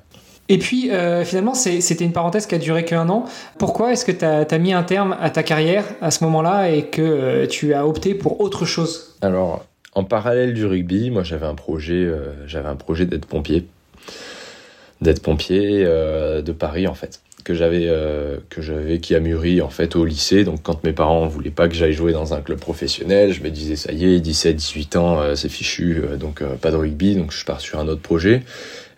Et 0.49 0.59
puis, 0.59 0.91
euh, 0.91 1.25
finalement, 1.25 1.55
c'était 1.55 2.05
une 2.05 2.12
parenthèse 2.12 2.47
qui 2.47 2.55
a 2.55 2.59
duré 2.59 2.85
qu'un 2.85 3.09
an. 3.09 3.25
Pourquoi 3.59 3.93
est-ce 3.93 4.05
que 4.05 4.12
tu 4.12 4.25
as, 4.25 4.59
mis 4.59 4.73
un 4.73 4.83
terme 4.83 5.17
à 5.21 5.31
ta 5.31 5.43
carrière 5.43 5.85
à 6.01 6.11
ce 6.11 6.25
moment-là 6.25 6.69
et 6.69 6.87
que 6.87 7.47
tu 7.47 7.73
as 7.75 7.87
opté 7.87 8.15
pour 8.15 8.41
autre 8.41 8.65
chose? 8.65 9.17
Alors, 9.23 9.65
en 9.94 10.05
parallèle 10.05 10.55
du 10.55 10.66
rugby, 10.66 11.11
moi 11.11 11.22
j'avais 11.22 11.46
un 11.46 11.55
projet, 11.55 12.11
j'avais 12.46 12.68
un 12.68 12.76
projet 12.76 13.07
d'être 13.07 13.26
pompier, 13.26 13.66
d'être 15.00 15.22
pompier 15.22 15.85
de 15.85 16.52
Paris 16.52 16.87
en 16.87 16.94
fait. 16.94 17.20
Que 17.44 17.55
j'avais 17.55 17.87
euh, 17.88 18.37
que 18.50 18.62
j'avais 18.62 19.00
qui 19.00 19.16
a 19.16 19.20
mûri 19.20 19.62
en 19.62 19.68
fait 19.68 19.96
au 19.96 20.05
lycée. 20.05 20.44
Donc 20.44 20.62
quand 20.62 20.85
mes 20.85 20.92
parents 20.92 21.26
voulaient 21.26 21.50
pas 21.50 21.68
que 21.68 21.74
j'aille 21.74 21.92
jouer 21.92 22.12
dans 22.12 22.35
un 22.35 22.40
club 22.40 22.61
professionnel 22.61 23.33
je 23.33 23.42
me 23.42 23.50
disais 23.50 23.74
ça 23.74 23.92
y 23.92 24.05
est 24.05 24.20
17 24.20 24.55
18 24.55 24.96
ans 24.96 25.20
euh, 25.20 25.35
c'est 25.35 25.48
fichu 25.48 26.02
euh, 26.05 26.16
donc 26.16 26.44
pas 26.61 26.70
de 26.70 26.76
rugby. 26.76 27.16
Donc 27.16 27.33
je 27.33 27.44
pars 27.44 27.61
sur 27.61 27.81
un 27.81 27.88
autre 27.88 28.00
projet. 28.00 28.42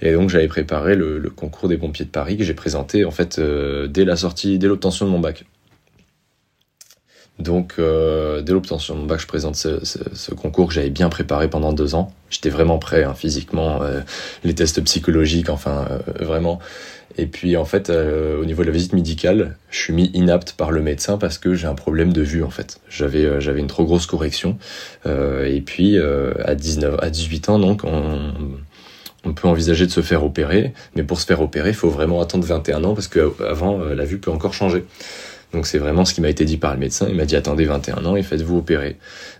Et 0.02 0.12
donc 0.12 0.28
j'avais 0.28 0.48
préparé 0.48 0.94
le, 0.94 1.20
concours 1.34 1.70
des 1.70 1.78
pompiers 1.78 2.04
de 2.04 2.10
Paris 2.10 2.36
que 2.36 2.44
j'ai 2.44 2.54
présenté 2.54 3.06
en 3.06 3.10
fait 3.10 3.40
dès 3.40 4.04
la 4.04 4.16
sortie 4.16 4.58
dès 4.58 4.66
l'obtention 4.66 5.06
de 5.06 5.10
mon 5.10 5.20
bac 5.20 5.44
donc, 7.38 7.74
dès 7.78 8.52
l'obtention 8.52 8.94
de 8.94 9.00
mon 9.00 9.06
bac, 9.06 9.20
je 9.20 9.26
présente 9.26 9.56
ce, 9.56 10.34
concours 10.34 10.68
que 10.68 10.74
j'avais 10.74 10.90
bien 10.90 11.08
préparé 11.08 11.48
pendant 11.48 11.72
deux 11.72 11.94
ans. 11.94 12.12
J'étais 12.30 12.50
vraiment 12.50 12.78
prêt, 12.78 13.04
hein, 13.04 13.14
physiquement, 13.14 13.80
les 14.44 14.54
tests 14.54 14.82
psychologiques, 14.82 15.50
enfin, 15.50 15.86
vraiment. 16.20 16.60
Et 17.16 17.26
puis 17.26 17.56
en 17.56 17.64
fait, 17.64 17.90
euh, 17.90 18.40
au 18.40 18.44
niveau 18.44 18.62
de 18.62 18.66
la 18.66 18.72
visite 18.72 18.92
médicale, 18.92 19.56
je 19.70 19.78
suis 19.78 19.92
mis 19.92 20.10
inapte 20.14 20.54
par 20.54 20.72
le 20.72 20.82
médecin 20.82 21.16
parce 21.16 21.38
que 21.38 21.54
j'ai 21.54 21.66
un 21.66 21.74
problème 21.74 22.12
de 22.12 22.22
vue 22.22 22.42
en 22.42 22.50
fait. 22.50 22.80
J'avais 22.88 23.24
euh, 23.24 23.40
j'avais 23.40 23.60
une 23.60 23.68
trop 23.68 23.84
grosse 23.84 24.06
correction. 24.06 24.58
Euh, 25.06 25.46
et 25.46 25.60
puis 25.60 25.96
à 25.98 26.54
19 26.54 26.96
à 27.00 27.10
18 27.10 27.48
ans 27.48 27.58
donc 27.58 27.82
on 27.84 28.32
on 29.26 29.32
peut 29.32 29.48
envisager 29.48 29.86
de 29.86 29.90
se 29.90 30.02
faire 30.02 30.22
opérer, 30.22 30.74
mais 30.96 31.02
pour 31.02 31.18
se 31.18 31.24
faire 31.24 31.40
opérer, 31.40 31.70
il 31.70 31.74
faut 31.74 31.88
vraiment 31.88 32.20
attendre 32.20 32.44
21 32.44 32.84
ans 32.84 32.94
parce 32.94 33.08
que 33.08 33.32
avant 33.42 33.78
la 33.78 34.04
vue 34.04 34.18
peut 34.18 34.30
encore 34.30 34.52
changer. 34.52 34.84
Donc 35.54 35.68
c'est 35.68 35.78
vraiment 35.78 36.04
ce 36.04 36.12
qui 36.12 36.20
m'a 36.20 36.28
été 36.28 36.44
dit 36.44 36.56
par 36.56 36.74
le 36.74 36.80
médecin. 36.80 37.06
Il 37.08 37.14
m'a 37.14 37.26
dit 37.26 37.36
attendez 37.36 37.64
21 37.64 38.04
ans 38.06 38.16
et 38.16 38.24
faites-vous 38.24 38.58
opérer. 38.58 38.96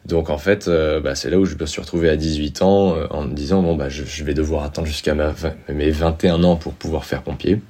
Donc 0.07 0.31
en 0.31 0.39
fait, 0.39 0.69
euh, 0.69 1.01
bah, 1.01 1.17
c'est 1.17 1.29
là 1.29 1.41
où 1.41 1.45
je 1.45 1.57
me 1.57 1.67
suis 1.67 1.81
retrouvé 1.81 2.09
à 2.09 2.17
18 2.17 2.63
ans 2.63 2.95
euh, 2.95 3.07
en 3.11 3.23
me 3.25 3.35
disant 3.35 3.63
bon 3.63 3.75
bah 3.75 3.89
je, 3.89 4.23
vais 4.23 4.33
devoir 4.33 4.63
attendre 4.63 4.87
jusqu'à 4.87 5.15
mes 5.69 5.91
21 5.91 6.45
ans 6.45 6.55
pour 6.55 6.73
pouvoir 6.75 7.05
faire 7.05 7.23
pompier 7.23 7.61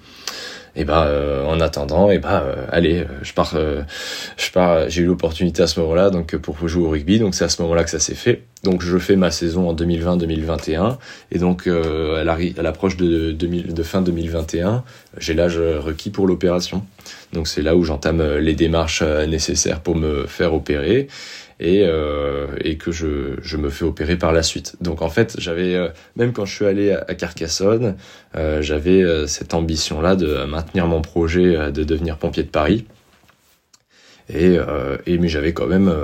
et 0.76 0.84
bah 0.84 1.06
euh, 1.06 1.44
en 1.44 1.60
attendant 1.60 2.10
et 2.10 2.18
bah 2.18 2.42
euh, 2.44 2.66
allez 2.70 3.00
euh, 3.00 3.04
je 3.22 3.32
pars 3.32 3.56
je 3.56 4.50
pars 4.50 4.88
j'ai 4.88 5.02
eu 5.02 5.06
l'opportunité 5.06 5.62
à 5.62 5.66
ce 5.66 5.78
moment-là 5.80 6.10
donc 6.10 6.37
pour 6.37 6.68
jouer 6.68 6.84
au 6.84 6.90
rugby. 6.90 7.18
Donc 7.18 7.34
c'est 7.34 7.44
à 7.44 7.48
ce 7.48 7.62
moment-là 7.62 7.84
que 7.84 7.90
ça 7.90 8.00
s'est 8.00 8.14
fait. 8.14 8.42
Donc 8.62 8.82
je 8.82 8.98
fais 8.98 9.16
ma 9.16 9.30
saison 9.30 9.68
en 9.68 9.74
2020-2021 9.74 10.96
et 11.32 11.38
donc 11.38 11.66
à 11.66 12.24
l'approche 12.24 12.96
de, 12.96 13.32
de 13.32 13.82
fin 13.82 14.00
2021 14.00 14.84
j'ai 15.18 15.34
l'âge 15.34 15.58
requis 15.58 16.10
pour 16.10 16.26
l'opération. 16.26 16.84
Donc 17.32 17.46
c'est 17.48 17.62
là 17.62 17.76
où 17.76 17.84
j'entame 17.84 18.22
les 18.38 18.54
démarches 18.54 19.02
nécessaires 19.02 19.80
pour 19.80 19.96
me 19.96 20.26
faire 20.26 20.54
opérer 20.54 21.08
et, 21.60 21.84
euh, 21.86 22.46
et 22.60 22.76
que 22.76 22.92
je, 22.92 23.36
je, 23.42 23.56
me 23.56 23.70
fais 23.70 23.84
opérer 23.84 24.16
par 24.16 24.32
la 24.32 24.42
suite. 24.42 24.76
Donc 24.80 25.02
en 25.02 25.08
fait, 25.08 25.36
j'avais 25.38 25.74
euh, 25.74 25.88
même 26.16 26.32
quand 26.32 26.44
je 26.44 26.54
suis 26.54 26.66
allé 26.66 26.92
à, 26.92 27.14
Carcassonne, 27.14 27.96
euh, 28.36 28.62
j'avais 28.62 29.02
euh, 29.02 29.26
cette 29.26 29.54
ambition-là 29.54 30.16
de 30.16 30.44
maintenir 30.44 30.86
mon 30.86 31.00
projet 31.00 31.56
euh, 31.56 31.70
de 31.70 31.84
devenir 31.84 32.18
pompier 32.18 32.42
de 32.42 32.48
Paris. 32.48 32.86
Et, 34.30 34.56
et 35.04 35.18
mais 35.18 35.28
j'avais 35.28 35.52
quand 35.52 35.66
même 35.66 35.94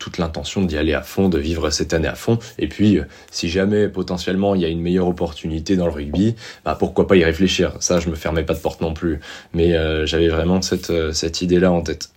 toute 0.00 0.18
l'intention 0.18 0.62
d'y 0.62 0.76
aller 0.76 0.94
à 0.94 1.02
fond, 1.02 1.28
de 1.28 1.38
vivre 1.38 1.70
cette 1.70 1.94
année 1.94 2.08
à 2.08 2.16
fond. 2.16 2.40
Et 2.58 2.66
puis, 2.66 2.98
si 3.30 3.48
jamais 3.48 3.88
potentiellement 3.88 4.56
il 4.56 4.62
y 4.62 4.64
a 4.64 4.68
une 4.68 4.80
meilleure 4.80 5.06
opportunité 5.06 5.76
dans 5.76 5.86
le 5.86 5.92
rugby, 5.92 6.34
bah 6.64 6.76
pourquoi 6.76 7.06
pas 7.06 7.14
y 7.14 7.22
réfléchir? 7.22 7.74
Ça, 7.78 8.00
je 8.00 8.08
me 8.08 8.16
fermais 8.16 8.42
pas 8.42 8.54
de 8.54 8.58
porte 8.58 8.80
non 8.80 8.94
plus. 8.94 9.20
Mais 9.54 9.76
j'avais 10.06 10.26
vraiment 10.26 10.60
cette 10.60 11.12
cette 11.12 11.40
idée-là 11.40 11.70
en 11.70 11.82
tête. 11.82 12.10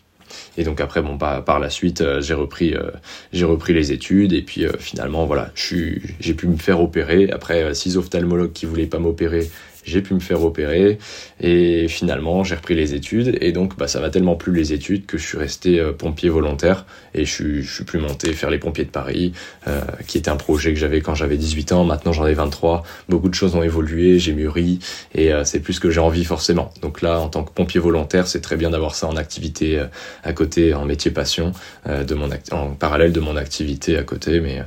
Et 0.57 0.63
donc 0.63 0.79
après, 0.81 1.01
bon, 1.01 1.17
par, 1.17 1.43
par 1.43 1.59
la 1.59 1.69
suite, 1.69 2.01
euh, 2.01 2.21
j'ai 2.21 2.33
repris, 2.33 2.73
euh, 2.73 2.91
j'ai 3.33 3.45
repris 3.45 3.73
les 3.73 3.91
études 3.91 4.33
et 4.33 4.41
puis 4.41 4.65
euh, 4.65 4.71
finalement, 4.79 5.25
voilà, 5.25 5.51
j'ai 5.55 6.33
pu 6.33 6.47
me 6.47 6.57
faire 6.57 6.81
opérer. 6.81 7.29
Après, 7.31 7.73
six 7.73 7.97
ophtalmologues 7.97 8.53
qui 8.53 8.65
voulaient 8.65 8.85
pas 8.85 8.99
m'opérer, 8.99 9.49
j'ai 9.85 10.01
pu 10.01 10.13
me 10.13 10.19
faire 10.19 10.43
opérer 10.43 10.97
et 11.39 11.87
finalement 11.87 12.43
j'ai 12.43 12.55
repris 12.55 12.75
les 12.75 12.93
études 12.93 13.37
et 13.41 13.51
donc 13.51 13.77
bah, 13.77 13.87
ça 13.87 13.99
m'a 13.99 14.09
tellement 14.09 14.35
plu 14.35 14.53
les 14.53 14.73
études 14.73 15.05
que 15.05 15.17
je 15.17 15.25
suis 15.25 15.37
resté 15.37 15.79
euh, 15.79 15.93
pompier 15.93 16.29
volontaire 16.29 16.85
et 17.13 17.25
je 17.25 17.31
suis, 17.31 17.63
je 17.63 17.73
suis 17.73 17.83
plus 17.83 17.99
monté 17.99 18.33
faire 18.33 18.49
les 18.49 18.57
pompiers 18.57 18.83
de 18.83 18.89
Paris 18.89 19.33
euh, 19.67 19.81
qui 20.07 20.17
était 20.17 20.29
un 20.29 20.35
projet 20.35 20.73
que 20.73 20.79
j'avais 20.79 21.01
quand 21.01 21.15
j'avais 21.15 21.37
18 21.37 21.71
ans. 21.71 21.83
Maintenant 21.85 22.11
j'en 22.11 22.25
ai 22.25 22.33
23 22.33 22.83
beaucoup 23.09 23.29
de 23.29 23.35
choses 23.35 23.55
ont 23.55 23.63
évolué 23.63 24.19
j'ai 24.19 24.33
mûri 24.33 24.79
et 25.13 25.31
euh, 25.31 25.43
c'est 25.45 25.59
plus 25.59 25.73
ce 25.73 25.79
que 25.79 25.91
j'ai 25.91 26.01
envie 26.01 26.25
forcément. 26.25 26.71
Donc 26.81 27.01
là 27.01 27.19
en 27.19 27.29
tant 27.29 27.43
que 27.43 27.51
pompier 27.51 27.79
volontaire 27.79 28.27
c'est 28.27 28.41
très 28.41 28.57
bien 28.57 28.71
d'avoir 28.71 28.95
ça 28.95 29.07
en 29.07 29.15
activité 29.15 29.83
à 30.23 30.33
côté 30.33 30.73
en 30.73 30.85
métier 30.85 31.11
passion 31.11 31.51
de 31.85 32.15
mon 32.15 32.29
en 32.51 32.71
parallèle 32.71 33.11
de 33.11 33.19
mon 33.19 33.35
activité 33.35 33.97
à 33.97 34.03
côté. 34.03 34.39
Mais 34.39 34.61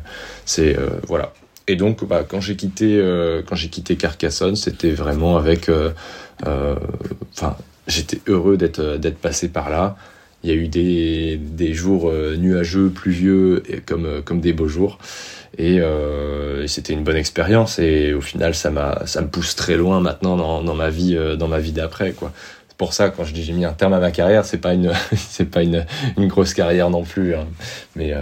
c'est 0.45 0.77
voilà 1.07 1.33
et 1.69 1.77
donc, 1.77 2.05
bah, 2.07 2.25
quand 2.27 2.41
j'ai 2.41 2.57
quitté, 2.57 2.97
euh, 2.97 3.43
quand 3.47 3.55
j'ai 3.55 3.69
quitté 3.69 3.97
Carcassonne, 3.97 4.57
c'était 4.57 4.91
vraiment 4.91 5.37
avec, 5.37 5.69
euh, 5.69 5.91
euh, 6.47 6.77
enfin, 7.37 7.57
j'étais 7.87 8.21
heureux 8.27 8.57
d'être 8.57 8.97
d'être 8.97 9.19
passé 9.19 9.49
par 9.49 9.69
là. 9.69 9.97
Il 10.43 10.51
y 10.51 10.53
a 10.53 10.57
eu 10.57 10.69
des, 10.69 11.37
des 11.37 11.75
jours 11.75 12.13
nuageux, 12.13 12.91
pluvieux, 12.91 13.63
comme 13.87 14.23
comme 14.25 14.41
des 14.41 14.53
beaux 14.53 14.69
jours, 14.69 14.99
et, 15.59 15.77
et 15.79 16.69
c'était 16.69 16.93
une 16.93 17.03
bonne 17.03 17.17
expérience. 17.17 17.81
Et 17.81 18.15
au 18.15 18.21
final, 18.21 18.55
ça 18.55 18.71
m'a, 18.71 19.05
ça 19.07 19.21
me 19.21 19.29
pousse 19.29 19.57
très 19.57 19.77
loin 19.77 20.01
maintenant 20.01 20.37
dans, 20.37 20.63
dans 20.63 20.75
ma 20.77 20.91
vie, 20.91 21.19
dans 21.37 21.49
ma 21.49 21.59
vie 21.59 21.73
d'après, 21.73 22.13
quoi 22.13 22.33
pour 22.77 22.93
ça 22.93 23.11
quand 23.11 23.25
je 23.25 23.35
dis 23.35 23.43
j'ai 23.43 23.55
mis 23.55 23.65
un 23.65 23.73
terme 23.73 23.93
à 23.93 23.99
ma 23.99 24.13
carrière 24.13 24.45
c'est 24.45 24.59
pas 24.59 24.73
une 24.73 24.93
c'est 25.17 25.51
pas 25.51 25.65
une, 25.65 25.85
une 26.17 26.29
grosse 26.29 26.55
carrière 26.55 26.91
non 26.91 27.03
plus 27.03 27.35
hein. 27.35 27.49
mais 27.97 28.15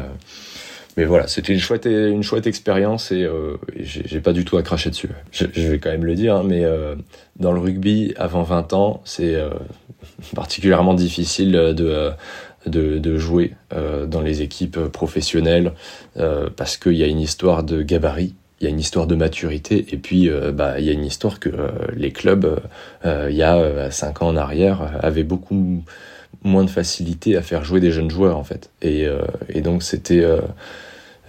mais 0.97 1.05
voilà, 1.05 1.27
c'était 1.27 1.53
une 1.53 1.59
chouette, 1.61 1.85
une 1.85 2.23
chouette 2.23 2.47
expérience 2.47 3.13
et, 3.13 3.23
euh, 3.23 3.59
j'ai 3.79 4.21
pas 4.21 4.33
du 4.33 4.45
tout 4.45 4.57
à 4.57 4.63
cracher 4.63 4.91
dessus. 4.91 5.11
Je, 5.31 5.45
vais 5.45 5.79
quand 5.79 5.91
même 5.91 6.05
le 6.05 6.15
dire, 6.15 6.37
hein, 6.37 6.43
mais 6.45 6.65
euh, 6.65 6.95
dans 7.39 7.53
le 7.53 7.61
rugby, 7.61 8.15
avant 8.17 8.43
20 8.43 8.73
ans, 8.73 9.03
c'est 9.05 9.35
euh, 9.35 9.51
particulièrement 10.35 10.95
difficile 10.95 11.53
de, 11.53 12.13
de, 12.67 12.99
de 12.99 13.17
jouer 13.19 13.53
euh, 13.75 14.07
dans 14.07 14.23
les 14.23 14.41
équipes 14.43 14.79
professionnelles 14.89 15.73
euh, 16.17 16.49
parce 16.55 16.79
qu'il 16.79 16.95
y 16.95 17.03
a 17.03 17.07
une 17.07 17.21
histoire 17.21 17.63
de 17.63 17.83
gabarit. 17.83 18.35
Il 18.61 18.65
y 18.65 18.67
a 18.69 18.71
une 18.71 18.81
histoire 18.81 19.07
de 19.07 19.15
maturité 19.15 19.85
et 19.91 19.99
puis 19.99 20.31
bah 20.55 20.81
il 20.81 20.87
y 20.87 20.89
a 20.89 20.93
une 20.93 21.05
histoire 21.05 21.41
que 21.41 21.51
les 21.95 22.11
clubs 22.11 22.59
il 23.05 23.37
y 23.37 23.43
a 23.43 23.91
cinq 23.91 24.23
ans 24.23 24.29
en 24.29 24.37
arrière 24.37 24.99
avaient 25.03 25.25
beaucoup 25.25 25.85
moins 26.43 26.65
de 26.65 26.71
facilité 26.71 27.37
à 27.37 27.43
faire 27.43 27.65
jouer 27.65 27.81
des 27.81 27.91
jeunes 27.91 28.11
joueurs 28.11 28.39
en 28.39 28.45
fait 28.45 28.71
et, 28.81 29.07
et 29.51 29.61
donc 29.61 29.83
c'était 29.83 30.25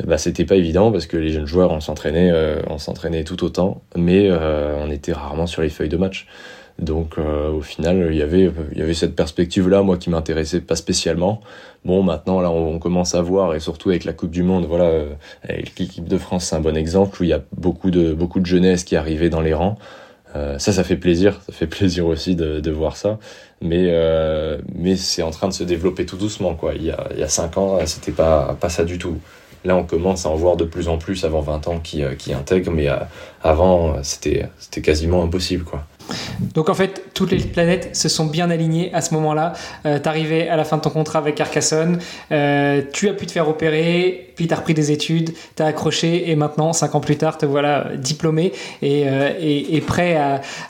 bah, 0.06 0.18
c'était 0.18 0.46
pas 0.46 0.56
évident 0.56 0.92
parce 0.92 1.08
que 1.08 1.18
les 1.18 1.32
jeunes 1.32 1.48
joueurs 1.48 1.72
on 1.72 1.80
s'entraînait 1.80 2.30
euh, 2.32 2.62
on 2.68 2.78
s'entraînait 2.78 3.24
tout 3.24 3.44
autant 3.44 3.82
mais 3.96 4.28
euh, 4.30 4.78
on 4.80 4.92
était 4.92 5.14
rarement 5.14 5.48
sur 5.48 5.62
les 5.62 5.70
feuilles 5.70 5.90
de 5.90 5.98
match. 5.98 6.28
Donc 6.78 7.18
euh, 7.18 7.50
au 7.50 7.62
final 7.62 8.10
il 8.12 8.18
y 8.18 8.22
avait 8.22 8.52
il 8.74 8.78
y 8.78 8.84
avait 8.84 8.94
cette 8.94 9.16
perspective 9.16 9.68
là 9.68 9.82
moi 9.82 9.98
qui 9.98 10.12
m'intéressait 10.12 10.62
pas 10.62 10.76
spécialement. 10.76 11.42
Bon 11.84 12.04
maintenant 12.04 12.42
là 12.42 12.52
on, 12.52 12.78
commence 12.78 13.16
à 13.16 13.22
voir 13.22 13.56
et 13.56 13.60
surtout 13.60 13.90
avec 13.90 14.06
la 14.06 14.14
Coupe 14.14 14.30
du 14.30 14.44
Monde 14.44 14.66
voilà 14.68 14.92
l'équipe 15.50 16.08
de 16.08 16.18
France 16.20 16.46
c'est 16.46 16.56
un 16.56 16.60
bon 16.60 16.78
exemple 16.78 17.20
où 17.20 17.24
il 17.24 17.30
y 17.30 17.34
a 17.34 17.42
beaucoup 17.56 17.90
de 17.90 18.14
beaucoup 18.14 18.40
de 18.40 18.46
jeunesse 18.46 18.84
qui 18.84 18.96
arrivait 18.96 19.30
dans 19.30 19.42
les 19.42 19.56
rangs. 19.56 19.78
Ça 20.36 20.72
ça 20.72 20.84
fait 20.84 20.98
plaisir 20.98 21.42
ça 21.48 21.54
fait 21.54 21.66
plaisir 21.78 22.06
aussi 22.06 22.36
de, 22.36 22.60
de 22.60 22.72
voir 22.72 22.98
ça. 22.98 23.18
Mais 23.62 23.92
mais 24.76 24.96
c'est 24.96 25.24
en 25.24 25.32
train 25.32 25.48
de 25.48 25.54
se 25.54 25.64
développer 25.64 26.06
tout 26.06 26.18
doucement 26.18 26.54
quoi. 26.54 26.76
Il 26.76 26.84
y 26.84 26.92
a 26.92 27.08
il 27.16 27.20
y 27.20 27.24
a 27.24 27.28
cinq 27.30 27.58
ans 27.58 27.80
c'était 27.88 28.12
pas 28.12 28.56
pas 28.62 28.70
ça 28.70 28.84
du 28.84 29.00
tout 29.00 29.18
Là, 29.68 29.76
on 29.76 29.84
commence 29.84 30.26
à 30.26 30.30
en 30.30 30.36
voir 30.36 30.56
de 30.56 30.64
plus 30.64 30.88
en 30.88 30.98
plus 30.98 31.26
avant 31.26 31.42
20 31.42 31.68
ans 31.68 31.80
qui, 31.80 32.02
qui 32.18 32.34
intègrent, 32.34 32.72
mais 32.72 32.88
avant, 33.44 34.02
c'était 34.02 34.50
quasiment 34.82 35.24
impossible. 35.24 35.66
quoi. 35.66 35.86
Donc 36.54 36.70
en 36.70 36.74
fait, 36.74 37.04
toutes 37.14 37.32
les 37.32 37.40
planètes 37.40 37.96
se 37.96 38.10
sont 38.10 38.26
bien 38.26 38.50
alignées 38.50 38.94
à 38.94 39.02
ce 39.02 39.14
moment-là. 39.16 39.54
Euh, 39.86 40.00
T'arrivais 40.00 40.48
à 40.50 40.56
la 40.56 40.64
fin 40.64 40.78
de 40.78 40.82
ton 40.82 40.90
contrat 40.90 41.20
avec 41.20 41.36
Carcassonne, 41.36 42.00
euh, 42.32 42.82
tu 42.94 43.10
as 43.10 43.14
pu 43.14 43.26
te 43.26 43.32
faire 43.32 43.48
opérer, 43.48 44.34
puis 44.36 44.48
tu 44.48 44.54
as 44.54 44.58
repris 44.58 44.74
des 44.74 44.92
études, 44.92 45.34
tu 45.56 45.64
as 45.64 45.66
accroché, 45.66 46.30
et 46.30 46.36
maintenant, 46.36 46.74
cinq 46.74 46.96
ans 46.96 47.00
plus 47.00 47.18
tard, 47.18 47.38
te 47.38 47.46
voilà 47.46 47.88
diplômé 47.96 48.54
et, 48.82 49.04
euh, 49.08 49.80
prêt 49.86 50.16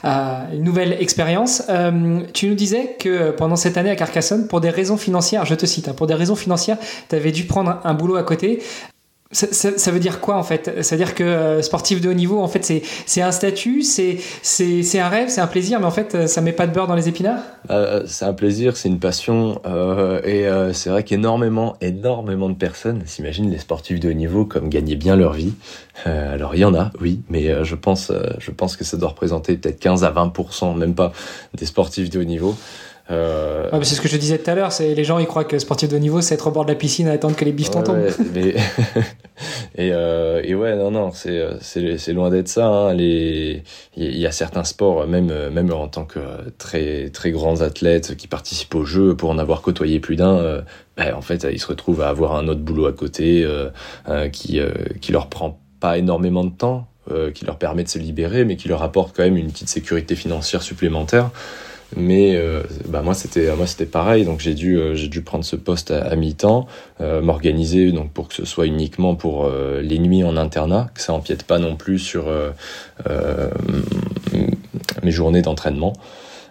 à, 0.02 0.46
une 0.52 0.62
nouvelle 0.62 0.96
expérience. 1.00 1.62
Euh, 1.68 2.20
tu 2.32 2.48
nous 2.48 2.54
disais 2.54 2.96
que 2.98 3.30
pendant 3.30 3.56
cette 3.56 3.76
année 3.76 3.90
à 3.90 3.96
Carcassonne, 3.96 4.46
pour 4.46 4.60
des 4.60 4.70
raisons 4.70 4.96
financières, 4.96 5.44
je 5.44 5.54
te 5.54 5.66
cite, 5.66 5.88
hein, 5.88 5.94
pour 5.94 6.06
des 6.06 6.14
raisons 6.14 6.36
financières, 6.36 6.78
tu 7.08 7.16
avais 7.16 7.32
dû 7.32 7.44
prendre 7.44 7.80
un 7.84 7.94
boulot 7.94 8.16
à 8.16 8.22
côté. 8.22 8.60
Ça, 9.30 9.90
veut 9.90 10.00
dire 10.00 10.20
quoi 10.20 10.36
en 10.38 10.42
fait? 10.42 10.82
Ça 10.82 10.96
veut 10.96 11.04
dire 11.04 11.14
que 11.14 11.22
euh, 11.22 11.60
sportif 11.60 12.00
de 12.00 12.08
haut 12.08 12.14
niveau, 12.14 12.40
en 12.40 12.48
fait, 12.48 12.64
c'est 13.04 13.20
un 13.20 13.30
statut, 13.30 13.82
c'est 13.82 14.20
un 14.98 15.08
rêve, 15.08 15.28
c'est 15.28 15.42
un 15.42 15.46
plaisir, 15.46 15.80
mais 15.80 15.86
en 15.86 15.90
fait, 15.90 16.26
ça 16.26 16.40
met 16.40 16.52
pas 16.52 16.66
de 16.66 16.72
beurre 16.72 16.86
dans 16.86 16.94
les 16.94 17.10
épinards? 17.10 17.42
Euh, 17.70 18.04
C'est 18.06 18.24
un 18.24 18.32
plaisir, 18.32 18.78
c'est 18.78 18.88
une 18.88 18.98
passion, 18.98 19.60
euh, 19.66 20.22
et 20.24 20.72
c'est 20.72 20.88
vrai 20.88 21.02
qu'énormément, 21.02 21.76
énormément 21.82 22.48
de 22.48 22.54
personnes 22.54 23.02
s'imaginent 23.04 23.50
les 23.50 23.58
sportifs 23.58 24.00
de 24.00 24.08
haut 24.08 24.14
niveau 24.14 24.46
comme 24.46 24.70
gagner 24.70 24.96
bien 24.96 25.14
leur 25.14 25.34
vie. 25.34 25.52
alors 26.06 26.54
il 26.54 26.60
y 26.60 26.64
en 26.64 26.74
a, 26.74 26.90
oui, 26.98 27.20
mais 27.28 27.64
je 27.64 27.74
pense, 27.74 28.10
je 28.38 28.50
pense 28.50 28.76
que 28.76 28.84
ça 28.84 28.96
doit 28.96 29.10
représenter 29.10 29.58
peut-être 29.58 29.78
15 29.78 30.04
à 30.04 30.10
20%, 30.10 30.74
même 30.74 30.94
pas, 30.94 31.12
des 31.54 31.66
sportifs 31.66 32.08
de 32.08 32.20
haut 32.20 32.24
niveau. 32.24 32.56
Euh... 33.10 33.68
c'est 33.82 33.94
ce 33.94 34.00
que 34.00 34.08
je 34.08 34.16
disais 34.16 34.38
tout 34.38 34.50
à 34.50 34.54
l'heure, 34.54 34.72
c'est 34.72 34.94
les 34.94 35.04
gens 35.04 35.18
ils 35.18 35.26
croient 35.26 35.44
que 35.44 35.58
sportif 35.58 35.88
de 35.88 35.96
haut 35.96 36.00
niveau 36.00 36.20
c'est 36.20 36.34
être 36.34 36.48
au 36.48 36.50
bord 36.50 36.64
de 36.64 36.70
la 36.70 36.74
piscine 36.74 37.08
à 37.08 37.12
attendre 37.12 37.36
que 37.36 37.44
les 37.44 37.52
bifetons 37.52 37.82
tombent. 37.82 38.10
mais... 38.34 38.54
et, 39.76 39.92
euh, 39.92 40.42
et, 40.44 40.54
ouais, 40.54 40.76
non, 40.76 40.90
non, 40.90 41.10
c'est 41.12 42.12
loin 42.12 42.30
d'être 42.30 42.48
ça. 42.48 42.66
Hein. 42.66 42.94
Les... 42.94 43.62
Il 43.96 44.18
y 44.18 44.26
a 44.26 44.32
certains 44.32 44.64
sports, 44.64 45.06
même, 45.06 45.32
même 45.50 45.72
en 45.72 45.88
tant 45.88 46.04
que 46.04 46.20
très, 46.58 47.08
très 47.10 47.30
grands 47.30 47.60
athlètes 47.60 48.16
qui 48.16 48.28
participent 48.28 48.74
aux 48.74 48.84
Jeux, 48.84 49.14
pour 49.14 49.30
en 49.30 49.38
avoir 49.38 49.62
côtoyé 49.62 50.00
plus 50.00 50.16
d'un, 50.16 50.36
euh, 50.36 50.62
ben, 50.96 51.14
en 51.14 51.22
fait, 51.22 51.46
ils 51.50 51.60
se 51.60 51.66
retrouvent 51.66 52.02
à 52.02 52.08
avoir 52.08 52.36
un 52.36 52.48
autre 52.48 52.60
boulot 52.60 52.86
à 52.86 52.92
côté 52.92 53.44
euh, 53.44 53.70
euh, 54.08 54.28
qui, 54.28 54.60
qui 55.00 55.12
leur 55.12 55.28
prend 55.28 55.58
pas 55.80 55.98
énormément 55.98 56.44
de 56.44 56.50
temps, 56.50 56.88
qui 57.34 57.46
leur 57.46 57.56
permet 57.56 57.84
de 57.84 57.88
se 57.88 57.98
libérer, 57.98 58.44
mais 58.44 58.56
qui 58.56 58.68
leur 58.68 58.82
apporte 58.82 59.16
quand 59.16 59.22
même 59.22 59.38
une 59.38 59.50
petite 59.50 59.70
sécurité 59.70 60.14
financière 60.14 60.60
supplémentaire. 60.60 61.30
Mais 61.96 62.36
euh, 62.36 62.62
bah 62.86 63.00
moi 63.00 63.14
c'était 63.14 63.54
moi 63.56 63.66
c'était 63.66 63.86
pareil, 63.86 64.24
donc 64.24 64.40
j'ai 64.40 64.54
dû 64.54 64.76
euh, 64.76 64.94
j'ai 64.94 65.08
dû 65.08 65.22
prendre 65.22 65.44
ce 65.44 65.56
poste 65.56 65.90
à, 65.90 66.14
mi-temps, 66.16 66.66
euh, 67.00 67.22
m'organiser 67.22 67.92
donc 67.92 68.12
pour 68.12 68.28
que 68.28 68.34
ce 68.34 68.44
soit 68.44 68.66
uniquement 68.66 69.14
pour 69.14 69.50
les 69.80 69.98
nuits 69.98 70.22
en 70.24 70.36
internat, 70.36 70.90
que 70.94 71.00
ça 71.00 71.12
empiète 71.14 71.44
pas 71.44 71.58
non 71.58 71.76
plus 71.76 71.98
sur 71.98 72.26
mes 75.02 75.10
journées 75.10 75.42
d'entraînement. 75.42 75.94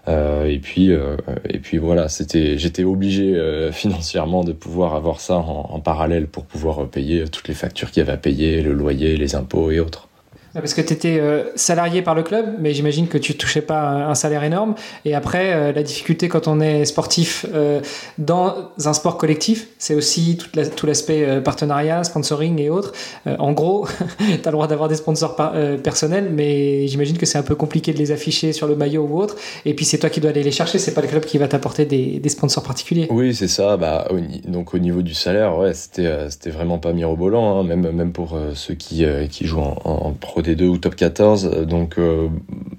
et 0.08 0.60
puis 0.62 0.90
et 0.90 1.60
puis 1.60 1.78
voilà, 1.78 2.10
c'était 2.10 2.58
j'étais 2.58 2.84
obligé 2.84 3.40
financièrement 3.72 4.44
de 4.44 4.54
pouvoir 4.54 4.96
avoir 4.96 5.20
ça 5.20 5.36
en, 5.36 5.70
en, 5.72 5.80
parallèle 5.80 6.28
pour 6.28 6.46
pouvoir 6.46 6.88
payer 6.88 7.26
toutes 7.26 7.48
les 7.48 7.54
factures 7.54 7.92
qu'il 7.92 8.02
y 8.02 8.04
avait 8.04 8.14
à 8.14 8.18
payer, 8.18 8.62
le 8.62 8.74
loyer, 8.74 9.18
les 9.18 9.36
impôts 9.36 9.70
et 9.70 9.80
autres. 9.80 10.08
Parce 10.54 10.74
que 10.74 10.82
tu 10.82 10.94
étais 10.94 11.20
euh, 11.20 11.44
salarié 11.56 12.02
par 12.02 12.16
le 12.16 12.24
club, 12.24 12.56
mais 12.60 12.74
j'imagine 12.74 13.08
que 13.08 13.18
tu 13.18 13.34
ne 13.34 13.38
touchais 13.38 13.62
pas 13.62 14.08
un, 14.08 14.16
salaire 14.16 14.44
énorme. 14.44 14.76
Et 15.06 15.14
après, 15.14 15.54
euh, 15.54 15.72
la 15.72 15.84
difficulté 15.84 16.30
quand 16.30 16.48
on 16.48 16.60
est 16.60 16.86
sportif 16.86 17.46
euh, 17.54 17.82
dans 18.18 18.72
un 18.84 18.94
sport 18.94 19.18
collectif, 19.18 19.68
c'est 19.78 19.94
aussi 19.94 20.38
tout 20.76 20.88
l'aspect 20.88 21.42
partenariat, 21.42 22.04
sponsoring 22.04 22.60
et 22.60 22.70
autres. 22.70 22.94
en 23.26 23.52
gros, 23.52 23.88
tu 24.18 24.24
as 24.26 24.38
le 24.46 24.52
droit 24.52 24.68
d'avoir 24.68 24.90
des 24.90 24.96
sponsors 24.96 25.36
personnels, 25.84 26.30
mais 26.34 26.88
j'imagine 26.88 27.18
que 27.18 27.26
c'est 27.26 27.38
un 27.38 27.44
peu 27.44 27.56
compliqué 27.56 27.94
de 27.94 27.98
les 27.98 28.12
afficher 28.12 28.54
sur 28.54 28.68
le 28.68 28.76
maillot 28.76 29.08
ou 29.10 29.20
autre. 29.20 29.36
Et 29.66 29.74
puis 29.74 29.86
c'est 29.86 29.98
toi 29.98 30.10
qui 30.10 30.22
dois 30.22 30.32
aller 30.32 30.44
les 30.44 30.52
chercher, 30.52 30.80
c'est 30.80 30.94
pas 30.94 31.02
le 31.02 31.08
club 31.08 31.26
qui 31.26 31.38
va 31.38 31.48
t'apporter 31.48 31.86
des, 31.86 32.22
sponsors 32.30 32.64
particuliers. 32.64 33.08
Oui, 33.10 33.34
c'est 33.34 33.48
ça. 33.48 33.78
Bah, 33.78 34.08
donc 34.46 34.74
au 34.74 34.80
niveau 34.80 35.02
du 35.02 35.14
salaire, 35.14 35.58
ouais, 35.58 35.74
c'était 35.74 36.50
vraiment 36.50 36.78
pas 36.78 36.94
mirobolant, 36.94 37.60
hein. 37.60 37.64
même, 37.64 37.92
même 37.92 38.12
pour 38.12 38.38
ceux 38.54 38.74
qui, 38.74 39.06
qui 39.30 39.46
jouent 39.46 39.62
en, 39.62 39.78
en 39.86 40.12
des 40.48 40.56
2 40.56 40.68
ou 40.68 40.78
top 40.78 40.96
14. 40.96 41.46
Euh, 41.46 41.66
donc, 41.66 41.98
euh, 41.98 42.28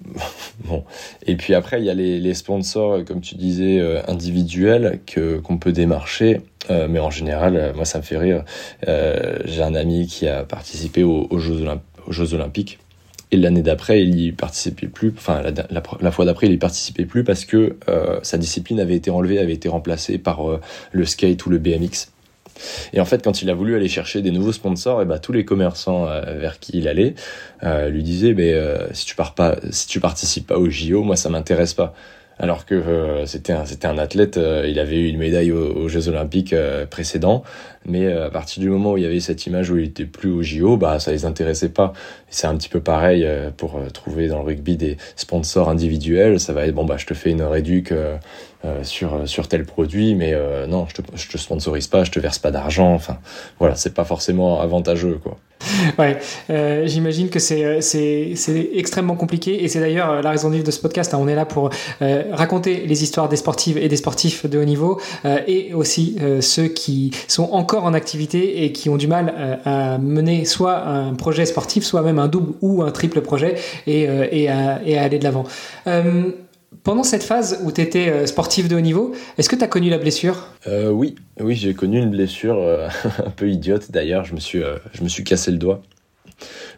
bon. 0.65 0.85
Et 1.27 1.37
puis 1.37 1.55
après, 1.55 1.81
il 1.81 1.85
y 1.85 1.91
a 1.91 1.95
les, 1.95 2.35
sponsors, 2.35 2.93
euh, 2.95 3.05
comme 3.05 3.21
tu 3.21 3.35
disais, 3.37 3.81
individuels 4.09 5.01
que, 5.07 5.39
qu'on 5.39 5.59
peut 5.59 5.73
démarcher. 5.73 6.41
mais 6.71 6.99
en 6.99 7.11
général, 7.11 7.73
moi, 7.75 7.85
ça 7.85 7.99
me 7.99 8.03
fait 8.03 8.19
rire. 8.19 8.45
j'ai 8.87 9.63
un 9.63 9.75
ami 9.75 10.07
qui 10.07 10.29
a 10.29 10.45
participé 10.45 11.03
aux, 11.03 11.39
Jeux, 11.39 11.65
aux 12.07 12.13
Jeux 12.13 12.35
Olympiques. 12.35 12.79
Et 13.31 13.37
l'année 13.37 13.63
d'après, 13.63 14.03
il 14.03 14.19
y 14.19 14.33
participait 14.33 14.87
plus. 14.87 15.13
Enfin, 15.15 15.43
la, 15.43 16.11
fois 16.11 16.25
d'après, 16.25 16.47
il 16.47 16.53
y 16.53 16.57
participait 16.57 17.05
plus 17.05 17.25
parce 17.25 17.45
que 17.45 17.77
sa 18.23 18.39
discipline 18.39 18.81
avait 18.81 18.97
été 18.97 19.11
enlevée, 19.11 19.39
avait 19.39 19.53
été 19.53 19.69
remplacée 19.69 20.19
par 20.19 20.41
le 20.93 21.05
skate 21.05 21.45
ou 21.47 21.51
le 21.51 21.59
BMX. 21.59 22.09
Et 22.93 23.01
en 23.01 23.05
fait, 23.05 23.23
quand 23.23 23.43
il 23.43 23.51
a 23.51 23.55
voulu 23.55 23.77
aller 23.77 23.89
chercher 23.89 24.23
des 24.23 24.31
nouveaux 24.31 24.53
sponsors, 24.53 25.03
et 25.03 25.05
bah, 25.05 25.19
tous 25.19 25.33
les 25.33 25.45
commerçants 25.45 26.07
euh, 26.07 26.39
vers 26.39 26.59
qui 26.59 26.79
il 26.79 26.89
allait 26.89 27.15
euh, 27.63 27.89
lui 27.89 28.03
disaient, 28.03 28.35
mais 28.35 28.53
euh, 28.53 28.93
si 28.93 29.07
tu 29.07 29.15
pars 29.15 29.35
pas, 29.35 29.57
si 29.71 29.87
tu 29.87 30.01
participes 30.01 30.47
pas 30.47 30.59
au 30.59 30.69
JO, 30.71 31.03
moi 31.03 31.17
ça 31.17 31.29
m'intéresse 31.29 31.75
pas. 31.75 31.95
Alors 32.41 32.67
que 32.67 33.25
c'était 33.27 33.53
un, 33.53 33.65
un 33.83 33.99
athlète, 33.99 34.39
il 34.65 34.79
avait 34.79 35.01
eu 35.01 35.09
une 35.09 35.19
médaille 35.19 35.51
aux, 35.51 35.89
Jeux 35.89 36.07
Olympiques 36.07 36.55
précédents, 36.89 37.43
mais 37.85 38.13
à 38.13 38.31
partir 38.31 38.63
du 38.63 38.69
moment 38.71 38.93
où 38.93 38.97
il 38.97 39.03
y 39.03 39.07
avait 39.07 39.19
cette 39.19 39.45
image 39.47 39.73
où 39.73 39.77
il 39.77 39.87
était 39.87 40.05
plus 40.05 40.31
au 40.31 40.41
JO, 40.41 40.77
bah 40.77 41.01
ça 41.01 41.11
les 41.11 41.25
intéressait 41.25 41.71
pas. 41.71 41.93
C'est 42.31 42.47
un 42.47 42.57
petit 42.57 42.69
peu 42.69 42.79
pareil 42.79 43.27
pour 43.57 43.81
trouver 43.93 44.29
dans 44.29 44.39
le 44.39 44.45
rugby 44.45 44.77
des 44.77 44.99
sponsors 45.17 45.69
individuels, 45.69 46.39
ça 46.39 46.53
va 46.53 46.65
être 46.65 46.77
bon 46.77 46.85
bah 46.85 46.95
je 46.97 47.07
te 47.07 47.15
fais 47.15 47.33
une 47.33 47.43
réduc 47.43 47.93
sur 48.83 49.29
sur 49.29 49.49
tel 49.49 49.65
produit, 49.65 50.15
mais 50.15 50.35
non 50.67 50.87
je 50.89 50.95
te 50.95 51.03
je 51.15 51.29
te 51.29 51.39
sponsorise 51.39 51.87
pas, 51.87 52.05
je 52.05 52.11
te 52.11 52.21
verse 52.21 52.39
pas 52.39 52.51
d'argent, 52.51 52.93
enfin 52.95 53.19
voilà 53.59 53.75
c'est 53.77 53.95
pas 53.95 54.05
forcément 54.05 54.61
avantageux 54.61 55.19
quoi. 55.23 55.39
Ouais, 55.99 56.19
euh, 56.51 56.87
j'imagine 56.87 57.29
que 57.29 57.39
c'est, 57.39 57.81
c'est, 57.81 58.33
c'est 58.35 58.71
extrêmement 58.75 59.17
compliqué 59.17 59.63
et 59.65 59.69
c'est 59.69 59.81
d'ailleurs 59.81 60.11
euh, 60.11 60.23
la 60.23 60.31
raison 60.31 60.51
d'être 60.51 60.67
de 60.67 60.71
ce 60.71 60.81
podcast. 60.81 61.15
Hein. 61.15 61.19
On 61.21 61.29
est 61.29 61.35
là 61.35 61.45
pour 61.45 61.71
euh, 62.03 62.25
raconter 62.33 62.85
les 62.87 63.03
histoires 63.03 63.29
des 63.29 63.37
sportives 63.37 63.79
et 63.79 63.89
des 63.89 63.97
sportifs 63.97 64.47
de 64.47 64.59
haut 64.59 64.65
niveau 64.65 65.01
et 65.47 65.73
aussi 65.75 66.17
ceux 66.41 66.69
qui 66.69 67.13
sont 67.27 67.51
encore 67.53 67.85
en 67.85 67.95
activité 67.95 68.65
et 68.65 68.73
qui 68.73 68.89
ont 68.89 68.97
du 68.97 69.07
mal 69.07 69.61
à 69.65 69.99
mener 69.99 70.45
soit 70.45 70.87
un 70.87 71.15
projet 71.15 71.47
sportif, 71.47 71.85
soit 71.85 72.03
même 72.03 72.19
un 72.19 72.29
double 72.29 72.55
ou 72.61 72.83
un 72.83 72.91
triple 72.91 73.21
projet 73.21 73.57
et, 73.87 74.09
et 74.33 74.49
à 74.49 75.03
aller 75.03 75.19
de 75.19 75.25
l'avant. 75.25 75.45
Pendant 76.85 77.03
cette 77.03 77.23
phase 77.23 77.61
où 77.65 77.73
tu 77.73 77.81
étais 77.81 78.11
euh, 78.11 78.27
sportif 78.27 78.69
de 78.69 78.77
haut 78.77 78.81
niveau, 78.81 79.15
est-ce 79.39 79.49
que 79.49 79.57
tu 79.57 79.65
as 79.65 79.69
connu 79.69 79.89
la 79.89 79.97
blessure? 79.97 80.49
Euh, 80.67 80.91
Oui, 80.91 81.15
oui 81.41 81.55
j'ai 81.55 81.73
connu 81.73 81.99
une 81.99 82.11
blessure 82.11 82.59
euh, 82.59 82.89
un 83.27 83.31
peu 83.31 83.49
idiote 83.49 83.91
d'ailleurs. 83.91 84.25
Je, 84.25 84.35
me 84.35 84.41
suis, 84.41 84.61
je 84.93 85.03
me 85.03 85.09
suis 85.09 85.25
cassé 85.25 85.51
le 85.51 85.57
doigt. 85.57 85.81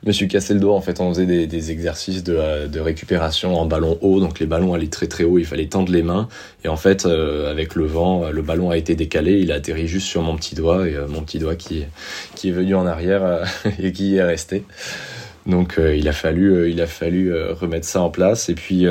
Je 0.03 0.09
me 0.09 0.13
suis 0.13 0.29
cassé 0.29 0.55
le 0.55 0.61
doigt 0.61 0.77
en 0.77 0.81
fait. 0.81 1.01
On 1.01 1.13
faisait 1.13 1.27
des, 1.27 1.71
exercices 1.73 2.23
de, 2.23 2.69
de, 2.69 2.81
récupération 2.81 3.57
en 3.57 3.67
ballon 3.67 3.99
haut, 4.01 4.21
donc 4.21 4.39
les 4.39 4.47
ballons 4.47 4.75
allaient 4.75 4.87
très 4.87 5.09
très 5.09 5.25
haut. 5.25 5.39
Il 5.39 5.45
fallait 5.45 5.67
tendre 5.67 5.93
les 5.93 6.03
mains 6.03 6.29
et 6.65 6.69
en 6.69 6.77
fait 6.77 7.05
avec 7.05 7.75
le 7.75 7.85
vent, 7.85 8.31
le 8.31 8.43
ballon 8.43 8.71
a 8.71 8.77
été 8.77 8.95
décalé. 8.95 9.41
Il 9.41 9.51
a 9.51 9.57
atterri 9.57 9.89
juste 9.89 10.07
sur 10.07 10.23
mon 10.23 10.37
petit 10.37 10.55
doigt 10.55 10.89
et 10.89 10.95
mon 11.09 11.23
petit 11.23 11.41
doigt 11.41 11.57
qui, 11.57 11.85
qui 12.37 12.49
est 12.49 12.53
venu 12.53 12.77
en 12.77 12.87
arrière 12.87 13.45
et 13.79 13.93
qui 13.93 14.17
est 14.17 14.23
resté. 14.23 14.65
Donc 15.47 15.79
il 15.79 16.09
a 16.09 16.13
fallu, 16.13 16.71
il 16.71 16.81
a 16.81 16.87
fallu 16.87 17.35
remettre 17.53 17.87
ça 17.87 18.01
en 18.01 18.11
place 18.11 18.49
et 18.49 18.55
puis 18.55 18.87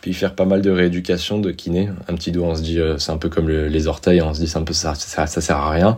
puis 0.00 0.14
faire 0.14 0.34
pas 0.34 0.44
mal 0.44 0.62
de 0.62 0.70
rééducation 0.70 1.38
de 1.38 1.50
kiné. 1.50 1.90
Un 2.08 2.14
petit 2.14 2.30
doigt, 2.30 2.48
on 2.48 2.54
se 2.54 2.62
dit, 2.62 2.78
euh, 2.78 2.98
c'est 2.98 3.12
un 3.12 3.16
peu 3.16 3.28
comme 3.28 3.48
les 3.48 3.86
orteils, 3.86 4.22
on 4.22 4.32
se 4.32 4.40
dit, 4.40 4.48
c'est 4.48 4.58
un 4.58 4.62
peu 4.62 4.74
ça, 4.74 4.94
ça, 4.94 5.26
sert 5.26 5.56
à 5.56 5.70
rien. 5.70 5.96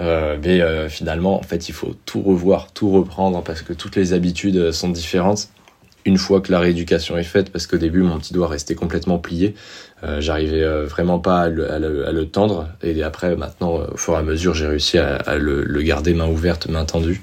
Euh, 0.00 0.36
mais 0.42 0.60
euh, 0.60 0.88
finalement, 0.88 1.38
en 1.38 1.42
fait, 1.42 1.68
il 1.68 1.72
faut 1.72 1.94
tout 2.04 2.20
revoir, 2.20 2.72
tout 2.72 2.90
reprendre 2.90 3.42
parce 3.42 3.62
que 3.62 3.72
toutes 3.72 3.96
les 3.96 4.12
habitudes 4.12 4.72
sont 4.72 4.90
différentes. 4.90 5.48
Une 6.06 6.16
fois 6.16 6.40
que 6.40 6.50
la 6.50 6.60
rééducation 6.60 7.18
est 7.18 7.24
faite, 7.24 7.50
parce 7.50 7.66
qu'au 7.66 7.76
début, 7.76 8.02
mon 8.02 8.18
petit 8.18 8.32
doigt 8.32 8.48
restait 8.48 8.74
complètement 8.74 9.18
plié, 9.18 9.54
j'arrivais 10.18 10.64
vraiment 10.86 11.18
pas 11.18 11.42
à 11.42 11.48
le, 11.50 12.24
tendre. 12.24 12.68
Et 12.82 13.02
après, 13.02 13.36
maintenant, 13.36 13.80
au 13.92 13.96
fur 13.98 14.14
et 14.14 14.16
à 14.16 14.22
mesure, 14.22 14.54
j'ai 14.54 14.66
réussi 14.66 14.96
à, 14.96 15.16
à 15.16 15.36
le, 15.36 15.82
garder 15.82 16.14
main 16.14 16.26
ouverte, 16.26 16.68
main 16.68 16.86
tendue. 16.86 17.22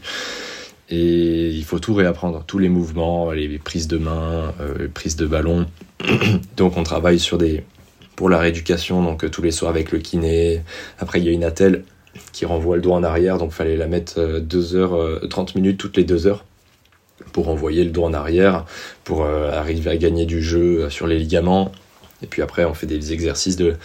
Et 0.92 1.50
il 1.50 1.64
faut 1.64 1.80
tout 1.80 1.96
réapprendre, 1.96 2.44
tous 2.46 2.60
les 2.60 2.70
mouvements, 2.70 3.32
les 3.32 3.58
prises 3.58 3.88
de 3.88 3.98
main, 3.98 4.54
les 4.78 4.88
prises 4.88 5.16
de 5.16 5.26
ballon. 5.26 5.66
donc 6.58 6.78
on 6.78 6.84
travaille 6.84 7.20
sur 7.20 7.38
des 7.38 7.64
pour 8.16 8.30
la 8.30 8.40
rééducation, 8.40 9.04
donc 9.04 9.24
euh, 9.24 9.30
tous 9.30 9.42
les 9.42 9.52
soirs 9.52 9.70
avec 9.70 9.92
le 9.92 10.00
kiné. 10.00 10.64
Après 11.00 11.20
il 11.20 11.26
y 11.26 11.30
a 11.30 11.32
une 11.32 11.44
attelle 11.44 11.84
qui 12.32 12.46
renvoie 12.46 12.76
le 12.76 12.82
doigt 12.82 12.96
en 12.96 13.04
arrière, 13.04 13.38
donc 13.38 13.52
fallait 13.52 13.78
la 13.78 13.88
mettre 13.88 14.40
2 14.40 14.76
euh, 14.76 14.80
heures, 14.80 15.30
30 15.30 15.56
minutes 15.56 15.78
toutes 15.78 15.98
les 15.98 16.04
2 16.04 16.28
heures 16.28 16.46
pour 17.32 17.46
renvoyer 17.46 17.84
le 17.84 17.92
doigt 17.92 18.08
en 18.08 18.14
arrière, 18.14 18.66
pour 19.04 19.26
arriver 19.26 19.90
à 19.90 19.98
gagner 19.98 20.26
du 20.26 20.42
jeu 20.42 20.90
sur 20.90 21.08
les 21.08 21.18
ligaments. 21.18 21.72
Et 22.24 22.28
puis 22.28 22.42
après, 22.42 22.66
on 22.66 22.74
fait 22.74 22.88
des 22.88 23.14
exercices 23.14 23.58
de, 23.58 23.76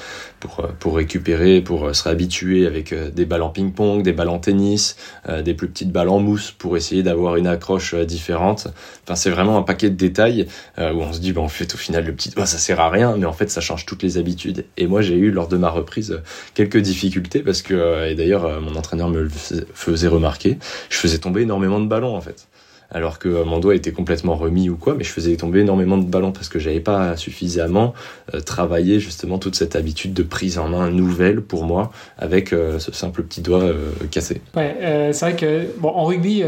pour, 0.41 0.61
euh, 0.61 0.69
pour 0.79 0.97
récupérer, 0.97 1.61
pour 1.61 1.87
euh, 1.87 1.93
se 1.93 2.05
réhabituer 2.05 2.67
avec 2.67 2.93
euh, 2.93 3.11
des 3.11 3.27
balles 3.27 3.43
en 3.43 3.51
ping-pong, 3.51 4.03
des 4.03 4.13
balles 4.13 4.31
en 4.31 4.39
tennis, 4.39 4.97
des 5.45 5.55
plus 5.55 5.69
petites 5.69 5.93
balles 5.93 6.09
en 6.09 6.19
mousse 6.19 6.51
pour 6.51 6.77
essayer 6.77 7.03
d'avoir 7.03 7.37
une 7.37 7.47
accroche 7.47 7.95
différente. 7.95 8.69
Enfin, 9.05 9.15
c'est 9.15 9.31
vraiment 9.31 9.57
un 9.57 9.63
paquet 9.63 9.91
de 9.91 9.95
détails 9.95 10.47
où 10.79 10.83
on 10.83 11.13
se 11.13 11.21
dit, 11.21 11.33
bon, 11.33 11.45
en 11.45 11.49
fait, 11.49 11.75
au 11.75 11.77
final, 11.77 12.05
le 12.05 12.13
petit 12.13 12.31
doigt, 12.31 12.47
ça 12.47 12.59
sert 12.59 12.81
à 12.81 12.91
rien, 12.91 13.17
mais 13.17 13.27
en 13.27 13.33
fait, 13.33 13.51
ça 13.51 13.61
change 13.61 13.87
toutes 13.87 14.03
les 14.03 14.19
habitudes. 14.19 14.65
Et 14.77 14.87
moi, 14.87 15.03
j'ai 15.03 15.17
eu, 15.17 15.31
lors 15.31 15.49
de 15.49 15.57
ma 15.57 15.71
reprise, 15.71 16.21
quelques 16.55 16.79
difficultés 16.79 17.41
parce 17.41 17.63
que, 17.63 18.09
et 18.09 18.15
d'ailleurs, 18.15 18.61
mon 18.61 18.75
entraîneur 18.77 19.09
me 19.09 19.23
le 19.23 19.31
faisait 19.75 20.09
remarquer, 20.09 20.59
je 20.91 20.97
faisais 20.97 21.19
tomber 21.19 21.43
énormément 21.43 21.81
de 21.81 21.87
ballons, 21.87 22.17
en 22.17 22.21
fait 22.21 22.49
alors 22.93 23.19
que 23.19 23.43
mon 23.45 23.59
doigt 23.59 23.75
était 23.75 23.93
complètement 23.93 24.35
remis 24.35 24.69
ou 24.69 24.77
quoi, 24.77 24.95
mais 24.95 25.05
je 25.05 25.11
faisais 25.11 25.35
tomber 25.37 25.61
énormément 25.61 25.99
de 25.99 26.05
ballons 26.05 26.33
parce 26.33 26.49
que 26.49 26.59
j'avais 26.59 26.81
pas 26.81 27.17
suffisamment 27.17 27.95
euh, 28.35 28.41
travaillé 28.41 29.01
justement 29.01 29.39
toute 29.39 29.55
cette 29.55 29.77
habitude 29.77 30.13
de 30.13 30.23
prise 30.23 30.59
en 30.59 30.69
main 30.69 30.91
nouvelle 30.91 31.41
pour 31.41 31.65
moi 31.65 31.91
avec 32.19 32.53
euh, 32.53 32.79
ce 32.79 32.93
simple 32.93 33.23
petit 33.23 33.41
doigt 33.41 33.63
euh, 33.63 33.91
cassé. 34.11 34.41
Ouais, 34.55 34.77
c'est 35.13 35.25
vrai 35.25 35.37
que 35.37 35.67
bon 35.79 35.89
en 35.89 36.05
rugby, 36.05 36.43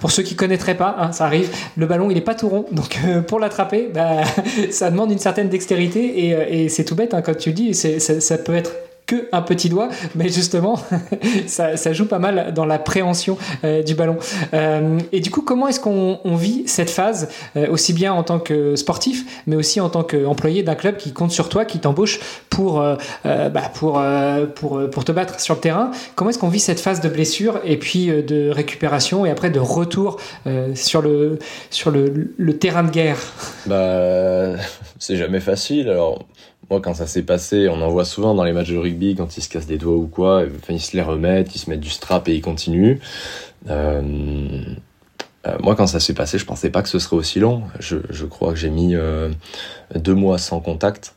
pour 0.00 0.10
ceux 0.10 0.22
qui 0.22 0.36
connaîtraient 0.36 0.76
pas, 0.76 0.94
hein, 0.98 1.12
ça 1.12 1.24
arrive, 1.24 1.50
le 1.76 1.86
ballon 1.86 2.10
il 2.10 2.16
est 2.16 2.22
pas 2.22 2.34
tout 2.34 2.48
rond, 2.48 2.66
donc 2.72 2.98
pour 3.26 3.40
l'attraper, 3.40 3.88
bah, 3.92 4.22
ça 4.70 4.90
demande 4.90 5.10
une 5.10 5.18
certaine 5.18 5.48
dextérité 5.48 6.28
et, 6.54 6.68
c'est 6.68 6.84
tout 6.84 6.94
bête 6.94 7.14
hein, 7.14 7.22
quand 7.22 7.36
tu 7.36 7.52
dis, 7.52 7.74
ça 7.74 8.38
peut 8.38 8.54
être 8.54 8.72
que 9.08 9.26
un 9.32 9.42
petit 9.42 9.68
doigt, 9.70 9.88
mais 10.14 10.28
justement, 10.28 10.78
ça, 11.46 11.76
ça, 11.76 11.92
joue 11.92 12.06
pas 12.06 12.18
mal 12.18 12.52
dans 12.54 12.66
la 12.66 12.78
préhension 12.78 13.38
euh, 13.64 13.82
du 13.82 13.94
ballon. 13.94 14.18
Euh, 14.52 14.98
et 15.12 15.20
du 15.20 15.30
coup, 15.30 15.40
comment 15.40 15.66
est-ce 15.66 15.80
qu'on 15.80 16.36
vit 16.36 16.64
cette 16.66 16.90
phase, 16.90 17.30
euh, 17.56 17.68
aussi 17.70 17.94
bien 17.94 18.12
en 18.12 18.22
tant 18.22 18.38
que 18.38 18.76
sportif, 18.76 19.42
mais 19.46 19.56
aussi 19.56 19.80
en 19.80 19.88
tant 19.88 20.02
qu'employé 20.04 20.62
d'un 20.62 20.74
club 20.74 20.98
qui 20.98 21.12
compte 21.12 21.32
sur 21.32 21.48
toi, 21.48 21.64
qui 21.64 21.80
t'embauche 21.80 22.20
pour, 22.50 22.82
bah, 23.24 23.50
pour, 23.74 24.02
pour, 24.54 24.90
pour 24.90 25.04
te 25.04 25.12
battre 25.12 25.40
sur 25.40 25.54
le 25.54 25.60
terrain? 25.60 25.90
Comment 26.14 26.30
est-ce 26.30 26.38
qu'on 26.38 26.48
vit 26.48 26.60
cette 26.60 26.80
phase 26.80 27.00
de 27.00 27.08
blessure 27.08 27.60
et 27.64 27.78
puis 27.78 28.08
de 28.08 28.50
récupération 28.50 29.24
et 29.24 29.30
après 29.30 29.50
de 29.50 29.60
retour 29.60 30.18
sur, 30.74 31.00
le, 31.00 31.38
sur 31.70 31.90
le, 31.90 32.34
le 32.36 32.58
terrain 32.58 32.82
de 32.82 32.90
guerre? 32.90 33.18
Bah, 33.66 34.56
C'est 34.98 35.16
jamais 35.16 35.40
facile. 35.40 35.88
Alors, 35.88 36.24
moi, 36.70 36.80
quand 36.82 36.94
ça 36.94 37.06
s'est 37.06 37.22
passé, 37.22 37.68
on 37.68 37.80
en 37.80 37.88
voit 37.88 38.04
souvent 38.04 38.34
dans 38.34 38.44
les 38.44 38.52
matchs 38.52 38.70
de 38.70 38.76
rugby, 38.76 39.14
quand 39.14 39.36
ils 39.36 39.42
se 39.42 39.48
cassent 39.48 39.66
des 39.66 39.78
doigts 39.78 39.96
ou 39.96 40.06
quoi, 40.06 40.44
ils 40.68 40.80
se 40.80 40.94
les 40.94 41.02
remettent, 41.02 41.54
ils 41.54 41.58
se 41.58 41.70
mettent 41.70 41.80
du 41.80 41.90
strap 41.90 42.28
et 42.28 42.34
ils 42.34 42.42
continuent. 42.42 42.98
Euh, 43.68 44.02
euh, 45.46 45.56
moi, 45.60 45.74
quand 45.76 45.86
ça 45.86 45.98
s'est 45.98 46.14
passé, 46.14 46.38
je 46.38 46.44
pensais 46.44 46.68
pas 46.68 46.82
que 46.82 46.88
ce 46.88 46.98
serait 46.98 47.16
aussi 47.16 47.40
long. 47.40 47.62
Je, 47.80 47.96
je 48.10 48.26
crois 48.26 48.50
que 48.50 48.58
j'ai 48.58 48.68
mis 48.68 48.94
euh, 48.94 49.30
deux 49.94 50.14
mois 50.14 50.38
sans 50.38 50.60
contact 50.60 51.14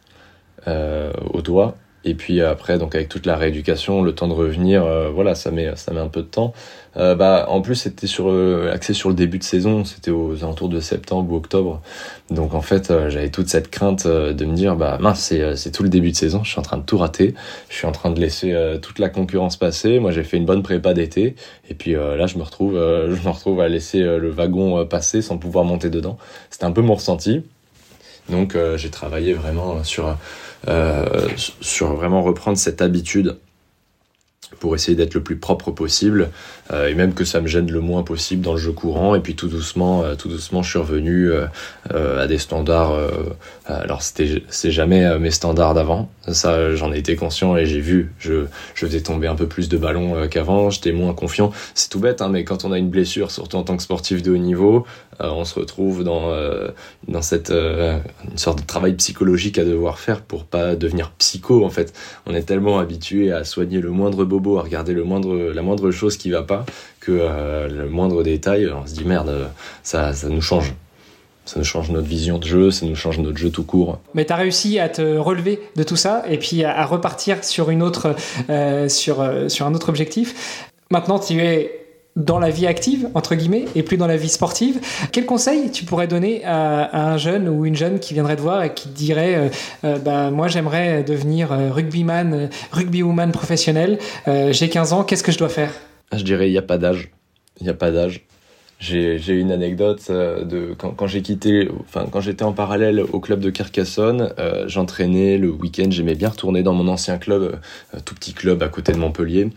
au 0.67 1.41
doigt. 1.41 1.75
Et 2.03 2.13
puis 2.13 2.39
après, 2.39 2.77
donc 2.77 2.93
avec 2.95 3.09
toute 3.09 3.25
la 3.25 3.35
rééducation, 3.35 4.03
le 4.03 4.13
temps 4.13 4.27
de 4.27 4.33
revenir, 4.33 4.85
voilà, 5.11 5.33
ça 5.33 5.49
met, 5.49 5.75
ça 5.75 5.91
met 5.91 5.99
un 5.99 6.07
peu 6.07 6.21
de 6.21 6.27
temps. 6.27 6.53
Euh, 6.97 7.15
bah, 7.15 7.45
en 7.47 7.61
plus, 7.61 7.75
c'était 7.75 8.07
sur 8.07 8.29
euh, 8.29 8.71
axé 8.73 8.93
sur 8.93 9.09
le 9.09 9.15
début 9.15 9.37
de 9.37 9.43
saison, 9.43 9.85
c'était 9.85 10.11
aux 10.11 10.43
alentours 10.43 10.69
de 10.69 10.79
septembre 10.79 11.31
ou 11.31 11.37
octobre. 11.37 11.81
Donc 12.29 12.53
en 12.53 12.61
fait, 12.61 12.91
euh, 12.91 13.09
j'avais 13.09 13.29
toute 13.29 13.47
cette 13.47 13.69
crainte 13.69 14.05
de 14.07 14.45
me 14.45 14.53
dire, 14.55 14.75
bah 14.75 14.97
mince, 14.99 15.21
c'est, 15.21 15.55
c'est 15.55 15.71
tout 15.71 15.83
le 15.83 15.89
début 15.89 16.11
de 16.11 16.15
saison, 16.15 16.43
je 16.43 16.51
suis 16.51 16.59
en 16.59 16.63
train 16.63 16.77
de 16.77 16.83
tout 16.83 16.97
rater, 16.97 17.33
je 17.69 17.75
suis 17.75 17.87
en 17.87 17.91
train 17.91 18.11
de 18.11 18.19
laisser 18.19 18.55
toute 18.81 18.99
la 18.99 19.09
concurrence 19.09 19.57
passer. 19.57 19.99
Moi, 19.99 20.11
j'ai 20.11 20.23
fait 20.23 20.37
une 20.37 20.45
bonne 20.45 20.63
prépa 20.63 20.93
d'été, 20.93 21.35
et 21.69 21.73
puis 21.73 21.93
là, 21.93 22.27
je 22.27 22.37
me 22.37 22.43
retrouve, 22.43 22.73
je 22.75 23.25
me 23.25 23.29
retrouve 23.29 23.61
à 23.61 23.69
laisser 23.69 23.99
le 23.99 24.29
wagon 24.29 24.85
passer 24.85 25.21
sans 25.21 25.37
pouvoir 25.37 25.65
monter 25.65 25.89
dedans. 25.89 26.17
C'était 26.49 26.65
un 26.65 26.71
peu 26.71 26.81
mon 26.81 26.95
ressenti. 26.95 27.43
Donc 28.29 28.55
j'ai 28.75 28.89
travaillé 28.89 29.33
vraiment 29.33 29.83
sur 29.83 30.15
sur 31.37 31.93
vraiment 31.95 32.21
reprendre 32.21 32.57
cette 32.57 32.81
habitude 32.81 33.37
pour 34.59 34.75
essayer 34.75 34.95
d'être 34.95 35.13
le 35.13 35.23
plus 35.23 35.37
propre 35.37 35.71
possible 35.71 36.29
euh, 36.71 36.87
et 36.87 36.95
même 36.95 37.13
que 37.13 37.25
ça 37.25 37.41
me 37.41 37.47
gêne 37.47 37.69
le 37.69 37.81
moins 37.81 38.03
possible 38.03 38.41
dans 38.41 38.53
le 38.53 38.59
jeu 38.59 38.71
courant. 38.71 39.15
Et 39.15 39.19
puis 39.19 39.35
tout 39.35 39.47
doucement 39.47 40.03
euh, 40.03 40.15
tout 40.15 40.29
doucement 40.29 40.63
je 40.63 40.69
suis 40.69 40.79
revenu 40.79 41.29
euh, 41.31 42.21
à 42.21 42.27
des 42.27 42.37
standards 42.37 42.97
alors 43.67 44.01
c'était 44.01 44.43
c'est 44.49 44.71
jamais 44.71 45.17
mes 45.19 45.31
standards 45.31 45.73
d'avant. 45.73 46.09
Ça 46.27 46.75
j'en 46.75 46.91
ai 46.93 46.99
été 46.99 47.15
conscient 47.15 47.55
et 47.57 47.65
j'ai 47.65 47.79
vu 47.79 48.13
je 48.19 48.45
je 48.75 48.85
faisais 48.85 49.01
tomber 49.01 49.27
un 49.27 49.35
peu 49.35 49.47
plus 49.47 49.69
de 49.69 49.77
ballons 49.77 50.27
qu'avant. 50.27 50.69
J'étais 50.69 50.91
moins 50.91 51.13
confiant. 51.13 51.51
C'est 51.73 51.89
tout 51.89 51.99
bête 51.99 52.21
hein, 52.21 52.29
mais 52.29 52.43
quand 52.43 52.65
on 52.65 52.71
a 52.71 52.77
une 52.77 52.89
blessure 52.89 53.31
surtout 53.31 53.57
en 53.57 53.63
tant 53.63 53.77
que 53.77 53.83
sportif 53.83 54.21
de 54.21 54.31
haut 54.31 54.37
niveau 54.37 54.85
on 55.19 55.45
se 55.45 55.59
retrouve 55.59 56.03
dans 56.03 56.31
dans 57.07 57.21
cette 57.21 57.51
une 57.51 58.37
sorte 58.37 58.61
de 58.61 58.65
travail 58.65 58.93
psychologique 58.93 59.57
à 59.57 59.65
devoir 59.65 59.99
faire 59.99 60.21
pour 60.21 60.45
pas 60.45 60.75
devenir 60.75 61.11
psycho 61.11 61.65
en 61.65 61.69
fait. 61.69 61.93
On 62.25 62.33
est 62.33 62.43
tellement 62.43 62.79
habitué 62.79 63.31
à 63.31 63.43
soigner 63.43 63.79
le 63.79 63.89
moindre 63.89 64.25
bobo 64.25 64.57
à 64.57 64.63
regarder 64.63 64.93
le 64.93 65.03
moindre, 65.03 65.51
la 65.53 65.61
moindre 65.61 65.91
chose 65.91 66.17
qui 66.17 66.29
va 66.29 66.43
pas 66.43 66.60
que 66.99 67.11
euh, 67.11 67.67
le 67.67 67.89
moindre 67.89 68.23
détail, 68.23 68.67
on 68.67 68.85
se 68.85 68.93
dit 68.93 69.05
merde, 69.05 69.49
ça, 69.83 70.13
ça 70.13 70.27
nous 70.29 70.41
change. 70.41 70.73
Ça 71.45 71.59
nous 71.59 71.65
change 71.65 71.89
notre 71.89 72.07
vision 72.07 72.37
de 72.37 72.45
jeu, 72.45 72.71
ça 72.71 72.85
nous 72.85 72.95
change 72.95 73.17
notre 73.17 73.37
jeu 73.37 73.49
tout 73.49 73.63
court. 73.63 73.99
Mais 74.13 74.25
tu 74.25 74.33
as 74.33 74.35
réussi 74.35 74.79
à 74.79 74.89
te 74.89 75.17
relever 75.17 75.59
de 75.75 75.83
tout 75.83 75.95
ça 75.95 76.23
et 76.29 76.37
puis 76.37 76.63
à, 76.63 76.85
repartir 76.85 77.43
sur, 77.43 77.71
une 77.71 77.81
autre, 77.81 78.15
euh, 78.49 78.87
sur, 78.87 79.21
euh, 79.21 79.49
sur 79.49 79.65
un 79.65 79.73
autre 79.73 79.89
objectif. 79.89 80.69
Maintenant, 80.91 81.19
tu 81.19 81.39
es 81.41 81.77
dans 82.15 82.39
la 82.39 82.49
vie 82.49 82.67
active, 82.67 83.09
entre 83.15 83.35
guillemets, 83.35 83.65
et 83.73 83.83
plus 83.83 83.97
dans 83.97 84.05
la 84.05 84.17
vie 84.17 84.29
sportive. 84.29 84.79
Quel 85.11 85.25
conseil 85.25 85.71
tu 85.71 85.83
pourrais 85.83 86.07
donner 86.07 86.43
à, 86.45 87.11
un 87.11 87.17
jeune 87.17 87.49
ou 87.49 87.65
une 87.65 87.75
jeune 87.75 87.99
qui 87.99 88.13
viendrait 88.13 88.35
te 88.35 88.41
voir 88.41 88.63
et 88.63 88.73
qui 88.73 88.89
dirait 88.89 89.35
euh, 89.35 89.49
euh, 89.85 89.97
bah, 89.97 90.29
Moi, 90.29 90.47
j'aimerais 90.47 91.03
devenir 91.03 91.49
rugbyman, 91.49 92.49
rugbywoman 92.71 93.31
professionnel, 93.31 93.97
j'ai 94.27 94.69
15 94.69 94.93
ans, 94.93 95.03
qu'est-ce 95.03 95.23
que 95.23 95.31
je 95.31 95.37
dois 95.37 95.49
faire? 95.49 95.71
Je 96.13 96.23
dirais 96.23 96.49
il 96.49 96.51
n'y 96.51 96.57
a 96.57 96.63
pas 96.63 96.77
d'âge. 96.77 97.09
Il 97.59 97.63
n'y 97.63 97.69
a 97.69 97.73
pas 97.73 97.91
d'âge. 97.91 98.25
J'ai 98.79 99.19
une 99.27 99.51
anecdote 99.51 100.09
de 100.09 100.73
quand, 100.75 100.89
quand 100.91 101.05
j'ai 101.05 101.21
quitté, 101.21 101.69
enfin 101.81 102.07
quand 102.11 102.19
j'étais 102.19 102.43
en 102.43 102.51
parallèle 102.51 102.99
au 102.99 103.19
club 103.19 103.39
de 103.39 103.51
Carcassonne, 103.51 104.33
j'entraînais 104.65 105.37
le 105.37 105.51
week-end, 105.51 105.91
j'aimais 105.91 106.15
bien 106.15 106.29
retourner 106.29 106.63
dans 106.63 106.73
mon 106.73 106.87
ancien 106.87 107.19
club, 107.19 107.59
tout 108.05 108.15
petit 108.15 108.33
club 108.33 108.63
à 108.63 108.69
côté 108.69 108.91
de 108.91 108.97
Montpellier. 108.97 109.51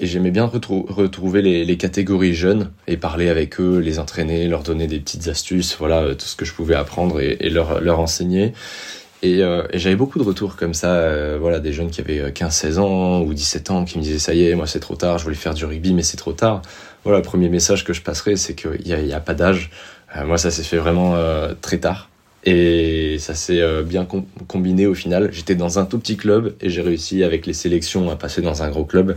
Et 0.00 0.06
j'aimais 0.06 0.30
bien 0.30 0.44
retrouver 0.44 1.42
les, 1.42 1.76
catégories 1.76 2.32
jeunes 2.32 2.70
et 2.86 2.96
parler 2.96 3.28
avec 3.28 3.60
eux, 3.60 3.78
les 3.78 3.98
entraîner, 3.98 4.46
leur 4.46 4.62
donner 4.62 4.86
des 4.86 5.00
petites 5.00 5.26
astuces, 5.26 5.76
voilà, 5.76 6.02
euh, 6.02 6.14
tout 6.14 6.26
ce 6.26 6.36
que 6.36 6.44
je 6.44 6.54
pouvais 6.54 6.76
apprendre 6.76 7.20
et, 7.20 7.36
et 7.40 7.50
leur, 7.50 7.80
leur 7.80 7.98
enseigner. 7.98 8.52
Et, 9.22 9.42
euh, 9.42 9.66
j'avais 9.74 9.96
beaucoup 9.96 10.18
de 10.18 10.24
retours 10.24 10.56
comme 10.56 10.74
ça, 10.74 10.94
euh, 10.94 11.38
voilà, 11.40 11.58
des 11.58 11.72
jeunes 11.72 11.90
qui 11.90 12.00
avaient 12.00 12.30
15-16 12.30 12.78
ans 12.78 13.20
ou 13.22 13.34
17 13.34 13.70
ans 13.70 13.84
qui 13.84 13.98
me 13.98 14.02
disaient 14.02 14.18
ça 14.18 14.34
y 14.34 14.44
est, 14.44 14.54
moi 14.54 14.66
c'est 14.66 14.80
trop 14.80 14.94
tard, 14.94 15.18
je 15.18 15.24
voulais 15.24 15.36
faire 15.36 15.54
du 15.54 15.64
rugby, 15.64 15.92
mais 15.92 16.02
c'est 16.02 16.16
trop 16.16 16.32
tard. 16.32 16.62
Voilà, 17.04 17.18
le 17.18 17.24
premier 17.24 17.48
message 17.48 17.84
que 17.84 17.92
je 17.92 18.02
passerai, 18.02 18.36
c'est 18.36 18.54
qu'il 18.54 18.80
n'y 18.84 19.12
a, 19.12 19.20
pas 19.20 19.34
d'âge. 19.34 19.70
moi, 20.26 20.36
ça 20.36 20.50
s'est 20.50 20.62
fait 20.62 20.76
vraiment 20.76 21.16
très 21.62 21.78
tard. 21.78 22.10
Et 22.44 23.18
ça 23.18 23.34
s'est 23.34 23.62
bien 23.84 24.06
combiné 24.46 24.86
au 24.86 24.94
final. 24.94 25.30
J'étais 25.32 25.54
dans 25.54 25.78
un 25.78 25.86
tout 25.86 25.98
petit 25.98 26.16
club 26.16 26.54
et 26.60 26.68
j'ai 26.68 26.82
réussi 26.82 27.22
avec 27.22 27.46
les 27.46 27.52
sélections 27.52 28.10
à 28.10 28.16
passer 28.16 28.42
dans 28.42 28.62
un 28.62 28.68
gros 28.68 28.84
club. 28.84 29.16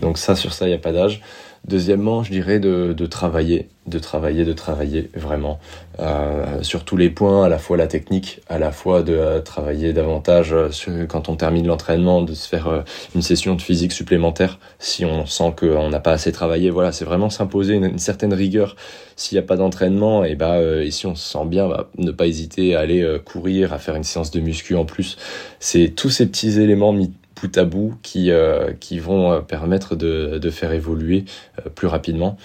Donc 0.00 0.18
ça, 0.18 0.34
sur 0.34 0.52
ça, 0.52 0.66
il 0.66 0.68
n'y 0.70 0.74
a 0.74 0.78
pas 0.78 0.92
d'âge. 0.92 1.20
Deuxièmement, 1.68 2.24
je 2.24 2.32
dirais 2.32 2.58
de, 2.58 2.92
travailler, 3.06 3.68
de 3.86 4.00
travailler, 4.00 4.44
de 4.44 4.52
travailler 4.52 5.10
vraiment 5.14 5.60
euh, 6.00 6.60
sur 6.62 6.84
tous 6.84 6.96
les 6.96 7.08
points, 7.08 7.44
à 7.44 7.48
la 7.48 7.58
fois 7.58 7.76
la 7.76 7.86
technique, 7.86 8.40
à 8.48 8.58
la 8.58 8.72
fois 8.72 9.04
de 9.04 9.12
euh, 9.12 9.40
travailler 9.40 9.92
davantage 9.92 10.52
euh, 10.52 11.06
quand 11.06 11.28
on 11.28 11.36
termine 11.36 11.64
l'entraînement, 11.68 12.22
de 12.22 12.34
se 12.34 12.48
faire 12.48 12.82
une 13.14 13.22
session 13.22 13.54
de 13.54 13.62
physique 13.62 13.92
supplémentaire 13.92 14.58
si 14.80 15.04
on 15.04 15.24
sent 15.24 15.54
qu'on 15.56 15.88
n'a 15.88 16.00
pas 16.00 16.10
assez 16.10 16.32
travaillé. 16.32 16.68
Voilà, 16.70 16.90
c'est 16.90 17.04
vraiment 17.04 17.30
s'imposer 17.30 17.74
une, 17.74 17.96
certaine 17.96 18.34
rigueur. 18.34 18.74
S'il 19.14 19.36
n'y 19.38 19.44
a 19.44 19.46
pas 19.46 19.56
d'entraînement, 19.56 20.24
et 20.24 20.34
bah 20.34 20.60
et 20.60 20.90
si 20.90 21.06
on 21.06 21.14
se 21.14 21.30
sent 21.30 21.44
bien, 21.46 21.68
bah, 21.68 21.90
ne 21.96 22.10
pas 22.10 22.26
hésiter 22.26 22.74
à 22.74 22.80
aller 22.80 23.18
courir, 23.24 23.72
à 23.72 23.78
faire 23.78 23.94
une 23.94 24.02
séance 24.02 24.32
de 24.32 24.40
muscu 24.40 24.74
en 24.74 24.84
plus. 24.84 25.16
C'est 25.60 25.92
tous 25.94 26.10
ces 26.10 26.26
petits 26.26 26.60
éléments 26.60 26.92
mis 26.92 27.12
bout 27.42 27.58
à 27.58 27.64
bout 27.64 27.94
qui, 28.02 28.30
euh, 28.30 28.72
vont 29.00 29.32
euh, 29.32 29.40
permettre 29.40 29.96
de, 29.96 30.38
de 30.38 30.50
faire 30.50 30.72
évoluer 30.72 31.24
euh, 31.58 31.70
plus 31.70 31.88
rapidement. 31.88 32.36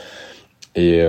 Et, 0.76 1.02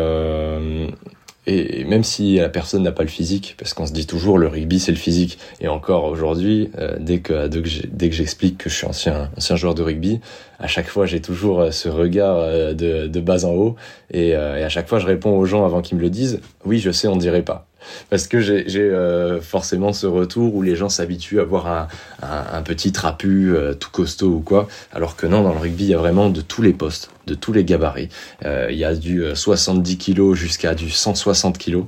et 1.49 1.85
même 1.85 2.05
si 2.05 2.37
la 2.37 2.49
personne 2.49 2.83
n'a 2.83 2.93
pas 2.93 3.03
le 3.03 3.09
physique, 3.09 3.55
parce 3.59 3.75
qu'on 3.75 3.87
se 3.87 3.93
dit 3.93 4.07
toujours 4.07 4.39
le 4.39 4.47
rugby 4.47 4.79
c'est 4.79 4.93
le 4.93 4.99
physique, 4.99 5.39
et 5.61 5.69
encore 5.69 6.05
aujourd'hui, 6.05 6.71
dès 7.01 7.21
que 7.21 7.49
dès 7.49 8.09
que 8.09 8.15
j'explique 8.15 8.59
que 8.59 8.71
je 8.71 8.75
suis 8.75 8.87
ancien 8.87 9.31
ancien 9.37 9.57
joueur 9.57 9.75
de 9.75 9.83
rugby, 9.83 10.21
à 10.59 10.67
chaque 10.67 10.89
fois 10.89 11.07
j'ai 11.07 11.21
toujours 11.21 11.73
ce 11.73 11.89
regard 11.89 12.75
de, 12.75 13.07
de 13.07 13.21
bas 13.21 13.45
en 13.45 13.53
haut, 13.53 13.77
et, 14.13 14.35
à 14.35 14.69
chaque 14.69 14.89
fois 14.89 14.99
je 14.99 15.07
réponds 15.07 15.37
aux 15.37 15.47
gens 15.47 15.65
avant 15.65 15.81
qu'ils 15.81 15.97
me 15.97 16.03
le 16.03 16.11
disent, 16.11 16.41
oui 16.65 16.79
je 16.79 16.91
sais 16.91 17.09
on 17.09 17.17
dirait 17.17 17.43
pas, 17.43 17.69
parce 18.11 18.27
que 18.27 18.41
j'ai 18.41 18.65
euh, 18.79 19.41
forcément 19.41 19.93
ce 19.93 20.07
retour 20.07 20.55
où 20.55 20.63
les 20.63 20.77
gens 20.77 20.89
s'habituent 20.89 21.41
à 21.41 21.45
voir 21.45 21.67
un, 21.67 21.89
un, 22.23 22.63
petit 22.63 22.93
trapu 22.93 23.55
euh, 23.55 23.75
tout 23.75 23.91
costaud 23.91 24.29
ou 24.29 24.41
quoi, 24.41 24.69
alors 24.93 25.17
que 25.17 25.27
non, 25.27 25.43
dans 25.43 25.53
le 25.53 25.59
rugby, 25.59 25.85
il 25.85 25.91
y 25.91 25.95
a 25.95 25.99
vraiment 25.99 26.29
de 26.31 26.41
tous 26.41 26.63
les 26.63 26.73
postes, 26.73 27.11
de 27.29 27.35
tous 27.35 27.53
les 27.53 27.65
gabarits. 27.65 28.09
Euh, 28.45 28.69
il 28.71 28.79
y 28.79 28.85
a 28.85 28.95
du 28.95 29.25
70 29.35 29.99
kg 29.99 30.35
jusqu'à 30.35 30.75
du 30.75 30.91
160 30.91 31.59
kg. 31.59 31.83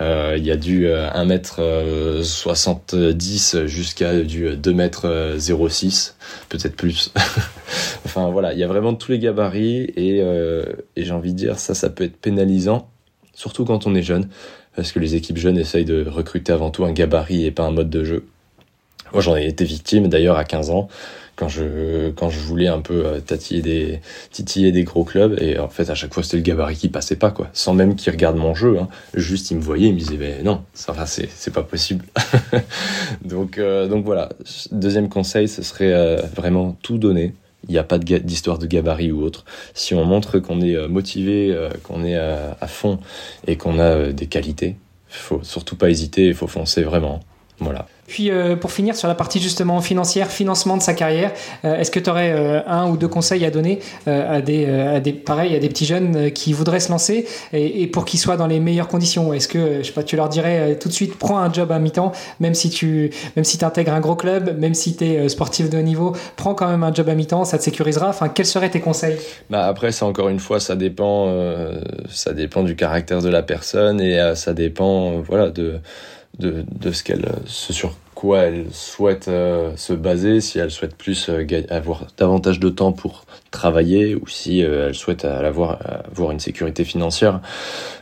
il 0.00 0.44
y 0.44 0.50
a 0.50 0.56
du 0.56 0.86
1m70 0.86 3.66
jusqu'à 3.66 4.20
du 4.22 4.48
2m06, 4.48 6.14
peut-être 6.48 6.76
plus. 6.76 7.12
enfin 8.06 8.30
voilà, 8.30 8.52
il 8.52 8.58
y 8.58 8.64
a 8.64 8.68
vraiment 8.68 8.94
tous 8.94 9.12
les 9.12 9.18
gabarits 9.18 9.92
et, 9.96 10.22
et 10.96 11.04
j'ai 11.04 11.12
envie 11.12 11.32
de 11.32 11.38
dire 11.38 11.58
ça, 11.58 11.74
ça 11.74 11.90
peut 11.90 12.04
être 12.04 12.16
pénalisant, 12.16 12.88
surtout 13.34 13.64
quand 13.64 13.86
on 13.86 13.94
est 13.94 14.02
jeune 14.02 14.28
parce 14.76 14.92
que 14.92 14.98
les 14.98 15.14
équipes 15.14 15.38
jeunes 15.38 15.58
essayent 15.58 15.86
de 15.86 16.06
recruter 16.06 16.52
avant 16.52 16.70
tout 16.70 16.84
un 16.84 16.92
gabarit 16.92 17.46
et 17.46 17.50
pas 17.50 17.64
un 17.64 17.72
mode 17.72 17.90
de 17.90 18.04
jeu. 18.04 18.26
Moi, 19.12 19.22
j'en 19.22 19.36
ai 19.36 19.46
été 19.46 19.64
victime 19.64 20.08
d'ailleurs 20.08 20.36
à 20.36 20.44
15 20.44 20.70
ans 20.70 20.88
quand 21.36 21.48
je 21.48 22.10
quand 22.10 22.30
je 22.30 22.40
voulais 22.40 22.66
un 22.66 22.80
peu 22.80 23.06
euh, 23.06 23.20
tatiller 23.20 23.62
des 23.62 24.00
titiller 24.30 24.72
des 24.72 24.84
gros 24.84 25.04
clubs 25.04 25.40
et 25.40 25.58
en 25.58 25.68
fait 25.68 25.90
à 25.90 25.94
chaque 25.94 26.12
fois 26.12 26.22
c'était 26.22 26.38
le 26.38 26.42
gabarit 26.42 26.76
qui 26.76 26.88
passait 26.88 27.16
pas 27.16 27.30
quoi 27.30 27.48
sans 27.52 27.74
même 27.74 27.94
qu'ils 27.94 28.12
regardent 28.12 28.38
mon 28.38 28.54
jeu 28.54 28.78
hein. 28.78 28.88
juste 29.14 29.50
ils 29.50 29.56
me 29.56 29.62
voyaient 29.62 29.88
ils 29.88 29.94
me 29.94 29.98
disaient 29.98 30.16
ben 30.16 30.42
non 30.42 30.62
ça 30.74 30.94
c'est 31.06 31.28
c'est 31.34 31.52
pas 31.52 31.62
possible 31.62 32.04
donc 33.24 33.58
euh, 33.58 33.86
donc 33.86 34.04
voilà 34.04 34.30
deuxième 34.72 35.08
conseil 35.08 35.46
ce 35.46 35.62
serait 35.62 35.92
euh, 35.92 36.22
vraiment 36.34 36.76
tout 36.82 36.98
donner 36.98 37.34
il 37.68 37.72
n'y 37.72 37.78
a 37.78 37.84
pas 37.84 37.98
d'histoire 37.98 38.58
de 38.58 38.66
gabarit 38.66 39.12
ou 39.12 39.22
autre. 39.22 39.44
Si 39.74 39.94
on 39.94 40.04
montre 40.04 40.38
qu'on 40.38 40.60
est 40.60 40.76
euh, 40.76 40.88
motivé, 40.88 41.52
euh, 41.52 41.70
qu'on 41.82 42.04
est 42.04 42.16
à 42.16 42.66
fond 42.66 42.98
et 43.46 43.56
qu'on 43.56 43.78
a 43.78 44.12
des 44.12 44.26
qualités, 44.26 44.76
faut 45.08 45.42
surtout 45.42 45.76
pas 45.76 45.90
hésiter, 45.90 46.28
il 46.28 46.34
faut 46.34 46.46
foncer 46.46 46.82
vraiment. 46.82 47.20
Voilà. 47.58 47.86
Puis 48.06 48.30
euh, 48.30 48.56
pour 48.56 48.72
finir 48.72 48.96
sur 48.96 49.08
la 49.08 49.14
partie 49.14 49.40
justement 49.40 49.80
financière, 49.80 50.30
financement 50.30 50.76
de 50.76 50.82
sa 50.82 50.94
carrière, 50.94 51.32
euh, 51.64 51.78
est-ce 51.78 51.90
que 51.90 52.00
tu 52.00 52.10
aurais 52.10 52.32
euh, 52.32 52.60
un 52.66 52.88
ou 52.88 52.96
deux 52.96 53.08
conseils 53.08 53.44
à 53.44 53.50
donner 53.50 53.80
à 54.06 54.40
des, 54.40 54.66
à 54.66 55.00
des 55.00 55.12
pareil, 55.12 55.54
à 55.54 55.58
des 55.58 55.68
petits 55.68 55.86
jeunes 55.86 56.30
qui 56.30 56.52
voudraient 56.52 56.80
se 56.80 56.90
lancer 56.90 57.26
et, 57.52 57.86
pour 57.86 58.04
qu'ils 58.04 58.20
soient 58.20 58.36
dans 58.36 58.46
les 58.46 58.60
meilleures 58.60 58.88
conditions? 58.88 59.32
Est-ce 59.32 59.48
que 59.48 59.78
je 59.78 59.82
sais 59.82 59.92
pas, 59.92 60.02
tu 60.02 60.16
leur 60.16 60.28
dirais 60.28 60.76
tout 60.78 60.88
de 60.88 60.92
suite 60.92 61.18
prends 61.18 61.38
un 61.38 61.52
job 61.52 61.72
à 61.72 61.78
mi-temps, 61.78 62.12
même 62.40 62.54
si 62.54 62.70
tu 62.70 63.10
même 63.34 63.44
si 63.44 63.64
intègres 63.64 63.92
un 63.92 64.00
gros 64.00 64.16
club, 64.16 64.58
même 64.58 64.74
si 64.74 64.96
tu 64.96 65.04
es 65.04 65.28
sportif 65.28 65.70
de 65.70 65.78
haut 65.78 65.82
niveau, 65.82 66.14
prends 66.36 66.54
quand 66.54 66.68
même 66.68 66.82
un 66.82 66.92
job 66.92 67.08
à 67.08 67.14
mi-temps, 67.14 67.44
ça 67.44 67.58
te 67.58 67.62
sécurisera. 67.62 68.08
Enfin, 68.08 68.28
quels 68.28 68.46
seraient 68.46 68.70
tes 68.70 68.80
conseils? 68.80 69.16
Bah 69.50 69.66
après, 69.66 69.92
ça 69.92 70.06
encore 70.06 70.28
une 70.28 70.40
fois, 70.40 70.60
ça 70.60 70.76
dépend, 70.76 71.32
ça 72.08 72.32
dépend 72.32 72.62
du 72.62 72.76
caractère 72.76 73.22
de 73.22 73.28
la 73.28 73.42
personne 73.42 74.00
et 74.00 74.32
ça 74.34 74.54
dépend, 74.54 75.20
voilà, 75.20 75.50
de 75.50 75.80
de, 76.38 76.64
de 76.80 76.92
ce 76.92 77.02
qu'elle, 77.02 77.26
sur 77.46 77.94
quoi 78.16 78.40
elle 78.40 78.72
souhaite 78.72 79.28
euh, 79.28 79.76
se 79.76 79.92
baser, 79.92 80.40
si 80.40 80.58
elle 80.58 80.70
souhaite 80.70 80.96
plus 80.96 81.28
euh, 81.28 81.46
avoir 81.68 82.06
davantage 82.16 82.58
de 82.58 82.70
temps 82.70 82.92
pour 82.92 83.26
travailler 83.50 84.16
ou 84.16 84.26
si 84.26 84.64
euh, 84.64 84.88
elle 84.88 84.94
souhaite 84.94 85.24
avoir, 85.24 85.78
avoir 86.10 86.32
une 86.32 86.40
sécurité 86.40 86.82
financière. 86.84 87.40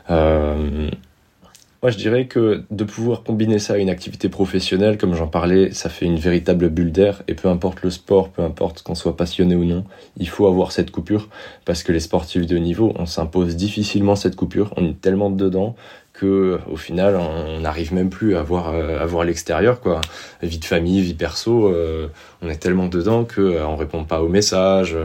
moi, 0.09 1.91
je 1.91 1.99
dirais 1.99 2.26
que 2.26 2.62
de 2.70 2.85
pouvoir 2.85 3.24
combiner 3.24 3.59
ça 3.59 3.74
à 3.74 3.76
une 3.76 3.91
activité 3.91 4.28
professionnelle, 4.28 4.97
comme 4.99 5.14
j'en 5.14 5.26
parlais, 5.26 5.72
ça 5.72 5.91
fait 5.91 6.07
une 6.07 6.16
véritable 6.16 6.70
bulle 6.70 6.93
d'air. 6.93 7.22
Et 7.28 7.35
peu 7.35 7.49
importe 7.49 7.82
le 7.82 7.91
sport, 7.91 8.30
peu 8.30 8.43
importe 8.43 8.82
qu'on 8.82 8.95
soit 8.95 9.16
passionné 9.16 9.57
ou 9.57 9.64
non, 9.64 9.85
il 10.16 10.28
faut 10.28 10.47
avoir 10.47 10.70
cette 10.70 10.93
coupure 10.93 11.28
parce 11.64 11.82
que 11.82 11.93
les 11.93 12.01
sportifs 12.01 12.47
de 12.47 12.57
haut 12.57 12.61
niveau, 12.61 12.95
on 12.97 13.05
s'impose 13.05 13.57
difficilement 13.57 14.14
cette 14.14 14.37
coupure. 14.37 14.72
On 14.76 14.87
est 14.87 15.01
tellement 15.01 15.30
dedans 15.30 15.74
que 16.14 16.60
au 16.70 16.76
final 16.76 17.16
on 17.16 17.60
n'arrive 17.60 17.92
même 17.92 18.08
plus 18.08 18.36
à 18.36 18.42
voir 18.42 18.72
euh, 18.72 19.02
à 19.02 19.04
voir 19.04 19.24
l'extérieur 19.24 19.80
quoi. 19.80 20.00
Vie 20.42 20.58
de 20.58 20.64
famille 20.64 21.02
vie 21.02 21.14
perso 21.14 21.68
euh, 21.68 22.06
on 22.40 22.48
est 22.48 22.56
tellement 22.56 22.86
dedans 22.86 23.24
que 23.24 23.40
euh, 23.40 23.66
on 23.66 23.76
répond 23.76 24.04
pas 24.04 24.22
aux 24.22 24.28
messages 24.28 24.96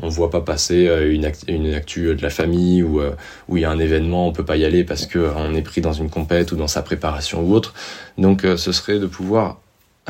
on 0.00 0.08
voit 0.08 0.30
pas 0.30 0.42
passer 0.42 0.86
une 1.10 1.24
actu, 1.24 1.50
une 1.50 1.74
actu 1.74 2.14
de 2.14 2.22
la 2.22 2.30
famille 2.30 2.82
ou 2.82 3.00
où 3.48 3.56
il 3.56 3.62
y 3.62 3.64
a 3.64 3.70
un 3.70 3.78
événement 3.78 4.28
on 4.28 4.32
peut 4.32 4.44
pas 4.44 4.56
y 4.56 4.64
aller 4.66 4.84
parce 4.84 5.06
que 5.06 5.30
on 5.36 5.54
est 5.54 5.62
pris 5.62 5.80
dans 5.80 5.94
une 5.94 6.10
compète 6.10 6.52
ou 6.52 6.56
dans 6.56 6.68
sa 6.68 6.82
préparation 6.82 7.42
ou 7.42 7.54
autre. 7.54 7.72
Donc 8.18 8.42
ce 8.42 8.72
serait 8.72 8.98
de 8.98 9.06
pouvoir 9.06 9.60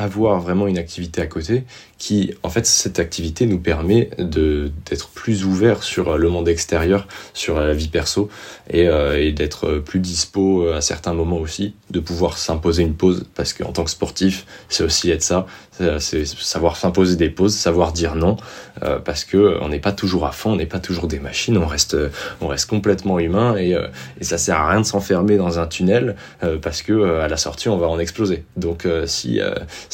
avoir 0.01 0.39
vraiment 0.39 0.67
une 0.67 0.77
activité 0.77 1.21
à 1.21 1.27
côté 1.27 1.63
qui, 1.97 2.33
en 2.43 2.49
fait, 2.49 2.65
cette 2.65 2.99
activité 2.99 3.45
nous 3.45 3.59
permet 3.59 4.09
d'être 4.17 5.09
plus 5.09 5.45
ouvert 5.45 5.83
sur 5.83 6.17
le 6.17 6.29
monde 6.29 6.49
extérieur, 6.49 7.07
sur 7.33 7.59
la 7.59 7.73
vie 7.73 7.87
perso 7.87 8.29
et, 8.69 8.87
euh, 8.87 9.21
et 9.21 9.31
d'être 9.31 9.75
plus 9.79 9.99
dispo 9.99 10.67
à 10.69 10.81
certains 10.81 11.13
moments 11.13 11.37
aussi, 11.37 11.75
de 11.91 11.99
pouvoir 11.99 12.37
s'imposer 12.37 12.83
une 12.83 12.95
pause 12.95 13.25
parce 13.35 13.53
qu'en 13.53 13.71
tant 13.71 13.83
que 13.83 13.91
sportif, 13.91 14.45
c'est 14.69 14.83
aussi 14.83 15.11
être 15.11 15.23
ça, 15.23 15.45
c'est 15.99 16.25
savoir 16.25 16.75
s'imposer 16.75 17.15
des 17.15 17.29
pauses, 17.29 17.55
savoir 17.55 17.91
dire 17.91 18.15
non 18.15 18.37
euh, 18.83 18.99
parce 18.99 19.23
que 19.23 19.57
on 19.61 19.69
n'est 19.69 19.79
pas 19.79 19.91
toujours 19.91 20.25
à 20.25 20.31
fond, 20.31 20.53
on 20.53 20.55
n'est 20.55 20.65
pas 20.65 20.79
toujours 20.79 21.07
des 21.07 21.19
machines, 21.19 21.57
on 21.57 21.67
reste 21.67 21.97
on 22.41 22.47
reste 22.47 22.69
complètement 22.69 23.19
humain 23.19 23.55
et, 23.55 23.75
euh, 23.75 23.87
et 24.19 24.23
ça 24.23 24.37
sert 24.37 24.57
à 24.57 24.69
rien 24.69 24.81
de 24.81 24.85
s'enfermer 24.85 25.37
dans 25.37 25.59
un 25.59 25.67
tunnel 25.67 26.15
euh, 26.43 26.57
parce 26.61 26.81
que 26.81 27.19
à 27.19 27.27
la 27.27 27.37
sortie 27.37 27.69
on 27.69 27.77
va 27.77 27.87
en 27.87 27.99
exploser. 27.99 28.43
Donc 28.57 28.87
si 29.05 29.39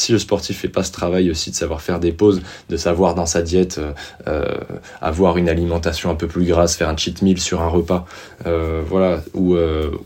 le 0.10 0.20
sportif 0.20 0.60
fait 0.60 0.68
pas 0.68 0.84
ce 0.84 0.92
travail 0.92 1.30
aussi 1.32 1.52
de 1.52 1.56
savoir 1.56 1.82
faire 1.82 2.00
des 2.00 2.12
pauses, 2.12 2.42
de 2.70 2.78
savoir 2.78 3.16
dans 3.16 3.26
sa 3.26 3.42
diète 3.42 3.80
euh, 3.80 3.92
euh, 4.28 4.46
avoir 5.02 5.38
une 5.38 5.50
alimentation 5.50 6.10
un 6.10 6.16
peu 6.16 6.28
plus 6.28 6.46
grasse, 6.46 6.76
faire 6.76 6.90
un 6.90 6.98
cheat 6.98 7.22
meal 7.22 7.40
sur 7.40 7.62
un 7.62 7.68
repas, 7.68 8.06
euh, 8.48 8.82
voilà, 8.88 9.22
ou, 9.34 9.58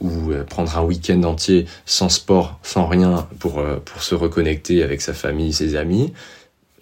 ou 0.02 0.34
prendre 0.50 0.78
un 0.78 0.84
week-end 0.84 1.24
entier 1.24 1.66
sans 1.86 2.10
sport, 2.10 2.60
sans 2.64 2.88
rien 2.88 3.28
pour, 3.39 3.64
pour 3.86 4.04
se 4.04 4.16
reconnecter 4.16 4.84
avec 4.84 5.02
sa 5.02 5.14
famille, 5.14 5.54
ses 5.54 5.76
amis, 5.76 6.14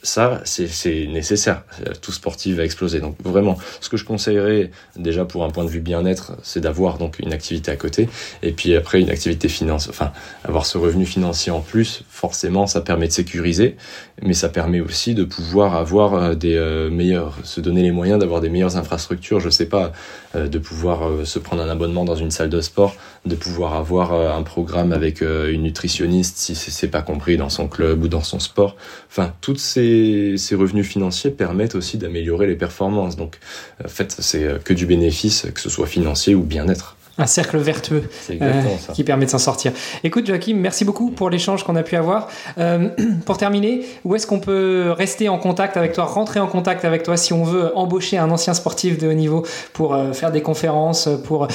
ça, 0.01 0.41
c'est 0.45 1.07
nécessaire. 1.07 1.63
Tout 2.01 2.11
sportif 2.11 2.55
va 2.55 2.63
exploser. 2.63 2.99
Donc 2.99 3.17
vraiment, 3.21 3.57
ce 3.81 3.89
que 3.89 3.97
je 3.97 4.05
conseillerais 4.05 4.71
déjà 4.95 5.25
pour 5.25 5.43
un 5.43 5.49
point 5.49 5.65
de 5.65 5.69
vue 5.69 5.81
bien-être, 5.81 6.37
c'est 6.41 6.61
d'avoir 6.61 6.97
donc 6.97 7.19
une 7.19 7.33
activité 7.33 7.71
à 7.71 7.75
côté, 7.75 8.07
et 8.41 8.51
puis 8.51 8.75
après 8.75 9.01
une 9.01 9.09
activité 9.09 9.49
financière, 9.49 9.93
enfin 9.93 10.11
avoir 10.43 10.65
ce 10.65 10.77
revenu 10.77 11.05
financier 11.05 11.51
en 11.51 11.61
plus. 11.61 12.03
Forcément, 12.09 12.65
ça 12.65 12.81
permet 12.81 13.07
de 13.07 13.11
sécuriser, 13.11 13.75
mais 14.21 14.33
ça 14.33 14.49
permet 14.49 14.79
aussi 14.79 15.13
de 15.13 15.23
pouvoir 15.23 15.75
avoir 15.75 16.13
euh, 16.13 16.35
des 16.35 16.55
euh, 16.55 16.89
meilleurs, 16.89 17.37
se 17.43 17.61
donner 17.61 17.81
les 17.81 17.91
moyens 17.91 18.19
d'avoir 18.19 18.41
des 18.41 18.49
meilleures 18.49 18.77
infrastructures. 18.77 19.39
Je 19.39 19.49
sais 19.49 19.67
pas, 19.67 19.91
euh, 20.35 20.47
de 20.47 20.59
pouvoir 20.59 21.25
se 21.25 21.39
prendre 21.39 21.61
un 21.61 21.69
abonnement 21.69 22.05
dans 22.05 22.15
une 22.15 22.31
salle 22.31 22.49
de 22.49 22.61
sport, 22.61 22.95
de 23.25 23.35
pouvoir 23.35 23.75
avoir 23.75 24.13
un 24.13 24.43
programme 24.43 24.93
avec 24.93 25.21
une 25.21 25.63
nutritionniste 25.63 26.37
si 26.37 26.55
c'est 26.55 26.87
pas 26.87 27.01
compris 27.01 27.37
dans 27.37 27.49
son 27.49 27.67
club 27.67 28.03
ou 28.03 28.07
dans 28.07 28.23
son 28.23 28.39
sport. 28.39 28.75
Enfin, 29.09 29.33
toutes 29.41 29.59
ces 29.59 29.89
ces, 30.37 30.55
revenus 30.55 30.87
financiers 30.87 31.31
permettent 31.31 31.75
aussi 31.75 31.97
d'améliorer 31.97 32.47
les 32.47 32.55
performances. 32.55 33.15
Donc, 33.15 33.39
en 33.83 33.87
fait, 33.87 34.15
c'est 34.19 34.43
euh, 34.43 34.59
que 34.59 34.73
du 34.73 34.85
bénéfice, 34.85 35.47
que 35.53 35.59
ce 35.59 35.69
soit 35.69 35.87
financier 35.87 36.35
ou 36.35 36.43
bien-être 36.43 36.95
un 37.19 37.27
cercle 37.27 37.57
vertueux 37.57 38.09
euh, 38.31 38.63
qui 38.93 39.03
permet 39.03 39.25
de 39.25 39.29
s'en 39.29 39.37
sortir. 39.37 39.71
Écoute 40.03 40.25
Joachim, 40.25 40.55
merci 40.55 40.85
beaucoup 40.85 41.11
pour 41.11 41.29
l'échange 41.29 41.63
qu'on 41.63 41.75
a 41.75 41.83
pu 41.83 41.95
avoir. 41.95 42.29
Euh, 42.57 42.89
pour 43.25 43.37
terminer, 43.37 43.85
où 44.05 44.15
est-ce 44.15 44.25
qu'on 44.25 44.39
peut 44.39 44.91
rester 44.91 45.29
en 45.29 45.37
contact 45.37 45.77
avec 45.77 45.93
toi, 45.93 46.05
rentrer 46.05 46.39
en 46.39 46.47
contact 46.47 46.85
avec 46.85 47.03
toi 47.03 47.17
si 47.17 47.33
on 47.33 47.43
veut 47.43 47.77
embaucher 47.77 48.17
un 48.17 48.31
ancien 48.31 48.53
sportif 48.53 48.97
de 48.97 49.07
haut 49.07 49.13
niveau 49.13 49.45
pour 49.73 49.97
faire 50.13 50.31
des 50.31 50.41
conférences, 50.41 51.09
pour, 51.25 51.47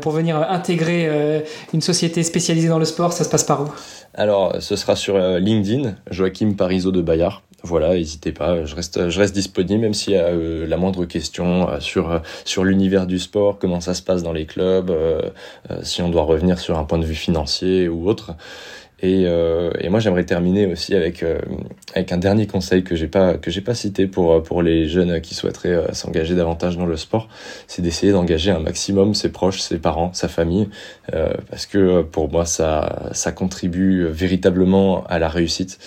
pour 0.00 0.12
venir 0.12 0.36
intégrer 0.36 1.44
une 1.72 1.80
société 1.80 2.22
spécialisée 2.22 2.68
dans 2.68 2.78
le 2.78 2.84
sport, 2.84 3.12
ça 3.12 3.24
se 3.24 3.28
passe 3.28 3.44
par 3.44 3.62
où? 3.62 3.68
Alors, 4.14 4.56
ce 4.60 4.76
sera 4.76 4.96
sur 4.96 5.16
LinkedIn, 5.18 5.94
Joachim 6.10 6.54
Parizeau 6.56 6.90
de 6.90 7.00
Bayard 7.00 7.42
voilà, 7.64 7.94
n'hésitez 7.94 8.32
pas, 8.32 8.64
je 8.64 8.74
reste, 8.74 9.08
je 9.08 9.18
reste 9.20 9.34
disponible 9.34 9.82
même 9.82 9.94
s'il 9.94 10.14
y 10.14 10.16
a 10.16 10.26
euh, 10.26 10.66
la 10.66 10.76
moindre 10.76 11.04
question 11.04 11.68
euh, 11.68 11.80
sur, 11.80 12.10
euh, 12.10 12.18
sur 12.44 12.64
l'univers 12.64 13.06
du 13.06 13.18
sport, 13.18 13.58
comment 13.58 13.80
ça 13.80 13.94
se 13.94 14.02
passe 14.02 14.22
dans 14.22 14.32
les 14.32 14.46
clubs, 14.46 14.92
si 15.82 16.02
on 16.02 16.08
doit 16.08 16.22
revenir 16.22 16.58
sur 16.58 16.78
un 16.78 16.84
point 16.84 16.98
de 16.98 17.04
vue 17.04 17.14
financier 17.14 17.88
ou 17.88 18.08
autre. 18.08 18.34
Et, 19.04 19.22
et 19.24 19.88
moi, 19.88 19.98
j'aimerais 19.98 20.24
terminer 20.24 20.66
aussi 20.66 20.94
avec, 20.94 21.24
avec 21.94 22.12
un 22.12 22.18
dernier 22.18 22.46
conseil 22.46 22.84
que 22.84 22.94
j'ai 22.94 23.08
pas, 23.08 23.34
que 23.34 23.50
j'ai 23.50 23.60
pas 23.60 23.74
cité 23.74 24.06
pour, 24.06 24.40
pour 24.44 24.62
les 24.62 24.86
jeunes 24.86 25.20
qui 25.20 25.34
souhaiteraient 25.34 25.92
s'engager 25.92 26.36
davantage 26.36 26.76
dans 26.76 26.86
le 26.86 26.96
sport, 26.96 27.28
c'est 27.66 27.82
d'essayer 27.82 28.12
d'engager 28.12 28.52
un 28.52 28.60
maximum 28.60 29.14
ses 29.14 29.32
proches, 29.32 29.60
ses 29.60 29.78
parents, 29.78 30.12
sa 30.12 30.28
famille, 30.28 30.68
parce 31.50 31.66
que 31.66 32.02
pour 32.02 32.30
moi, 32.30 32.44
ça, 32.44 33.10
ça 33.12 33.32
contribue 33.32 34.06
véritablement 34.06 35.04
à 35.08 35.18
la 35.18 35.28
réussite 35.28 35.78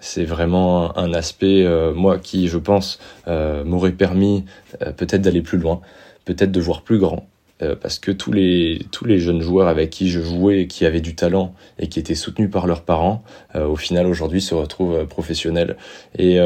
c'est 0.00 0.24
vraiment 0.24 0.96
un 0.98 1.14
aspect, 1.14 1.64
euh, 1.64 1.92
moi, 1.94 2.18
qui, 2.18 2.48
je 2.48 2.58
pense, 2.58 2.98
euh, 3.28 3.64
m'aurait 3.64 3.92
permis 3.92 4.44
euh, 4.82 4.92
peut-être 4.92 5.22
d'aller 5.22 5.42
plus 5.42 5.58
loin, 5.58 5.80
peut-être 6.24 6.50
de 6.50 6.60
voir 6.60 6.82
plus 6.82 6.98
grand, 6.98 7.28
euh, 7.62 7.76
parce 7.80 7.98
que 7.98 8.10
tous 8.10 8.32
les, 8.32 8.86
tous 8.90 9.04
les 9.04 9.18
jeunes 9.18 9.40
joueurs 9.40 9.68
avec 9.68 9.90
qui 9.90 10.08
je 10.10 10.20
jouais, 10.20 10.66
qui 10.66 10.86
avaient 10.86 11.00
du 11.00 11.14
talent 11.14 11.54
et 11.78 11.88
qui 11.88 11.98
étaient 11.98 12.14
soutenus 12.14 12.50
par 12.50 12.66
leurs 12.66 12.82
parents, 12.82 13.22
euh, 13.54 13.66
au 13.66 13.76
final 13.76 14.06
aujourd'hui 14.06 14.40
se 14.40 14.54
retrouvent 14.54 14.96
euh, 14.96 15.04
professionnels. 15.04 15.76
Et, 16.18 16.38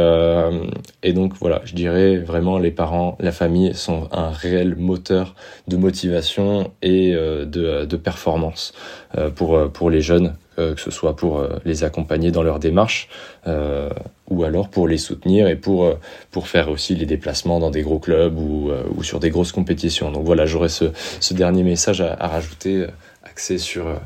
et 1.03 1.12
donc 1.12 1.35
voilà, 1.41 1.61
je 1.65 1.75
dirais 1.75 2.17
vraiment 2.17 2.59
les 2.59 2.71
parents, 2.71 3.17
la 3.21 3.33
famille 3.33 3.75
sont 3.75 4.09
un 4.12 4.31
réel 4.31 4.77
moteur 4.77 5.35
de 5.69 5.77
motivation 5.77 6.73
et 6.83 7.12
de, 7.12 7.85
de 7.85 7.97
performance 7.97 8.73
pour, 9.35 9.71
pour 9.73 9.91
les 9.91 10.01
jeunes 10.01 10.35
que 10.57 10.81
ce 10.81 10.91
soit 10.91 11.17
pour 11.17 11.47
les 11.65 11.85
accompagner 11.85 12.31
dans 12.31 12.43
leur 12.43 12.59
démarche 12.59 13.09
ou 14.31 14.45
alors 14.45 14.68
pour 14.68 14.89
les 14.89 14.99
soutenir 14.99 15.49
et 15.49 15.57
pour, 15.57 15.93
pour 16.31 16.49
faire 16.49 16.70
aussi 16.70 16.95
les 16.95 17.07
déplacements 17.07 17.61
dans 17.61 17.70
des 17.70 17.83
gros 17.83 17.99
clubs 17.99 18.39
ou, 18.39 18.70
ou 18.97 19.03
sur 19.03 19.20
des 19.20 19.31
grosses 19.31 19.53
compétitions. 19.53 20.11
Donc 20.11 20.25
voilà, 20.25 20.47
j'aurais 20.47 20.68
ce, 20.68 20.87
ce 21.20 21.35
dernier 21.35 21.62
message 21.62 22.01
à, 22.01 22.27
rajouter, 22.27 22.77
euh, 22.77 22.89
axé 23.22 23.59
sur, 23.59 23.87
euh, 23.87 23.97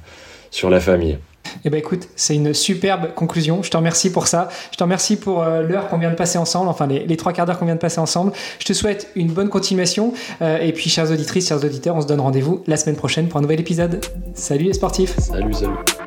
sur 0.51 0.71
la 0.71 0.81
famille. 0.81 1.19
Eh 1.65 1.71
ben 1.71 1.79
écoute, 1.79 2.09
c'est 2.15 2.35
une 2.35 2.53
superbe 2.53 3.15
conclusion. 3.15 3.63
Je 3.63 3.71
te 3.71 3.77
remercie 3.77 4.13
pour 4.13 4.27
ça. 4.27 4.49
Je 4.71 4.77
te 4.77 4.83
remercie 4.83 5.17
pour 5.17 5.43
euh, 5.43 5.63
l'heure 5.63 5.89
qu'on 5.89 5.99
vient 5.99 6.11
de 6.11 6.15
passer 6.15 6.37
ensemble, 6.37 6.69
enfin 6.69 6.87
les, 6.87 7.17
trois 7.17 7.33
quarts 7.33 7.47
d'heure 7.47 7.59
qu'on 7.59 7.65
vient 7.65 7.75
de 7.75 7.81
passer 7.81 8.01
ensemble. 8.01 8.33
Je 8.59 8.67
te 8.67 8.73
souhaite 8.75 9.11
une 9.17 9.33
bonne 9.33 9.49
continuation. 9.49 10.13
et 10.41 10.73
puis, 10.73 10.91
chers 10.91 11.11
auditrices, 11.11 11.49
chers 11.49 11.65
auditeurs, 11.65 11.97
on 11.97 12.03
se 12.03 12.07
donne 12.07 12.21
rendez-vous 12.21 12.63
la 12.67 12.77
semaine 12.77 12.97
prochaine 12.97 13.29
pour 13.29 13.39
un 13.39 13.43
nouvel 13.43 13.61
épisode. 13.61 14.05
Salut 14.35 14.65
les 14.65 14.75
sportifs. 14.75 15.19
Salut, 15.19 15.55
salut. 15.55 15.98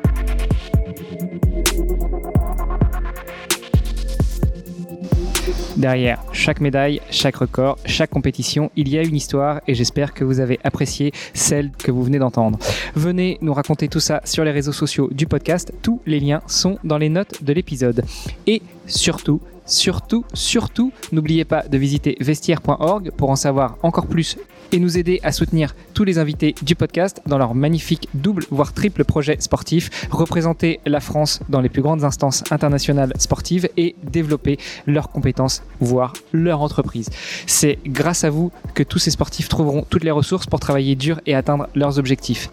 Derrière 5.82 6.22
chaque 6.30 6.60
médaille, 6.60 7.00
chaque 7.10 7.34
record, 7.34 7.76
chaque 7.86 8.10
compétition, 8.10 8.70
il 8.76 8.88
y 8.88 8.96
a 8.96 9.02
une 9.02 9.16
histoire 9.16 9.60
et 9.66 9.74
j'espère 9.74 10.14
que 10.14 10.22
vous 10.22 10.38
avez 10.38 10.60
apprécié 10.62 11.10
celle 11.34 11.72
que 11.72 11.90
vous 11.90 12.04
venez 12.04 12.20
d'entendre. 12.20 12.56
Venez 12.94 13.36
nous 13.40 13.52
raconter 13.52 13.88
tout 13.88 13.98
ça 13.98 14.20
sur 14.24 14.44
les 14.44 14.52
réseaux 14.52 14.70
sociaux 14.70 15.08
du 15.10 15.26
podcast. 15.26 15.72
Tous 15.82 16.00
les 16.06 16.20
liens 16.20 16.40
sont 16.46 16.78
dans 16.84 16.98
les 16.98 17.08
notes 17.08 17.42
de 17.42 17.52
l'épisode. 17.52 18.04
Et 18.46 18.62
surtout, 18.86 19.40
surtout, 19.66 20.24
surtout, 20.34 20.92
n'oubliez 21.10 21.44
pas 21.44 21.64
de 21.66 21.78
visiter 21.78 22.16
vestiaire.org 22.20 23.10
pour 23.16 23.30
en 23.30 23.36
savoir 23.36 23.76
encore 23.82 24.06
plus 24.06 24.36
et 24.72 24.78
nous 24.78 24.98
aider 24.98 25.20
à 25.22 25.32
soutenir 25.32 25.74
tous 25.94 26.04
les 26.04 26.18
invités 26.18 26.54
du 26.62 26.74
podcast 26.74 27.20
dans 27.26 27.38
leur 27.38 27.54
magnifique 27.54 28.08
double 28.14 28.44
voire 28.50 28.72
triple 28.72 29.04
projet 29.04 29.36
sportif, 29.40 30.08
représenter 30.10 30.80
la 30.86 31.00
France 31.00 31.40
dans 31.48 31.60
les 31.60 31.68
plus 31.68 31.82
grandes 31.82 32.04
instances 32.04 32.42
internationales 32.50 33.12
sportives 33.18 33.68
et 33.76 33.94
développer 34.02 34.58
leurs 34.86 35.10
compétences, 35.10 35.62
voire 35.80 36.12
leur 36.32 36.62
entreprise. 36.62 37.10
C'est 37.46 37.78
grâce 37.86 38.24
à 38.24 38.30
vous 38.30 38.50
que 38.74 38.82
tous 38.82 38.98
ces 38.98 39.10
sportifs 39.10 39.48
trouveront 39.48 39.84
toutes 39.88 40.04
les 40.04 40.10
ressources 40.10 40.46
pour 40.46 40.60
travailler 40.60 40.94
dur 40.94 41.20
et 41.26 41.34
atteindre 41.34 41.68
leurs 41.74 41.98
objectifs. 41.98 42.50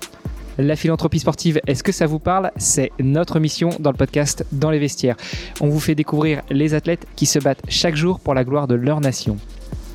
La 0.57 0.75
philanthropie 0.75 1.19
sportive, 1.19 1.61
est-ce 1.67 1.83
que 1.83 1.93
ça 1.93 2.05
vous 2.05 2.19
parle? 2.19 2.51
C'est 2.57 2.91
notre 2.99 3.39
mission 3.39 3.69
dans 3.79 3.91
le 3.91 3.97
podcast 3.97 4.45
Dans 4.51 4.71
les 4.71 4.79
vestiaires. 4.79 5.15
On 5.61 5.69
vous 5.69 5.79
fait 5.79 5.95
découvrir 5.95 6.41
les 6.49 6.73
athlètes 6.73 7.07
qui 7.15 7.25
se 7.25 7.39
battent 7.39 7.63
chaque 7.69 7.95
jour 7.95 8.19
pour 8.19 8.33
la 8.33 8.43
gloire 8.43 8.67
de 8.67 8.75
leur 8.75 8.99
nation 8.99 9.37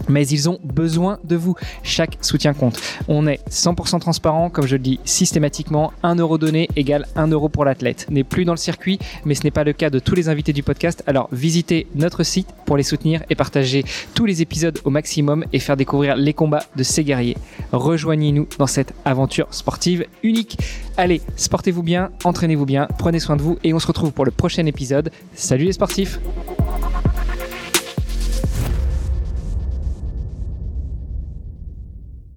mais 0.09 0.27
ils 0.27 0.49
ont 0.49 0.59
besoin 0.63 1.19
de 1.25 1.37
vous. 1.37 1.55
Chaque 1.83 2.19
soutien 2.21 2.55
compte. 2.55 2.81
On 3.09 3.27
est 3.27 3.41
100% 3.51 4.01
transparent, 4.01 4.51
comme 4.51 4.67
je 4.67 4.77
le 4.77 4.83
dis 4.83 5.01
systématiquement. 5.05 5.93
1 6.03 6.17
euro 6.17 6.39
donné 6.39 6.69
égale 6.77 7.07
1 7.17 7.29
euro 7.29 7.49
pour 7.49 7.65
l'athlète. 7.65 8.07
N'est 8.11 8.25
plus 8.25 8.45
dans 8.45 8.53
le 8.53 8.59
circuit, 8.59 8.99
mais 9.25 9.35
ce 9.35 9.45
n'est 9.45 9.51
pas 9.51 9.65
le 9.65 9.73
cas 9.73 9.91
de 9.91 9.99
tous 9.99 10.15
les 10.15 10.29
invités 10.29 10.53
du 10.53 10.63
podcast. 10.63 11.03
Alors 11.07 11.29
visitez 11.33 11.87
notre 11.95 12.23
site 12.23 12.49
pour 12.67 12.77
les 12.77 12.83
soutenir 12.83 13.23
et 13.31 13.35
partager 13.35 13.85
tous 14.15 14.27
les 14.27 14.43
épisodes 14.43 14.79
au 14.85 14.91
maximum 14.91 15.45
et 15.53 15.59
faire 15.59 15.77
découvrir 15.77 16.17
les 16.17 16.33
combats 16.33 16.65
de 16.77 16.83
ces 16.83 17.05
guerriers. 17.05 17.37
Rejoignez-nous 17.73 18.49
dans 18.59 18.67
cette 18.67 18.95
aventure 19.05 19.47
sportive 19.51 20.07
unique. 20.23 20.59
Allez, 20.97 21.21
sportez-vous 21.37 21.83
bien, 21.83 22.11
entraînez-vous 22.25 22.67
bien, 22.67 22.89
prenez 22.99 23.19
soin 23.19 23.37
de 23.37 23.43
vous 23.43 23.59
et 23.65 23.75
on 23.75 23.79
se 23.79 23.87
retrouve 23.87 24.13
pour 24.13 24.25
le 24.25 24.31
prochain 24.31 24.67
épisode. 24.67 25.11
Salut 25.35 25.65
les 25.65 25.73
sportifs 25.73 26.19